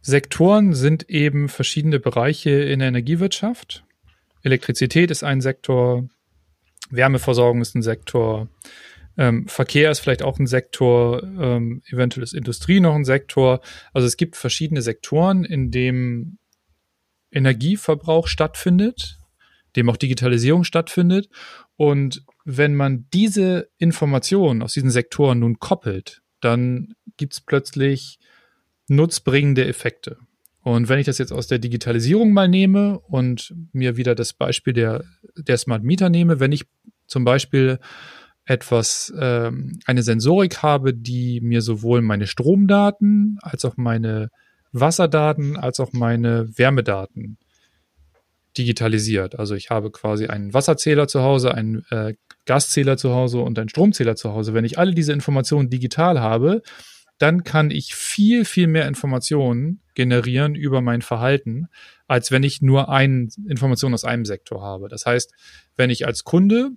Sektoren 0.00 0.74
sind 0.74 1.08
eben 1.08 1.48
verschiedene 1.48 2.00
Bereiche 2.00 2.50
in 2.50 2.80
der 2.80 2.88
Energiewirtschaft. 2.88 3.84
Elektrizität 4.42 5.10
ist 5.10 5.22
ein 5.22 5.40
Sektor, 5.40 6.08
Wärmeversorgung 6.90 7.60
ist 7.60 7.74
ein 7.74 7.82
Sektor, 7.82 8.48
ähm, 9.16 9.46
Verkehr 9.46 9.90
ist 9.90 10.00
vielleicht 10.00 10.22
auch 10.22 10.38
ein 10.38 10.46
Sektor, 10.46 11.22
ähm, 11.22 11.82
eventuell 11.86 12.24
ist 12.24 12.34
Industrie 12.34 12.80
noch 12.80 12.94
ein 12.94 13.04
Sektor. 13.04 13.60
Also 13.92 14.06
es 14.06 14.16
gibt 14.16 14.36
verschiedene 14.36 14.82
Sektoren, 14.82 15.44
in 15.44 15.70
dem 15.70 16.38
Energieverbrauch 17.30 18.26
stattfindet, 18.26 19.18
dem 19.76 19.88
auch 19.88 19.96
Digitalisierung 19.96 20.64
stattfindet. 20.64 21.28
Und 21.82 22.24
wenn 22.44 22.76
man 22.76 23.06
diese 23.12 23.68
Informationen 23.76 24.62
aus 24.62 24.72
diesen 24.72 24.92
Sektoren 24.92 25.40
nun 25.40 25.58
koppelt, 25.58 26.22
dann 26.40 26.94
gibt 27.16 27.32
es 27.32 27.40
plötzlich 27.40 28.20
nutzbringende 28.86 29.66
Effekte. 29.66 30.18
Und 30.60 30.88
wenn 30.88 31.00
ich 31.00 31.06
das 31.06 31.18
jetzt 31.18 31.32
aus 31.32 31.48
der 31.48 31.58
Digitalisierung 31.58 32.32
mal 32.32 32.46
nehme 32.46 33.00
und 33.00 33.52
mir 33.72 33.96
wieder 33.96 34.14
das 34.14 34.32
Beispiel 34.32 34.74
der, 34.74 35.02
der 35.36 35.58
Smart 35.58 35.82
Meter 35.82 36.08
nehme, 36.08 36.38
wenn 36.38 36.52
ich 36.52 36.66
zum 37.08 37.24
Beispiel 37.24 37.80
etwas, 38.44 39.12
ähm, 39.18 39.80
eine 39.84 40.04
Sensorik 40.04 40.62
habe, 40.62 40.94
die 40.94 41.40
mir 41.40 41.62
sowohl 41.62 42.00
meine 42.00 42.28
Stromdaten 42.28 43.40
als 43.42 43.64
auch 43.64 43.76
meine 43.76 44.30
Wasserdaten 44.70 45.56
als 45.56 45.80
auch 45.80 45.92
meine 45.92 46.56
Wärmedaten 46.56 47.38
digitalisiert. 48.58 49.38
Also 49.38 49.54
ich 49.54 49.70
habe 49.70 49.90
quasi 49.90 50.26
einen 50.26 50.52
Wasserzähler 50.52 51.08
zu 51.08 51.22
Hause, 51.22 51.54
einen 51.54 51.84
äh, 51.90 52.14
Gaszähler 52.44 52.96
zu 52.96 53.14
Hause 53.14 53.40
und 53.40 53.58
einen 53.58 53.68
Stromzähler 53.68 54.16
zu 54.16 54.32
Hause. 54.32 54.54
Wenn 54.54 54.64
ich 54.64 54.78
alle 54.78 54.94
diese 54.94 55.12
Informationen 55.12 55.70
digital 55.70 56.20
habe, 56.20 56.62
dann 57.18 57.44
kann 57.44 57.70
ich 57.70 57.94
viel, 57.94 58.44
viel 58.44 58.66
mehr 58.66 58.88
Informationen 58.88 59.80
generieren 59.94 60.54
über 60.54 60.80
mein 60.80 61.02
Verhalten, 61.02 61.68
als 62.08 62.30
wenn 62.30 62.42
ich 62.42 62.62
nur 62.62 62.88
eine 62.88 63.28
Information 63.48 63.94
aus 63.94 64.04
einem 64.04 64.24
Sektor 64.24 64.62
habe. 64.62 64.88
Das 64.88 65.06
heißt, 65.06 65.32
wenn 65.76 65.90
ich 65.90 66.06
als 66.06 66.24
Kunde 66.24 66.70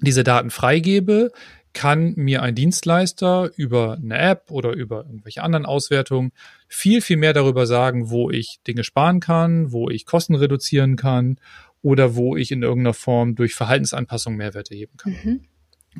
diese 0.00 0.24
Daten 0.24 0.50
freigebe, 0.50 1.30
kann 1.74 2.14
mir 2.16 2.42
ein 2.42 2.54
Dienstleister 2.54 3.50
über 3.56 3.94
eine 3.94 4.16
App 4.18 4.50
oder 4.50 4.72
über 4.72 5.04
irgendwelche 5.04 5.42
anderen 5.42 5.66
Auswertungen 5.66 6.32
viel, 6.68 7.02
viel 7.02 7.16
mehr 7.16 7.32
darüber 7.32 7.66
sagen, 7.66 8.10
wo 8.10 8.30
ich 8.30 8.60
Dinge 8.66 8.84
sparen 8.84 9.20
kann, 9.20 9.72
wo 9.72 9.90
ich 9.90 10.06
Kosten 10.06 10.36
reduzieren 10.36 10.96
kann 10.96 11.38
oder 11.82 12.16
wo 12.16 12.36
ich 12.36 12.50
in 12.50 12.62
irgendeiner 12.62 12.94
Form 12.94 13.34
durch 13.34 13.54
Verhaltensanpassung 13.54 14.36
Mehrwerte 14.36 14.74
heben 14.74 14.96
kann. 14.96 15.16
Mhm. 15.22 15.40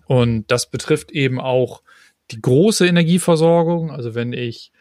Und 0.06 0.50
das 0.50 0.70
betrifft 0.70 1.10
eben 1.12 1.40
auch 1.40 1.82
die 2.30 2.40
große 2.40 2.86
Energieversorgung. 2.86 3.90
Also 3.90 4.14
wenn 4.14 4.32
ich 4.32 4.72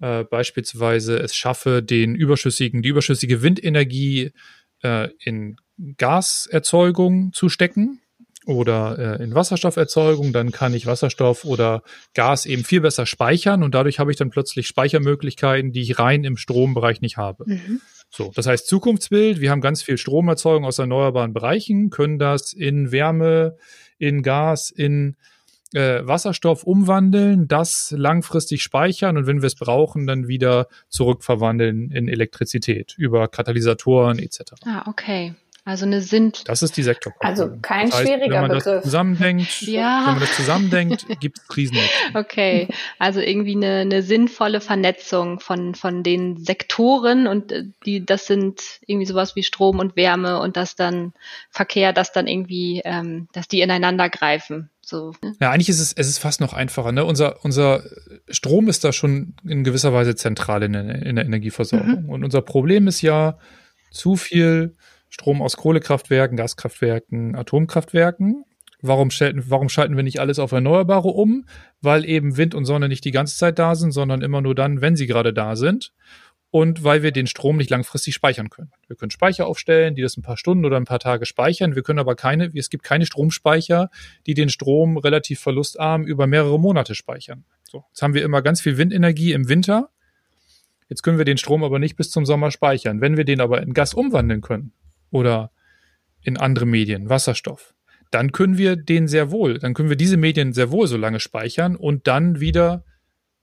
äh, 0.00 0.24
beispielsweise 0.24 1.16
es 1.18 1.34
schaffe, 1.34 1.82
den 1.82 2.14
überschüssigen, 2.14 2.82
die 2.82 2.90
überschüssige 2.90 3.42
Windenergie 3.42 4.32
äh, 4.82 5.08
in 5.24 5.56
Gaserzeugung 5.96 7.32
zu 7.32 7.48
stecken, 7.48 8.00
oder 8.46 9.18
äh, 9.20 9.22
in 9.22 9.34
Wasserstofferzeugung, 9.34 10.32
dann 10.32 10.50
kann 10.50 10.74
ich 10.74 10.86
Wasserstoff 10.86 11.44
oder 11.44 11.82
Gas 12.14 12.46
eben 12.46 12.64
viel 12.64 12.80
besser 12.80 13.06
speichern 13.06 13.62
und 13.62 13.74
dadurch 13.74 13.98
habe 13.98 14.10
ich 14.10 14.16
dann 14.16 14.30
plötzlich 14.30 14.66
Speichermöglichkeiten, 14.66 15.72
die 15.72 15.82
ich 15.82 15.98
rein 15.98 16.24
im 16.24 16.36
Strombereich 16.36 17.00
nicht 17.00 17.16
habe. 17.16 17.44
Mhm. 17.46 17.80
So, 18.10 18.30
das 18.34 18.46
heißt 18.46 18.66
Zukunftsbild, 18.66 19.40
wir 19.40 19.50
haben 19.50 19.62
ganz 19.62 19.82
viel 19.82 19.96
Stromerzeugung 19.96 20.64
aus 20.64 20.78
erneuerbaren 20.78 21.32
Bereichen, 21.32 21.90
können 21.90 22.18
das 22.18 22.52
in 22.52 22.92
Wärme, 22.92 23.56
in 23.98 24.22
Gas, 24.22 24.70
in 24.70 25.16
äh, 25.72 26.06
Wasserstoff 26.06 26.64
umwandeln, 26.64 27.48
das 27.48 27.94
langfristig 27.96 28.62
speichern 28.62 29.16
und 29.16 29.26
wenn 29.26 29.40
wir 29.40 29.46
es 29.46 29.54
brauchen, 29.54 30.06
dann 30.06 30.28
wieder 30.28 30.68
zurückverwandeln 30.88 31.90
in 31.90 32.08
Elektrizität 32.08 32.94
über 32.98 33.28
Katalysatoren 33.28 34.18
etc. 34.18 34.40
Ah, 34.66 34.84
okay. 34.86 35.34
Also 35.64 35.86
eine 35.86 36.00
sind. 36.00 36.48
Das 36.48 36.62
ist 36.62 36.76
die 36.76 36.82
Sektorkontrolle. 36.82 37.50
Also 37.50 37.60
kein 37.62 37.86
das 37.86 37.98
heißt, 37.98 38.08
schwieriger 38.08 38.34
wenn 38.34 38.40
man 38.40 38.50
Begriff. 38.50 38.64
Das 38.64 38.82
zusammendenkt, 38.82 39.60
ja. 39.62 40.02
Wenn 40.04 40.12
man 40.14 40.20
das 40.20 40.34
zusammendenkt, 40.34 41.06
gibt 41.20 41.38
es 41.38 41.48
Krisen. 41.48 41.78
Okay, 42.14 42.68
also 42.98 43.20
irgendwie 43.20 43.54
eine, 43.54 43.80
eine 43.80 44.02
sinnvolle 44.02 44.60
Vernetzung 44.60 45.40
von 45.40 45.74
von 45.74 46.02
den 46.02 46.36
Sektoren 46.44 47.26
und 47.26 47.52
äh, 47.52 47.64
die 47.86 48.04
das 48.04 48.26
sind 48.26 48.60
irgendwie 48.86 49.06
sowas 49.06 49.36
wie 49.36 49.42
Strom 49.42 49.78
und 49.78 49.96
Wärme 49.96 50.40
und 50.40 50.56
das 50.56 50.74
dann 50.74 51.12
Verkehr, 51.50 51.92
das 51.92 52.12
dann 52.12 52.26
irgendwie, 52.26 52.82
ähm, 52.84 53.28
dass 53.32 53.46
die 53.46 53.60
ineinander 53.60 54.10
greifen. 54.10 54.68
So. 54.80 55.12
Ne? 55.22 55.34
Ja, 55.40 55.50
eigentlich 55.50 55.68
ist 55.68 55.80
es, 55.80 55.92
es 55.92 56.08
ist 56.08 56.18
fast 56.18 56.40
noch 56.40 56.52
einfacher. 56.52 56.92
Ne? 56.92 57.04
Unser, 57.04 57.44
unser 57.44 57.82
Strom 58.28 58.68
ist 58.68 58.84
da 58.84 58.92
schon 58.92 59.34
in 59.44 59.64
gewisser 59.64 59.92
Weise 59.92 60.16
zentral 60.16 60.64
in 60.64 60.72
der, 60.72 61.02
in 61.02 61.16
der 61.16 61.24
Energieversorgung. 61.24 62.04
Mhm. 62.04 62.10
Und 62.10 62.24
unser 62.24 62.42
Problem 62.42 62.88
ist 62.88 63.00
ja 63.00 63.38
zu 63.90 64.16
viel 64.16 64.76
Strom 65.12 65.42
aus 65.42 65.58
Kohlekraftwerken, 65.58 66.38
Gaskraftwerken, 66.38 67.36
Atomkraftwerken. 67.36 68.46
Warum, 68.80 69.10
schalten, 69.10 69.44
warum 69.46 69.68
schalten 69.68 69.94
wir 69.94 70.02
nicht 70.02 70.20
alles 70.20 70.38
auf 70.38 70.52
Erneuerbare 70.52 71.08
um? 71.08 71.44
Weil 71.82 72.06
eben 72.06 72.38
Wind 72.38 72.54
und 72.54 72.64
Sonne 72.64 72.88
nicht 72.88 73.04
die 73.04 73.10
ganze 73.10 73.36
Zeit 73.36 73.58
da 73.58 73.74
sind, 73.74 73.92
sondern 73.92 74.22
immer 74.22 74.40
nur 74.40 74.54
dann, 74.54 74.80
wenn 74.80 74.96
sie 74.96 75.06
gerade 75.06 75.34
da 75.34 75.54
sind. 75.54 75.92
Und 76.50 76.82
weil 76.82 77.02
wir 77.02 77.12
den 77.12 77.26
Strom 77.26 77.58
nicht 77.58 77.68
langfristig 77.68 78.14
speichern 78.14 78.48
können. 78.48 78.72
Wir 78.86 78.96
können 78.96 79.10
Speicher 79.10 79.46
aufstellen, 79.46 79.94
die 79.94 80.00
das 80.00 80.16
ein 80.16 80.22
paar 80.22 80.38
Stunden 80.38 80.64
oder 80.64 80.78
ein 80.78 80.86
paar 80.86 80.98
Tage 80.98 81.26
speichern. 81.26 81.74
Wir 81.74 81.82
können 81.82 81.98
aber 81.98 82.16
keine, 82.16 82.50
es 82.54 82.70
gibt 82.70 82.82
keine 82.82 83.04
Stromspeicher, 83.04 83.90
die 84.26 84.32
den 84.32 84.48
Strom 84.48 84.96
relativ 84.96 85.40
verlustarm 85.40 86.04
über 86.04 86.26
mehrere 86.26 86.58
Monate 86.58 86.94
speichern. 86.94 87.44
So, 87.64 87.84
jetzt 87.88 88.00
haben 88.00 88.14
wir 88.14 88.24
immer 88.24 88.40
ganz 88.40 88.62
viel 88.62 88.78
Windenergie 88.78 89.34
im 89.34 89.50
Winter. 89.50 89.90
Jetzt 90.88 91.02
können 91.02 91.18
wir 91.18 91.26
den 91.26 91.38
Strom 91.38 91.64
aber 91.64 91.78
nicht 91.78 91.96
bis 91.96 92.10
zum 92.10 92.24
Sommer 92.24 92.50
speichern. 92.50 93.02
Wenn 93.02 93.18
wir 93.18 93.24
den 93.24 93.42
aber 93.42 93.62
in 93.62 93.74
Gas 93.74 93.92
umwandeln 93.92 94.40
können, 94.40 94.72
oder 95.12 95.52
in 96.22 96.36
andere 96.36 96.66
Medien, 96.66 97.08
Wasserstoff, 97.08 97.74
dann 98.10 98.32
können 98.32 98.58
wir 98.58 98.76
den 98.76 99.06
sehr 99.06 99.30
wohl, 99.30 99.58
dann 99.58 99.74
können 99.74 99.88
wir 99.88 99.96
diese 99.96 100.16
Medien 100.16 100.52
sehr 100.52 100.70
wohl 100.70 100.86
so 100.86 100.96
lange 100.96 101.20
speichern 101.20 101.76
und 101.76 102.06
dann 102.06 102.40
wieder 102.40 102.84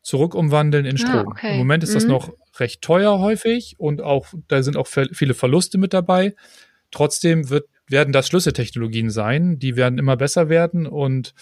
zurück 0.01 0.36
umwandeln 0.36 0.86
in 0.86 0.95
ah, 0.95 0.97
Strom. 0.97 1.28
Ah, 1.28 1.32
okay. 1.32 1.51
Im 1.53 1.57
Moment 1.59 1.84
ist 1.84 1.91
mhm. 1.91 1.93
das 1.95 2.05
noch 2.05 2.34
recht 2.59 2.82
teuer 2.82 3.20
häufig 3.20 3.76
und 3.78 4.01
auch 4.01 4.28
da 4.47 4.63
sind 4.63 4.78
auch 4.78 4.88
viele 4.88 5.34
Verluste 5.34 5.78
mit 5.78 5.93
dabei. 5.93 6.36
Trotzdem 6.91 7.49
wird, 7.49 7.67
werden 7.88 8.13
das 8.13 8.28
Schlüsseltechnologien 8.28 9.09
sein, 9.09 9.59
die 9.59 9.76
werden 9.76 9.99
immer 9.99 10.17
besser 10.17 10.49
werden 10.49 10.88
und 10.88 11.34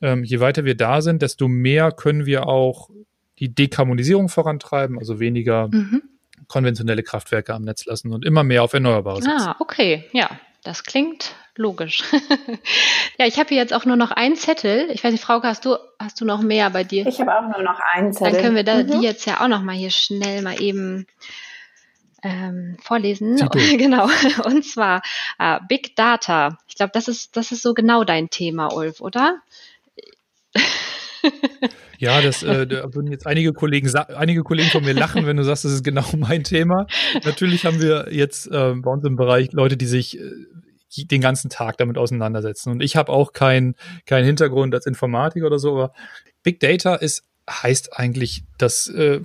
ähm, 0.00 0.24
je 0.24 0.40
weiter 0.40 0.64
wir 0.64 0.76
da 0.76 1.00
sind, 1.00 1.22
desto 1.22 1.48
mehr 1.48 1.92
können 1.92 2.26
wir 2.26 2.46
auch 2.46 2.90
die 3.38 3.54
Dekarbonisierung 3.54 4.28
vorantreiben, 4.28 4.98
also 4.98 5.20
weniger 5.20 5.68
mhm 5.68 6.02
konventionelle 6.48 7.02
Kraftwerke 7.02 7.54
am 7.54 7.62
Netz 7.62 7.84
lassen 7.86 8.12
und 8.12 8.24
immer 8.24 8.44
mehr 8.44 8.62
auf 8.62 8.72
Erneuerbare 8.72 9.22
setzen. 9.22 9.40
Ah, 9.40 9.56
okay, 9.58 10.08
ja, 10.12 10.30
das 10.64 10.84
klingt 10.84 11.34
logisch. 11.56 12.04
ja, 13.18 13.26
ich 13.26 13.38
habe 13.38 13.48
hier 13.50 13.58
jetzt 13.58 13.74
auch 13.74 13.84
nur 13.84 13.96
noch 13.96 14.10
einen 14.10 14.36
Zettel. 14.36 14.90
Ich 14.90 15.04
weiß 15.04 15.12
nicht, 15.12 15.24
Frauke, 15.24 15.46
hast 15.46 15.64
du, 15.64 15.76
hast 15.98 16.20
du 16.20 16.24
noch 16.24 16.40
mehr 16.40 16.70
bei 16.70 16.84
dir? 16.84 17.06
Ich 17.06 17.20
habe 17.20 17.36
auch 17.36 17.42
nur 17.42 17.62
noch 17.62 17.80
einen 17.92 18.12
Zettel. 18.12 18.32
Dann 18.32 18.42
können 18.42 18.56
wir 18.56 18.64
da, 18.64 18.82
mhm. 18.82 18.86
die 18.90 19.06
jetzt 19.06 19.26
ja 19.26 19.40
auch 19.40 19.48
noch 19.48 19.62
mal 19.62 19.74
hier 19.74 19.90
schnell 19.90 20.42
mal 20.42 20.60
eben 20.60 21.06
ähm, 22.22 22.76
vorlesen. 22.80 23.36
genau. 23.76 24.08
Und 24.44 24.64
zwar 24.64 25.02
äh, 25.38 25.58
Big 25.68 25.96
Data. 25.96 26.58
Ich 26.68 26.76
glaube, 26.76 26.92
das 26.94 27.08
ist, 27.08 27.36
das 27.36 27.52
ist 27.52 27.62
so 27.62 27.74
genau 27.74 28.04
dein 28.04 28.30
Thema, 28.30 28.72
Ulf, 28.72 29.00
oder? 29.00 29.40
Ja, 31.98 32.20
das 32.20 32.42
äh, 32.42 32.66
da 32.66 32.92
würden 32.94 33.12
jetzt 33.12 33.28
einige 33.28 33.52
Kollegen, 33.52 33.88
einige 33.94 34.42
Kollegen 34.42 34.70
von 34.70 34.84
mir 34.84 34.92
lachen, 34.92 35.24
wenn 35.24 35.36
du 35.36 35.44
sagst, 35.44 35.64
das 35.64 35.70
ist 35.70 35.84
genau 35.84 36.04
mein 36.16 36.42
Thema. 36.42 36.88
Natürlich 37.24 37.64
haben 37.64 37.80
wir 37.80 38.08
jetzt 38.10 38.48
äh, 38.48 38.74
bei 38.74 38.90
uns 38.90 39.04
im 39.04 39.14
Bereich 39.14 39.52
Leute, 39.52 39.76
die 39.76 39.86
sich 39.86 40.18
äh, 40.18 40.32
den 41.04 41.20
ganzen 41.20 41.48
Tag 41.48 41.78
damit 41.78 41.98
auseinandersetzen. 41.98 42.70
Und 42.70 42.82
ich 42.82 42.96
habe 42.96 43.12
auch 43.12 43.32
keinen 43.32 43.76
kein 44.04 44.24
Hintergrund 44.24 44.74
als 44.74 44.86
Informatiker 44.86 45.46
oder 45.46 45.60
so, 45.60 45.72
aber 45.72 45.92
Big 46.42 46.58
Data 46.58 46.96
ist, 46.96 47.24
heißt 47.48 47.96
eigentlich, 47.96 48.42
dass 48.58 48.88
äh, 48.88 49.20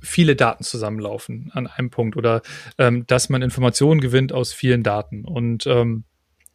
viele 0.00 0.34
Daten 0.34 0.64
zusammenlaufen 0.64 1.50
an 1.54 1.68
einem 1.68 1.90
Punkt 1.90 2.16
oder 2.16 2.42
ähm, 2.78 3.06
dass 3.06 3.28
man 3.28 3.42
Informationen 3.42 4.00
gewinnt 4.00 4.32
aus 4.32 4.52
vielen 4.52 4.82
Daten. 4.82 5.24
Und 5.24 5.66
ähm, 5.66 6.02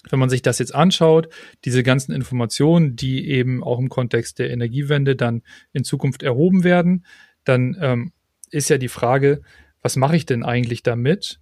wenn 0.10 0.20
man 0.20 0.30
sich 0.30 0.42
das 0.42 0.60
jetzt 0.60 0.74
anschaut, 0.74 1.30
diese 1.66 1.84
ganzen 1.84 2.12
Informationen, 2.12 2.96
die 2.96 3.28
eben 3.30 3.64
auch 3.64 3.80
im 3.80 3.90
Kontext 3.90 4.40
der 4.40 4.50
Energiewende 4.50 5.16
dann 5.16 5.44
in 5.74 5.84
Zukunft 5.84 6.24
erhoben 6.24 6.64
werden, 6.64 7.06
dann 7.44 7.78
ähm, 7.80 8.12
ist 8.52 8.70
ja 8.70 8.78
die 8.78 8.88
Frage, 8.88 9.42
was 9.82 9.96
mache 9.96 10.16
ich 10.16 10.26
denn 10.26 10.44
eigentlich 10.44 10.84
damit? 10.84 11.40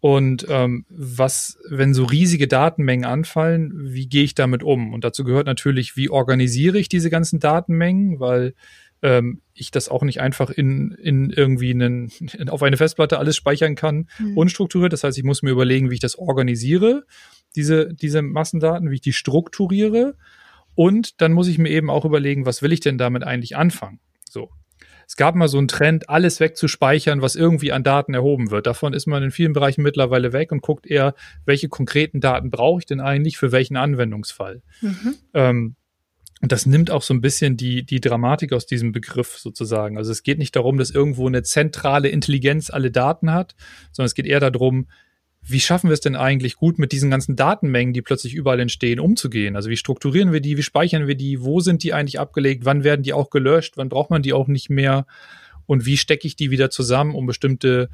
Und 0.00 0.46
ähm, 0.48 0.84
was, 0.88 1.58
wenn 1.68 1.92
so 1.92 2.04
riesige 2.04 2.46
Datenmengen 2.46 3.04
anfallen, 3.04 3.72
wie 3.92 4.08
gehe 4.08 4.22
ich 4.22 4.34
damit 4.34 4.62
um? 4.62 4.92
Und 4.94 5.02
dazu 5.02 5.24
gehört 5.24 5.46
natürlich, 5.46 5.96
wie 5.96 6.08
organisiere 6.08 6.78
ich 6.78 6.88
diese 6.88 7.10
ganzen 7.10 7.40
Datenmengen, 7.40 8.20
weil 8.20 8.54
ähm, 9.02 9.40
ich 9.54 9.72
das 9.72 9.88
auch 9.88 10.02
nicht 10.02 10.20
einfach 10.20 10.50
in, 10.50 10.92
in 10.92 11.30
irgendwie 11.30 11.70
einen, 11.70 12.12
auf 12.48 12.62
eine 12.62 12.76
Festplatte 12.76 13.18
alles 13.18 13.36
speichern 13.36 13.74
kann, 13.74 14.08
mhm. 14.18 14.36
unstrukturiert. 14.36 14.92
Das 14.92 15.02
heißt, 15.02 15.18
ich 15.18 15.24
muss 15.24 15.42
mir 15.42 15.50
überlegen, 15.50 15.90
wie 15.90 15.94
ich 15.94 16.00
das 16.00 16.16
organisiere 16.16 17.04
diese, 17.56 17.92
diese 17.94 18.22
Massendaten, 18.22 18.90
wie 18.90 18.96
ich 18.96 19.00
die 19.00 19.12
strukturiere. 19.12 20.16
Und 20.74 21.20
dann 21.20 21.32
muss 21.32 21.48
ich 21.48 21.58
mir 21.58 21.70
eben 21.70 21.90
auch 21.90 22.04
überlegen, 22.04 22.46
was 22.46 22.62
will 22.62 22.72
ich 22.72 22.80
denn 22.80 22.98
damit 22.98 23.24
eigentlich 23.24 23.56
anfangen? 23.56 24.00
So. 24.28 24.50
Es 25.08 25.16
gab 25.16 25.34
mal 25.34 25.48
so 25.48 25.56
einen 25.56 25.68
Trend, 25.68 26.10
alles 26.10 26.38
wegzuspeichern, 26.38 27.22
was 27.22 27.34
irgendwie 27.34 27.72
an 27.72 27.82
Daten 27.82 28.12
erhoben 28.12 28.50
wird. 28.50 28.66
Davon 28.66 28.92
ist 28.92 29.06
man 29.06 29.22
in 29.22 29.30
vielen 29.30 29.54
Bereichen 29.54 29.82
mittlerweile 29.82 30.34
weg 30.34 30.52
und 30.52 30.60
guckt 30.60 30.86
eher, 30.86 31.14
welche 31.46 31.68
konkreten 31.70 32.20
Daten 32.20 32.50
brauche 32.50 32.80
ich 32.80 32.86
denn 32.86 33.00
eigentlich 33.00 33.38
für 33.38 33.50
welchen 33.50 33.78
Anwendungsfall. 33.78 34.62
Mhm. 34.82 35.14
Ähm, 35.32 35.76
und 36.40 36.52
das 36.52 36.66
nimmt 36.66 36.90
auch 36.90 37.02
so 37.02 37.14
ein 37.14 37.20
bisschen 37.20 37.56
die, 37.56 37.84
die 37.84 38.00
Dramatik 38.00 38.52
aus 38.52 38.66
diesem 38.66 38.92
Begriff 38.92 39.38
sozusagen. 39.38 39.96
Also 39.96 40.12
es 40.12 40.22
geht 40.22 40.38
nicht 40.38 40.54
darum, 40.54 40.78
dass 40.78 40.90
irgendwo 40.90 41.26
eine 41.26 41.42
zentrale 41.42 42.08
Intelligenz 42.08 42.70
alle 42.70 42.90
Daten 42.90 43.32
hat, 43.32 43.56
sondern 43.92 44.06
es 44.06 44.14
geht 44.14 44.26
eher 44.26 44.40
darum, 44.40 44.86
wie 45.42 45.60
schaffen 45.60 45.88
wir 45.88 45.94
es 45.94 46.00
denn 46.00 46.16
eigentlich 46.16 46.56
gut 46.56 46.78
mit 46.78 46.92
diesen 46.92 47.10
ganzen 47.10 47.36
Datenmengen, 47.36 47.94
die 47.94 48.02
plötzlich 48.02 48.34
überall 48.34 48.60
entstehen, 48.60 49.00
umzugehen? 49.00 49.56
Also 49.56 49.70
wie 49.70 49.76
strukturieren 49.76 50.32
wir 50.32 50.40
die, 50.40 50.56
wie 50.56 50.62
speichern 50.62 51.06
wir 51.06 51.14
die, 51.14 51.42
wo 51.42 51.60
sind 51.60 51.82
die 51.82 51.94
eigentlich 51.94 52.20
abgelegt, 52.20 52.64
wann 52.64 52.84
werden 52.84 53.02
die 53.02 53.12
auch 53.12 53.30
gelöscht, 53.30 53.76
wann 53.76 53.88
braucht 53.88 54.10
man 54.10 54.22
die 54.22 54.32
auch 54.32 54.48
nicht 54.48 54.68
mehr? 54.68 55.06
Und 55.66 55.86
wie 55.86 55.96
stecke 55.96 56.26
ich 56.26 56.36
die 56.36 56.50
wieder 56.50 56.70
zusammen, 56.70 57.14
um 57.14 57.26
bestimmte 57.26 57.88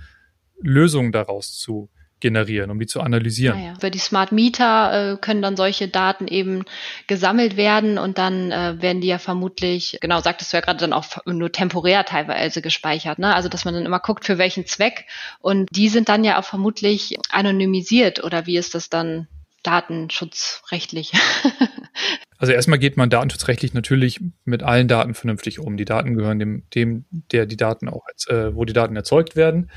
Lösungen 0.61 1.13
daraus 1.13 1.57
zu 1.57 1.91
generieren, 2.25 2.71
um 2.71 2.79
die 2.81 2.87
zu 2.87 3.03
analysieren. 3.03 3.59
Ja, 3.59 3.67
ja. 3.67 3.73
Über 3.75 3.91
die 3.91 3.99
Smart 3.99 4.33
Meter 4.33 5.13
äh, 5.13 5.17
können 5.19 5.43
dann 5.43 5.57
solche 5.57 5.89
Daten 5.89 6.27
eben 6.27 6.65
gesammelt 7.07 7.59
werden 7.59 7.99
und 7.99 8.17
dann 8.17 8.51
äh, 8.51 8.81
werden 8.81 9.03
die 9.03 9.09
ja 9.09 9.19
vermutlich, 9.19 9.99
genau 10.01 10.23
sagtest 10.23 10.51
du 10.51 10.57
ja 10.57 10.63
gerade, 10.63 10.79
dann 10.79 10.95
auch 10.95 11.05
nur 11.27 11.53
temporär 11.53 12.07
teilweise 12.07 12.63
gespeichert. 12.63 13.19
Ne? 13.19 13.35
Also 13.35 13.51
dass 13.51 13.67
man 13.67 13.75
dann 13.75 13.85
immer 13.85 14.01
guckt, 14.01 14.25
für 14.25 14.39
welchen 14.39 14.65
Zweck. 14.67 15.05
Und 15.41 15.69
die 15.71 15.91
sind 15.91 16.09
dann 16.09 16.25
ja 16.25 16.41
auch 16.41 16.45
vermutlich 16.45 17.19
anonymisiert 17.29 18.25
oder 18.25 18.47
wie 18.47 18.57
ist 18.57 18.75
das 18.75 18.89
dann 18.89 19.29
datenschutzrechtlich? 19.63 21.13
Also 22.37 22.53
erstmal 22.53 22.79
geht 22.79 22.99
man 22.99 23.09
datenschutzrechtlich 23.09 23.73
natürlich 23.73 24.21
mit 24.45 24.63
allen 24.63 24.89
Daten 24.89 25.15
vernünftig 25.15 25.61
um. 25.61 25.79
Die 25.79 25.87
Daten 25.87 26.15
gehören 26.15 26.39
dem, 26.39 26.65
dem 26.75 27.05
der 27.11 27.47
die 27.47 27.57
Daten 27.57 27.89
auch, 27.89 28.05
äh, 28.27 28.55
wo 28.55 28.67
die 28.67 28.75
Daten 28.75 28.97
erzeugt 28.97 29.35
werden. 29.37 29.71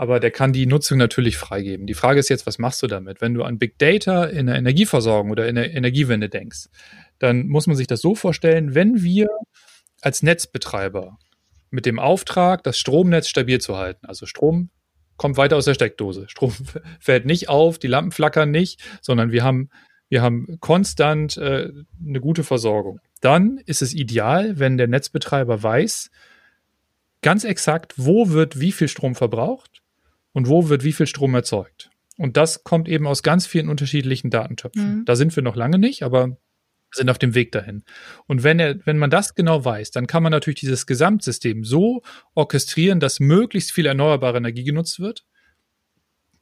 Aber 0.00 0.18
der 0.18 0.30
kann 0.30 0.54
die 0.54 0.64
Nutzung 0.64 0.96
natürlich 0.96 1.36
freigeben. 1.36 1.86
Die 1.86 1.92
Frage 1.92 2.20
ist 2.20 2.30
jetzt, 2.30 2.46
was 2.46 2.58
machst 2.58 2.82
du 2.82 2.86
damit? 2.86 3.20
Wenn 3.20 3.34
du 3.34 3.42
an 3.42 3.58
Big 3.58 3.76
Data 3.76 4.24
in 4.24 4.46
der 4.46 4.56
Energieversorgung 4.56 5.30
oder 5.30 5.46
in 5.46 5.56
der 5.56 5.74
Energiewende 5.74 6.30
denkst, 6.30 6.68
dann 7.18 7.48
muss 7.48 7.66
man 7.66 7.76
sich 7.76 7.86
das 7.86 8.00
so 8.00 8.14
vorstellen, 8.14 8.74
wenn 8.74 9.02
wir 9.02 9.28
als 10.00 10.22
Netzbetreiber 10.22 11.18
mit 11.68 11.84
dem 11.84 11.98
Auftrag, 11.98 12.64
das 12.64 12.78
Stromnetz 12.78 13.28
stabil 13.28 13.60
zu 13.60 13.76
halten, 13.76 14.06
also 14.06 14.24
Strom 14.24 14.70
kommt 15.18 15.36
weiter 15.36 15.58
aus 15.58 15.66
der 15.66 15.74
Steckdose. 15.74 16.30
Strom 16.30 16.54
fällt 16.98 17.26
nicht 17.26 17.50
auf, 17.50 17.78
die 17.78 17.86
Lampen 17.86 18.10
flackern 18.10 18.50
nicht, 18.50 18.82
sondern 19.02 19.32
wir 19.32 19.44
haben 19.44 19.68
wir 20.08 20.22
haben 20.22 20.56
konstant 20.60 21.36
äh, 21.36 21.70
eine 22.02 22.20
gute 22.20 22.42
Versorgung. 22.42 23.00
Dann 23.20 23.58
ist 23.66 23.82
es 23.82 23.92
ideal, 23.92 24.58
wenn 24.58 24.78
der 24.78 24.88
Netzbetreiber 24.88 25.62
weiß, 25.62 26.10
ganz 27.20 27.44
exakt, 27.44 27.92
wo 27.98 28.30
wird 28.30 28.58
wie 28.58 28.72
viel 28.72 28.88
Strom 28.88 29.14
verbraucht 29.14 29.79
und 30.32 30.48
wo 30.48 30.68
wird 30.68 30.84
wie 30.84 30.92
viel 30.92 31.06
Strom 31.06 31.34
erzeugt. 31.34 31.90
Und 32.16 32.36
das 32.36 32.64
kommt 32.64 32.88
eben 32.88 33.06
aus 33.06 33.22
ganz 33.22 33.46
vielen 33.46 33.68
unterschiedlichen 33.68 34.30
Datentöpfen. 34.30 34.98
Mhm. 34.98 35.04
Da 35.06 35.16
sind 35.16 35.34
wir 35.34 35.42
noch 35.42 35.56
lange 35.56 35.78
nicht, 35.78 36.02
aber 36.02 36.36
sind 36.92 37.08
auf 37.08 37.18
dem 37.18 37.34
Weg 37.34 37.52
dahin. 37.52 37.84
Und 38.26 38.42
wenn 38.42 38.58
er, 38.58 38.84
wenn 38.84 38.98
man 38.98 39.10
das 39.10 39.34
genau 39.34 39.64
weiß, 39.64 39.90
dann 39.92 40.06
kann 40.06 40.22
man 40.22 40.32
natürlich 40.32 40.60
dieses 40.60 40.86
Gesamtsystem 40.86 41.64
so 41.64 42.02
orchestrieren, 42.34 43.00
dass 43.00 43.20
möglichst 43.20 43.72
viel 43.72 43.86
erneuerbare 43.86 44.38
Energie 44.38 44.64
genutzt 44.64 45.00
wird 45.00 45.24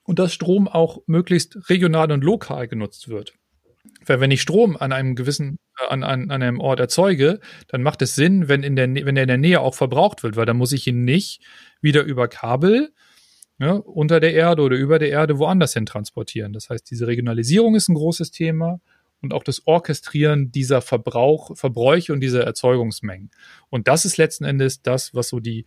und 0.05 0.19
dass 0.19 0.33
Strom 0.33 0.69
auch 0.69 1.03
möglichst 1.07 1.69
regional 1.69 2.11
und 2.11 2.25
lokal 2.25 2.67
genutzt 2.67 3.09
wird. 3.09 3.35
Weil 4.05 4.21
wenn 4.21 4.31
ich 4.31 4.43
Strom 4.43 4.77
an 4.77 4.93
einem 4.93 5.15
gewissen, 5.15 5.59
äh, 5.79 5.87
an, 5.89 6.03
an, 6.03 6.31
an 6.31 6.43
einem 6.43 6.61
Ort 6.61 6.81
erzeuge, 6.81 7.41
dann 7.69 7.83
macht 7.83 8.03
es 8.03 8.15
Sinn, 8.15 8.49
wenn 8.49 8.63
in 8.63 8.77
der, 8.77 8.89
wenn 8.89 9.17
er 9.17 9.25
in 9.25 9.29
der 9.29 9.39
Nähe 9.39 9.61
auch 9.61 9.75
verbraucht 9.75 10.23
wird, 10.23 10.37
weil 10.37 10.47
dann 10.47 10.57
muss 10.57 10.73
ich 10.73 10.87
ihn 10.87 11.05
nicht 11.05 11.43
wieder 11.81 12.03
über 12.03 12.29
Kabel 12.29 12.93
ne, 13.59 13.81
unter 13.83 14.21
der 14.21 14.35
Erde 14.35 14.63
oder 14.63 14.77
über 14.77 14.99
der 14.99 15.11
Erde 15.11 15.39
woanders 15.39 15.75
hin 15.75 15.87
transportieren. 15.87 16.53
Das 16.53 16.71
heißt, 16.71 16.91
diese 16.91 17.07
Regionalisierung 17.07 17.75
ist 17.75 17.89
ein 17.89 17.95
großes 17.95 18.31
Thema 18.31 18.81
und 19.21 19.35
auch 19.35 19.43
das 19.43 19.67
Orchestrieren 19.67 20.51
dieser 20.53 20.81
Verbrauch, 20.81 21.57
Verbräuche 21.57 22.13
und 22.13 22.21
dieser 22.21 22.45
Erzeugungsmengen. 22.45 23.31
Und 23.69 23.89
das 23.89 24.05
ist 24.05 24.17
letzten 24.17 24.45
Endes 24.45 24.83
das, 24.83 25.15
was 25.15 25.29
so 25.29 25.41
die 25.41 25.67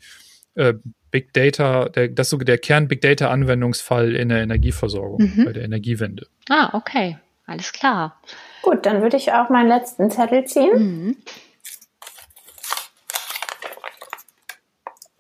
äh, 0.56 0.74
Big 1.12 1.34
Data, 1.34 1.89
der, 1.89 2.08
das 2.08 2.30
so 2.30 2.38
der 2.38 2.58
Kern 2.58 2.88
Big 2.88 3.02
Data 3.02 3.30
Anwendungsfall 3.30 4.16
in 4.16 4.30
der 4.30 4.42
Energieversorgung, 4.42 5.34
mhm. 5.36 5.46
bei 5.46 5.54
der 5.54 5.64
Energiewende. 5.64 6.28
Ah, 6.50 6.76
okay. 6.78 7.18
Alles 7.46 7.74
klar. 7.74 8.22
Gut, 8.62 8.86
dann 8.86 9.02
würde 9.02 9.18
ich 9.18 9.34
auch 9.34 9.50
meinen 9.50 9.68
letzten 9.68 10.10
Zettel 10.10 10.46
ziehen. 10.46 10.72
Mhm. 10.78 11.18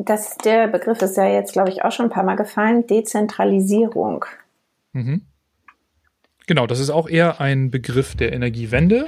Das, 0.05 0.37
der 0.37 0.67
Begriff 0.67 1.01
ist 1.01 1.17
ja 1.17 1.27
jetzt, 1.27 1.53
glaube 1.53 1.69
ich, 1.69 1.83
auch 1.83 1.91
schon 1.91 2.07
ein 2.07 2.11
paar 2.11 2.23
Mal 2.23 2.35
gefallen. 2.35 2.87
Dezentralisierung. 2.87 4.25
Mhm. 4.93 5.21
Genau, 6.47 6.67
das 6.67 6.79
ist 6.79 6.89
auch 6.89 7.07
eher 7.07 7.39
ein 7.39 7.71
Begriff 7.71 8.15
der 8.15 8.33
Energiewende. 8.33 9.05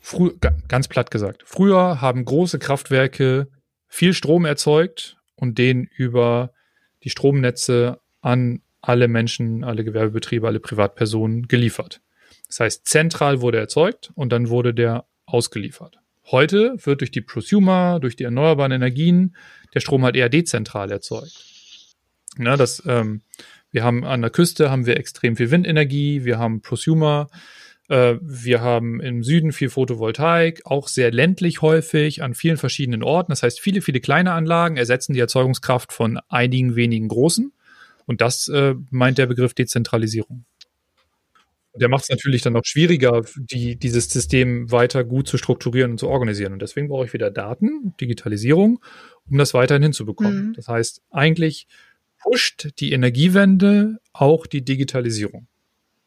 Frü 0.00 0.32
ganz 0.68 0.88
platt 0.88 1.10
gesagt. 1.10 1.42
Früher 1.46 2.00
haben 2.00 2.24
große 2.24 2.58
Kraftwerke 2.58 3.48
viel 3.86 4.14
Strom 4.14 4.44
erzeugt 4.44 5.16
und 5.36 5.58
den 5.58 5.84
über 5.84 6.52
die 7.04 7.10
Stromnetze 7.10 8.00
an 8.20 8.62
alle 8.80 9.06
Menschen, 9.06 9.64
alle 9.64 9.84
Gewerbebetriebe, 9.84 10.46
alle 10.46 10.60
Privatpersonen 10.60 11.46
geliefert. 11.46 12.00
Das 12.48 12.60
heißt, 12.60 12.86
zentral 12.86 13.40
wurde 13.40 13.58
erzeugt 13.58 14.10
und 14.14 14.32
dann 14.32 14.48
wurde 14.48 14.74
der 14.74 15.06
ausgeliefert. 15.24 16.01
Heute 16.30 16.76
wird 16.84 17.00
durch 17.00 17.10
die 17.10 17.20
Prosumer, 17.20 17.98
durch 18.00 18.16
die 18.16 18.24
erneuerbaren 18.24 18.72
Energien 18.72 19.36
der 19.74 19.80
Strom 19.80 20.04
halt 20.04 20.16
eher 20.16 20.28
dezentral 20.28 20.90
erzeugt. 20.90 21.44
Na, 22.36 22.56
das, 22.56 22.82
ähm, 22.86 23.22
wir 23.70 23.84
haben 23.84 24.04
an 24.04 24.22
der 24.22 24.30
Küste 24.30 24.70
haben 24.70 24.86
wir 24.86 24.96
extrem 24.96 25.36
viel 25.36 25.50
Windenergie, 25.50 26.24
wir 26.24 26.38
haben 26.38 26.62
Prosumer, 26.62 27.28
äh, 27.88 28.16
wir 28.22 28.60
haben 28.60 29.00
im 29.00 29.22
Süden 29.22 29.52
viel 29.52 29.70
Photovoltaik, 29.70 30.62
auch 30.64 30.88
sehr 30.88 31.10
ländlich 31.10 31.62
häufig 31.62 32.22
an 32.22 32.34
vielen 32.34 32.56
verschiedenen 32.56 33.02
Orten. 33.02 33.32
Das 33.32 33.42
heißt, 33.42 33.60
viele, 33.60 33.82
viele 33.82 34.00
kleine 34.00 34.32
Anlagen 34.32 34.76
ersetzen 34.76 35.12
die 35.14 35.20
Erzeugungskraft 35.20 35.92
von 35.92 36.18
einigen 36.28 36.76
wenigen 36.76 37.08
großen. 37.08 37.52
Und 38.06 38.20
das 38.20 38.48
äh, 38.48 38.74
meint 38.90 39.18
der 39.18 39.26
Begriff 39.26 39.54
Dezentralisierung. 39.54 40.44
Der 41.74 41.88
macht 41.88 42.04
es 42.04 42.10
natürlich 42.10 42.42
dann 42.42 42.52
noch 42.52 42.64
schwieriger, 42.64 43.22
die, 43.36 43.76
dieses 43.76 44.10
System 44.10 44.70
weiter 44.70 45.04
gut 45.04 45.26
zu 45.26 45.38
strukturieren 45.38 45.92
und 45.92 45.98
zu 45.98 46.08
organisieren. 46.08 46.52
Und 46.52 46.60
deswegen 46.60 46.88
brauche 46.88 47.06
ich 47.06 47.12
wieder 47.12 47.30
Daten, 47.30 47.94
Digitalisierung, 48.00 48.80
um 49.30 49.38
das 49.38 49.54
weiterhin 49.54 49.82
hinzubekommen. 49.82 50.48
Mhm. 50.48 50.52
Das 50.54 50.68
heißt, 50.68 51.02
eigentlich 51.10 51.66
pusht 52.18 52.68
die 52.78 52.92
Energiewende 52.92 53.98
auch 54.12 54.46
die 54.46 54.64
Digitalisierung. 54.64 55.46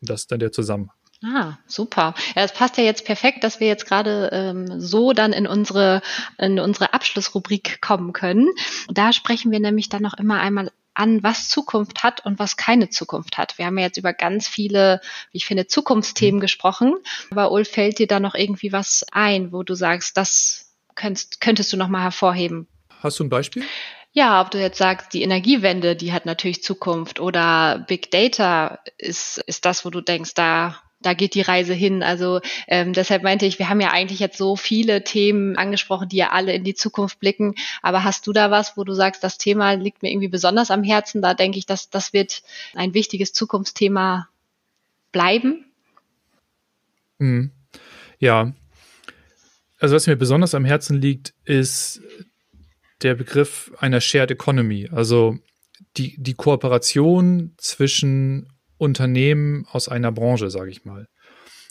Das 0.02 0.22
ist 0.22 0.32
dann 0.32 0.40
der 0.40 0.52
Zusammenhang. 0.52 0.96
Ah, 1.24 1.58
super. 1.66 2.14
Ja, 2.36 2.44
das 2.44 2.54
passt 2.54 2.78
ja 2.78 2.84
jetzt 2.84 3.06
perfekt, 3.06 3.44
dass 3.44 3.60
wir 3.60 3.68
jetzt 3.68 3.88
gerade 3.88 4.30
ähm, 4.32 4.80
so 4.80 5.14
dann 5.14 5.34
in 5.34 5.48
unsere, 5.48 6.02
in 6.38 6.60
unsere 6.60 6.94
Abschlussrubrik 6.94 7.82
kommen 7.82 8.14
können. 8.14 8.50
Da 8.90 9.14
sprechen 9.14 9.52
wir 9.52 9.60
nämlich 9.60 9.90
dann 9.90 10.04
noch 10.04 10.14
immer 10.16 10.40
einmal 10.40 10.72
an, 10.96 11.24
was 11.24 11.50
Zukunft 11.50 12.04
hat 12.04 12.26
und 12.26 12.40
was 12.40 12.58
keine 12.58 12.90
Zukunft 12.90 13.38
hat. 13.38 13.58
Wir 13.58 13.66
haben 13.66 13.78
ja 13.78 13.86
jetzt 13.86 13.98
über 13.98 14.14
ganz 14.14 14.48
viele, 14.48 15.02
wie 15.32 15.38
ich 15.38 15.46
finde, 15.46 15.68
Zukunftsthemen 15.68 16.38
mhm. 16.38 16.42
gesprochen. 16.42 16.96
Aber 17.32 17.52
Ulf, 17.52 17.70
fällt 17.70 18.00
dir 18.00 18.08
da 18.08 18.20
noch 18.20 18.36
irgendwie 18.36 18.72
was 18.72 19.06
ein, 19.12 19.52
wo 19.52 19.64
du 19.64 19.76
sagst, 19.76 20.18
das 20.18 20.74
könntest, 20.96 21.42
könntest 21.42 21.72
du 21.72 21.78
noch 21.78 21.90
mal 21.90 22.02
hervorheben? 22.02 22.68
Hast 23.02 23.20
du 23.20 23.24
ein 23.24 23.30
Beispiel? 23.30 23.64
Ja, 24.14 24.42
ob 24.42 24.50
du 24.52 24.60
jetzt 24.62 24.78
sagst, 24.78 25.14
die 25.14 25.24
Energiewende, 25.24 25.98
die 25.98 26.14
hat 26.14 26.26
natürlich 26.26 26.64
Zukunft 26.64 27.20
oder 27.20 27.84
Big 27.88 28.12
Data 28.12 28.80
ist, 28.98 29.40
ist 29.40 29.66
das, 29.66 29.84
wo 29.84 29.90
du 29.90 30.00
denkst, 30.00 30.34
da 30.36 30.82
da 31.06 31.14
geht 31.14 31.36
die 31.36 31.42
Reise 31.42 31.74
hin. 31.74 32.02
Also 32.04 32.42
ähm, 32.68 32.94
deshalb 32.94 33.24
meinte 33.24 33.46
ich, 33.46 33.60
wir 33.60 33.70
haben 33.70 33.82
ja 33.82 33.92
eigentlich 33.92 34.20
jetzt 34.20 34.38
so 34.38 34.56
viele 34.56 35.04
Themen 35.04 35.56
angesprochen, 35.56 36.10
die 36.10 36.18
ja 36.18 36.32
alle 36.32 36.54
in 36.54 36.64
die 36.64 36.74
Zukunft 36.74 37.20
blicken. 37.20 37.56
Aber 37.82 38.04
hast 38.04 38.26
du 38.28 38.34
da 38.34 38.50
was, 38.50 38.76
wo 38.76 38.84
du 38.84 38.94
sagst, 38.94 39.24
das 39.24 39.38
Thema 39.38 39.74
liegt 39.74 40.02
mir 40.02 40.12
irgendwie 40.12 40.28
besonders 40.28 40.72
am 40.72 40.84
Herzen? 40.84 41.22
Da 41.22 41.34
denke 41.34 41.60
ich, 41.60 41.66
dass 41.66 41.90
das 41.90 42.14
wird 42.14 42.42
ein 42.74 42.94
wichtiges 42.94 43.34
Zukunftsthema 43.34 44.28
bleiben. 45.12 45.66
Mhm. 47.20 47.52
Ja. 48.20 48.54
Also 49.80 49.96
was 49.96 50.08
mir 50.08 50.16
besonders 50.16 50.56
am 50.56 50.66
Herzen 50.66 51.00
liegt, 51.00 51.34
ist 51.44 52.02
der 53.04 53.14
Begriff 53.14 53.72
einer 53.78 54.02
Shared 54.02 54.32
Economy. 54.32 54.90
Also 54.92 55.38
die, 55.98 56.16
die 56.18 56.34
Kooperation 56.34 57.54
zwischen 57.58 58.48
Unternehmen 58.78 59.66
aus 59.72 59.88
einer 59.90 60.12
Branche, 60.12 60.50
sage 60.50 60.72
ich 60.72 60.86
mal. 60.86 61.08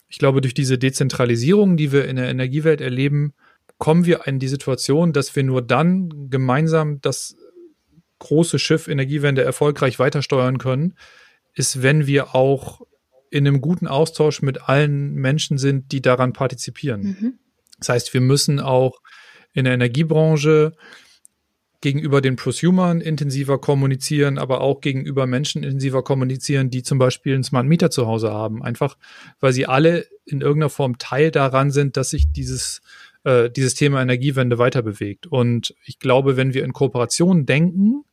Ich 0.09 0.18
glaube, 0.18 0.40
durch 0.40 0.55
diese 0.55 0.78
Dezentralisierung, 0.78 1.76
die 1.76 1.92
wir 1.92 2.07
in 2.07 2.16
der 2.16 2.28
Energiewelt 2.28 2.80
erleben, 2.80 3.34
kommen 3.78 4.05
wir 4.05 4.26
in 4.26 4.38
die 4.38 4.48
Situation, 4.48 5.12
dass 5.12 5.34
wir 5.34 5.42
nur 5.42 5.62
dann 5.62 6.30
gemeinsam 6.30 7.00
das 7.00 7.36
große 8.20 8.59
Schiff 8.59 8.88
Energiewende 8.88 9.42
erfolgreich 9.42 9.98
weitersteuern 9.98 10.59
können, 10.59 10.94
ist, 11.55 11.82
wenn 11.82 12.07
wir 12.07 12.34
auch 12.34 12.82
in 13.30 13.46
einem 13.46 13.61
guten 13.61 13.86
Austausch 13.86 14.42
mit 14.42 14.68
allen 14.68 15.14
Menschen 15.14 15.59
sind, 15.59 15.92
die 15.92 16.00
daran 16.00 16.32
partizipieren. 16.32 17.02
Mhm. 17.02 17.38
Das 17.78 17.88
heißt, 17.88 18.14
wir 18.14 18.20
müssen 18.20 18.61
auch 18.61 19.00
in 19.52 19.64
der 19.64 19.74
Energiebranche 19.74 20.72
gegenüber 21.85 22.22
den 22.22 22.37
Prosumern 22.37 23.03
intensiver 23.03 23.61
kommunizieren, 23.61 24.39
aber 24.39 24.62
auch 24.62 24.80
gegenüber 24.80 25.26
Menschen 25.26 25.62
intensiver 25.62 26.03
kommunizieren, 26.03 26.70
die 26.70 26.82
zum 26.82 26.99
Beispiel 26.99 27.35
einen 27.35 27.45
Smart 27.45 27.66
Meter 27.66 27.91
zu 27.91 28.07
Hause 28.07 28.32
haben. 28.32 28.62
Einfach, 28.62 28.97
weil 29.39 29.53
sie 29.53 29.66
alle 29.66 30.07
in 30.24 30.41
irgendeiner 30.41 30.70
Form 30.70 30.97
Teil 30.97 31.30
daran 31.30 31.70
sind, 31.70 31.99
dass 31.99 32.09
sich 32.09 32.32
dieses, 32.32 32.80
äh, 33.24 33.51
dieses 33.51 33.74
Thema 33.74 34.01
Energiewende 34.01 34.57
weiter 34.57 34.80
bewegt. 34.80 35.26
Und 35.26 35.74
ich 35.85 35.99
glaube, 35.99 36.39
wenn 36.39 36.55
wir 36.55 36.64
in 36.64 36.72
Kooperation 36.72 37.45
denken, 37.45 38.05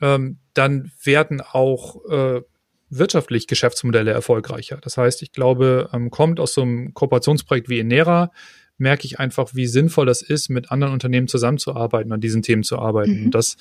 ähm, 0.00 0.38
dann 0.54 0.92
werden 1.02 1.40
auch 1.40 2.04
äh, 2.08 2.42
wirtschaftlich 2.90 3.48
Geschäftsmodelle 3.48 4.12
erfolgreicher. 4.12 4.78
Das 4.80 4.96
heißt, 4.96 5.22
ich 5.22 5.32
glaube, 5.32 5.90
ähm, 5.92 6.10
kommt 6.12 6.38
aus 6.38 6.54
so 6.54 6.62
einem 6.62 6.94
Kooperationsprojekt 6.94 7.68
wie 7.68 7.80
Enera, 7.80 8.30
merke 8.78 9.06
ich 9.06 9.18
einfach, 9.18 9.54
wie 9.54 9.66
sinnvoll 9.66 10.06
das 10.06 10.22
ist, 10.22 10.48
mit 10.48 10.70
anderen 10.70 10.92
Unternehmen 10.92 11.28
zusammenzuarbeiten, 11.28 12.12
an 12.12 12.20
diesen 12.20 12.42
Themen 12.42 12.62
zu 12.62 12.78
arbeiten. 12.78 13.18
Mhm. 13.18 13.24
Und 13.26 13.34
das 13.34 13.56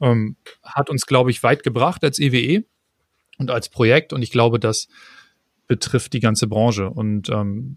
ähm, 0.00 0.36
hat 0.62 0.90
uns, 0.90 1.06
glaube 1.06 1.30
ich, 1.30 1.42
weit 1.42 1.62
gebracht 1.62 2.02
als 2.02 2.18
EWE 2.18 2.38
e 2.38 2.64
und 3.38 3.50
als 3.50 3.68
Projekt. 3.68 4.12
Und 4.12 4.22
ich 4.22 4.30
glaube, 4.30 4.58
das 4.58 4.88
betrifft 5.66 6.12
die 6.14 6.20
ganze 6.20 6.46
Branche. 6.46 6.88
Und 6.88 7.28
ähm, 7.28 7.76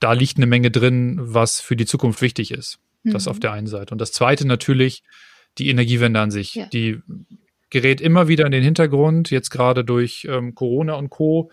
da 0.00 0.12
liegt 0.12 0.36
eine 0.38 0.46
Menge 0.46 0.70
drin, 0.70 1.18
was 1.20 1.60
für 1.60 1.76
die 1.76 1.86
Zukunft 1.86 2.22
wichtig 2.22 2.50
ist. 2.50 2.78
Mhm. 3.02 3.12
Das 3.12 3.28
auf 3.28 3.38
der 3.38 3.52
einen 3.52 3.66
Seite. 3.66 3.92
Und 3.92 4.00
das 4.00 4.12
zweite 4.12 4.46
natürlich 4.46 5.02
die 5.58 5.68
Energiewende 5.68 6.20
an 6.20 6.30
sich. 6.30 6.54
Ja. 6.54 6.66
Die 6.66 7.00
gerät 7.70 8.00
immer 8.00 8.28
wieder 8.28 8.46
in 8.46 8.52
den 8.52 8.62
Hintergrund, 8.62 9.30
jetzt 9.30 9.50
gerade 9.50 9.84
durch 9.84 10.26
ähm, 10.30 10.54
Corona 10.54 10.94
und 10.94 11.10
Co. 11.10 11.50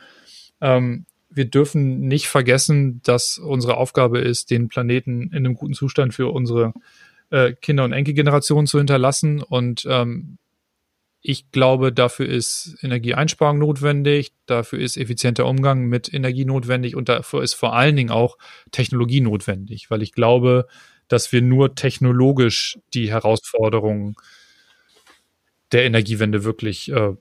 Ähm, 0.61 1.05
wir 1.34 1.45
dürfen 1.45 2.01
nicht 2.07 2.27
vergessen, 2.27 3.01
dass 3.03 3.38
unsere 3.38 3.77
Aufgabe 3.77 4.19
ist, 4.19 4.51
den 4.51 4.67
Planeten 4.67 5.23
in 5.31 5.38
einem 5.38 5.55
guten 5.55 5.73
Zustand 5.73 6.13
für 6.13 6.27
unsere 6.31 6.73
äh, 7.29 7.53
Kinder- 7.53 7.84
und 7.84 7.93
Enkelgenerationen 7.93 8.67
zu 8.67 8.77
hinterlassen. 8.77 9.41
Und 9.41 9.86
ähm, 9.89 10.38
ich 11.21 11.51
glaube, 11.51 11.91
dafür 11.93 12.27
ist 12.27 12.77
Energieeinsparung 12.81 13.57
notwendig, 13.57 14.34
dafür 14.45 14.79
ist 14.79 14.97
effizienter 14.97 15.45
Umgang 15.45 15.86
mit 15.86 16.13
Energie 16.13 16.45
notwendig 16.45 16.95
und 16.95 17.09
dafür 17.09 17.41
ist 17.41 17.53
vor 17.53 17.73
allen 17.75 17.95
Dingen 17.95 18.11
auch 18.11 18.38
Technologie 18.71 19.21
notwendig, 19.21 19.89
weil 19.89 20.03
ich 20.03 20.11
glaube, 20.11 20.67
dass 21.07 21.31
wir 21.31 21.41
nur 21.41 21.75
technologisch 21.75 22.77
die 22.93 23.09
Herausforderungen 23.09 24.15
der 25.71 25.86
Energiewende 25.86 26.43
wirklich, 26.43 26.91
äh, 26.91 27.15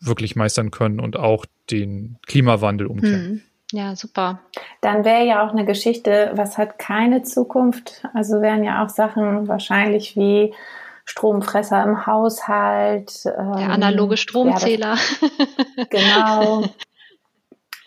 wirklich 0.00 0.36
meistern 0.36 0.70
können 0.70 1.00
und 1.00 1.16
auch 1.16 1.46
den 1.70 2.18
Klimawandel 2.26 2.86
umkehren. 2.86 3.26
Hm. 3.26 3.42
Ja, 3.72 3.96
super. 3.96 4.40
Dann 4.80 5.04
wäre 5.04 5.24
ja 5.24 5.46
auch 5.46 5.50
eine 5.50 5.64
Geschichte, 5.64 6.30
was 6.34 6.56
hat 6.56 6.78
keine 6.78 7.22
Zukunft? 7.22 8.04
Also 8.14 8.40
wären 8.40 8.62
ja 8.62 8.84
auch 8.84 8.88
Sachen 8.88 9.48
wahrscheinlich 9.48 10.16
wie 10.16 10.54
Stromfresser 11.04 11.82
im 11.82 12.06
Haushalt. 12.06 13.24
Der 13.24 13.38
ähm, 13.38 13.70
analoge 13.70 14.16
Stromzähler. 14.16 14.96
Ja, 14.96 15.84
genau. 15.90 16.64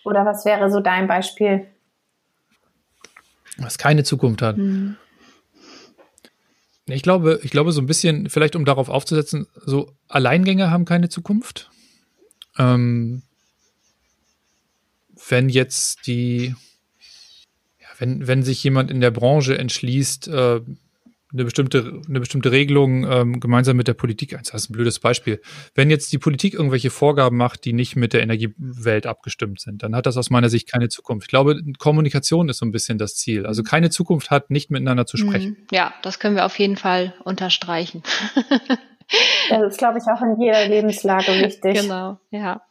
Oder 0.04 0.26
was 0.26 0.46
wäre 0.46 0.70
so 0.70 0.80
dein 0.80 1.08
Beispiel? 1.08 1.68
Was 3.58 3.78
keine 3.78 4.04
Zukunft 4.04 4.42
hat. 4.42 4.58
Hm. 4.58 4.98
Ich 6.86 7.04
glaube, 7.04 7.40
ich 7.44 7.52
glaube 7.52 7.72
so 7.72 7.82
ein 7.82 7.86
bisschen, 7.86 8.30
vielleicht 8.30 8.56
um 8.56 8.66
darauf 8.66 8.90
aufzusetzen, 8.90 9.48
so 9.66 9.92
Alleingänge 10.08 10.72
haben 10.72 10.86
keine 10.86 11.10
Zukunft. 11.10 11.70
Ähm, 12.58 13.22
wenn 15.30 15.50
jetzt 15.50 16.08
die, 16.08 16.56
ja, 17.80 17.88
wenn, 17.98 18.28
wenn 18.28 18.44
sich 18.44 18.64
jemand 18.64 18.92
in 18.92 19.02
der 19.02 19.12
Branche 19.12 19.58
entschließt, 19.58 20.28
äh, 20.28 20.62
eine 21.32 21.44
bestimmte, 21.44 22.02
eine 22.08 22.20
bestimmte 22.20 22.52
Regelung 22.52 23.10
ähm, 23.10 23.40
gemeinsam 23.40 23.78
mit 23.78 23.88
der 23.88 23.94
Politik, 23.94 24.32
das 24.32 24.64
ist 24.64 24.70
ein 24.72 24.74
blödes 24.74 25.00
Beispiel. 25.00 25.40
Wenn 25.76 25.92
jetzt 25.92 26.12
die 26.12 26.18
Politik 26.18 26.56
irgendwelche 26.56 26.90
Vorgaben 26.90 27.38
macht, 27.38 27.66
die 27.66 27.74
nicht 27.74 27.96
mit 27.96 28.14
der 28.14 28.24
Energiewelt 28.24 29.06
abgestimmt 29.06 29.60
sind, 29.60 29.84
dann 29.84 29.96
hat 29.96 30.08
das 30.08 30.18
aus 30.18 30.32
meiner 30.32 30.50
Sicht 30.50 30.72
keine 30.72 30.90
Zukunft. 30.90 31.26
Ich 31.26 31.30
glaube, 31.30 31.62
Kommunikation 31.78 32.50
ist 32.50 32.58
so 32.58 32.66
ein 32.66 32.72
bisschen 32.72 32.98
das 32.98 33.16
Ziel. 33.16 33.46
Also 33.46 33.62
keine 33.62 33.92
Zukunft 33.92 34.32
hat, 34.32 34.50
nicht 34.50 34.72
miteinander 34.72 35.06
zu 35.06 35.18
sprechen. 35.18 35.52
Mhm. 35.52 35.68
Ja, 35.72 35.94
das 36.02 36.20
können 36.20 36.36
wir 36.36 36.46
auf 36.46 36.58
jeden 36.58 36.78
Fall 36.78 37.14
unterstreichen. 37.24 38.02
das 39.50 39.74
ist, 39.74 39.78
glaube 39.78 40.00
ich, 40.00 40.06
auch 40.06 40.22
in 40.24 40.42
jeder 40.42 40.68
Lebenslage 40.68 41.28
wichtig. 41.44 41.82
Genau, 41.82 42.20
ja. 42.32 42.62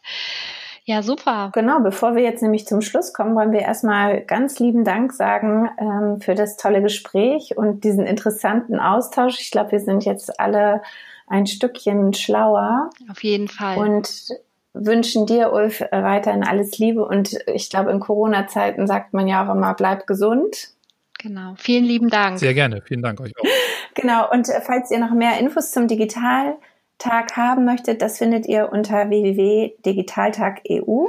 Ja, 0.89 1.03
super. 1.03 1.51
Genau, 1.53 1.81
bevor 1.81 2.17
wir 2.17 2.23
jetzt 2.23 2.41
nämlich 2.41 2.67
zum 2.67 2.81
Schluss 2.81 3.13
kommen, 3.13 3.37
wollen 3.37 3.53
wir 3.53 3.61
erstmal 3.61 4.23
ganz 4.23 4.59
lieben 4.59 4.85
Dank 4.85 5.13
sagen 5.13 5.69
ähm, 5.79 6.23
für 6.23 6.35
das 6.35 6.57
tolle 6.57 6.81
Gespräch 6.81 7.59
und 7.59 7.85
diesen 7.85 8.07
interessanten 8.07 8.81
Austausch. 8.81 9.39
Ich 9.39 9.51
glaube, 9.51 9.73
wir 9.73 9.81
sind 9.81 10.07
jetzt 10.07 10.41
alle 10.41 10.81
ein 11.27 11.47
Stückchen 11.47 12.15
schlauer. 12.15 12.89
Auf 13.11 13.23
jeden 13.23 13.49
Fall. 13.49 13.77
Und 13.77 14.29
wünschen 14.73 15.27
dir, 15.27 15.53
Ulf, 15.53 15.83
weiterhin 15.91 16.43
alles 16.43 16.79
Liebe. 16.79 17.05
Und 17.05 17.39
ich 17.47 17.69
glaube, 17.69 17.91
in 17.91 18.01
Corona-Zeiten 18.01 18.87
sagt 18.87 19.13
man 19.13 19.29
ja 19.29 19.45
auch 19.45 19.55
immer, 19.55 19.75
bleib 19.75 20.07
gesund. 20.07 20.71
Genau. 21.19 21.53
Vielen 21.59 21.85
lieben 21.85 22.09
Dank. 22.09 22.39
Sehr 22.39 22.55
gerne. 22.55 22.81
Vielen 22.81 23.03
Dank 23.03 23.21
euch 23.21 23.35
auch. 23.39 23.45
Genau. 23.95 24.31
Und 24.31 24.49
äh, 24.49 24.61
falls 24.61 24.93
ihr 24.93 25.01
noch 25.01 25.11
mehr 25.11 25.41
Infos 25.41 25.73
zum 25.73 25.89
Digital 25.89 26.57
Tag 26.99 27.37
haben 27.37 27.65
möchtet, 27.65 28.03
das 28.03 28.19
findet 28.19 28.47
ihr 28.47 28.73
unter 28.73 29.09
www.digitaltag.eu 29.09 31.09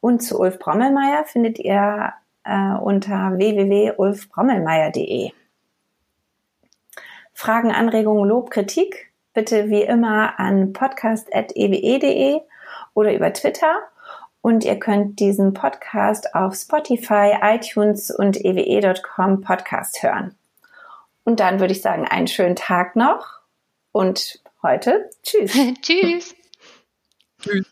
und 0.00 0.22
zu 0.22 0.40
Ulf 0.40 0.58
Brommelmeier 0.58 1.24
findet 1.24 1.58
ihr 1.58 2.14
äh, 2.44 2.72
unter 2.80 3.36
www.ulfbrommelmeier.de. 3.36 5.32
Fragen, 7.34 7.70
Anregungen, 7.70 8.28
Lob, 8.28 8.50
Kritik 8.50 9.12
bitte 9.36 9.68
wie 9.68 9.82
immer 9.82 10.40
an 10.40 10.72
podcast.ewe.de 10.72 12.40
oder 12.94 13.14
über 13.14 13.32
Twitter. 13.32 13.76
Und 14.40 14.64
ihr 14.64 14.78
könnt 14.78 15.20
diesen 15.20 15.52
Podcast 15.52 16.34
auf 16.34 16.54
Spotify, 16.54 17.34
iTunes 17.42 18.10
und 18.10 18.42
ewe.com 18.42 19.42
Podcast 19.42 20.02
hören. 20.02 20.34
Und 21.24 21.40
dann 21.40 21.60
würde 21.60 21.72
ich 21.72 21.82
sagen, 21.82 22.06
einen 22.06 22.28
schönen 22.28 22.56
Tag 22.56 22.96
noch 22.96 23.40
und 23.92 24.40
heute. 24.62 25.08
Tschüss. 25.22 25.52
Tschüss. 25.82 26.34
Tschüss. 27.40 27.66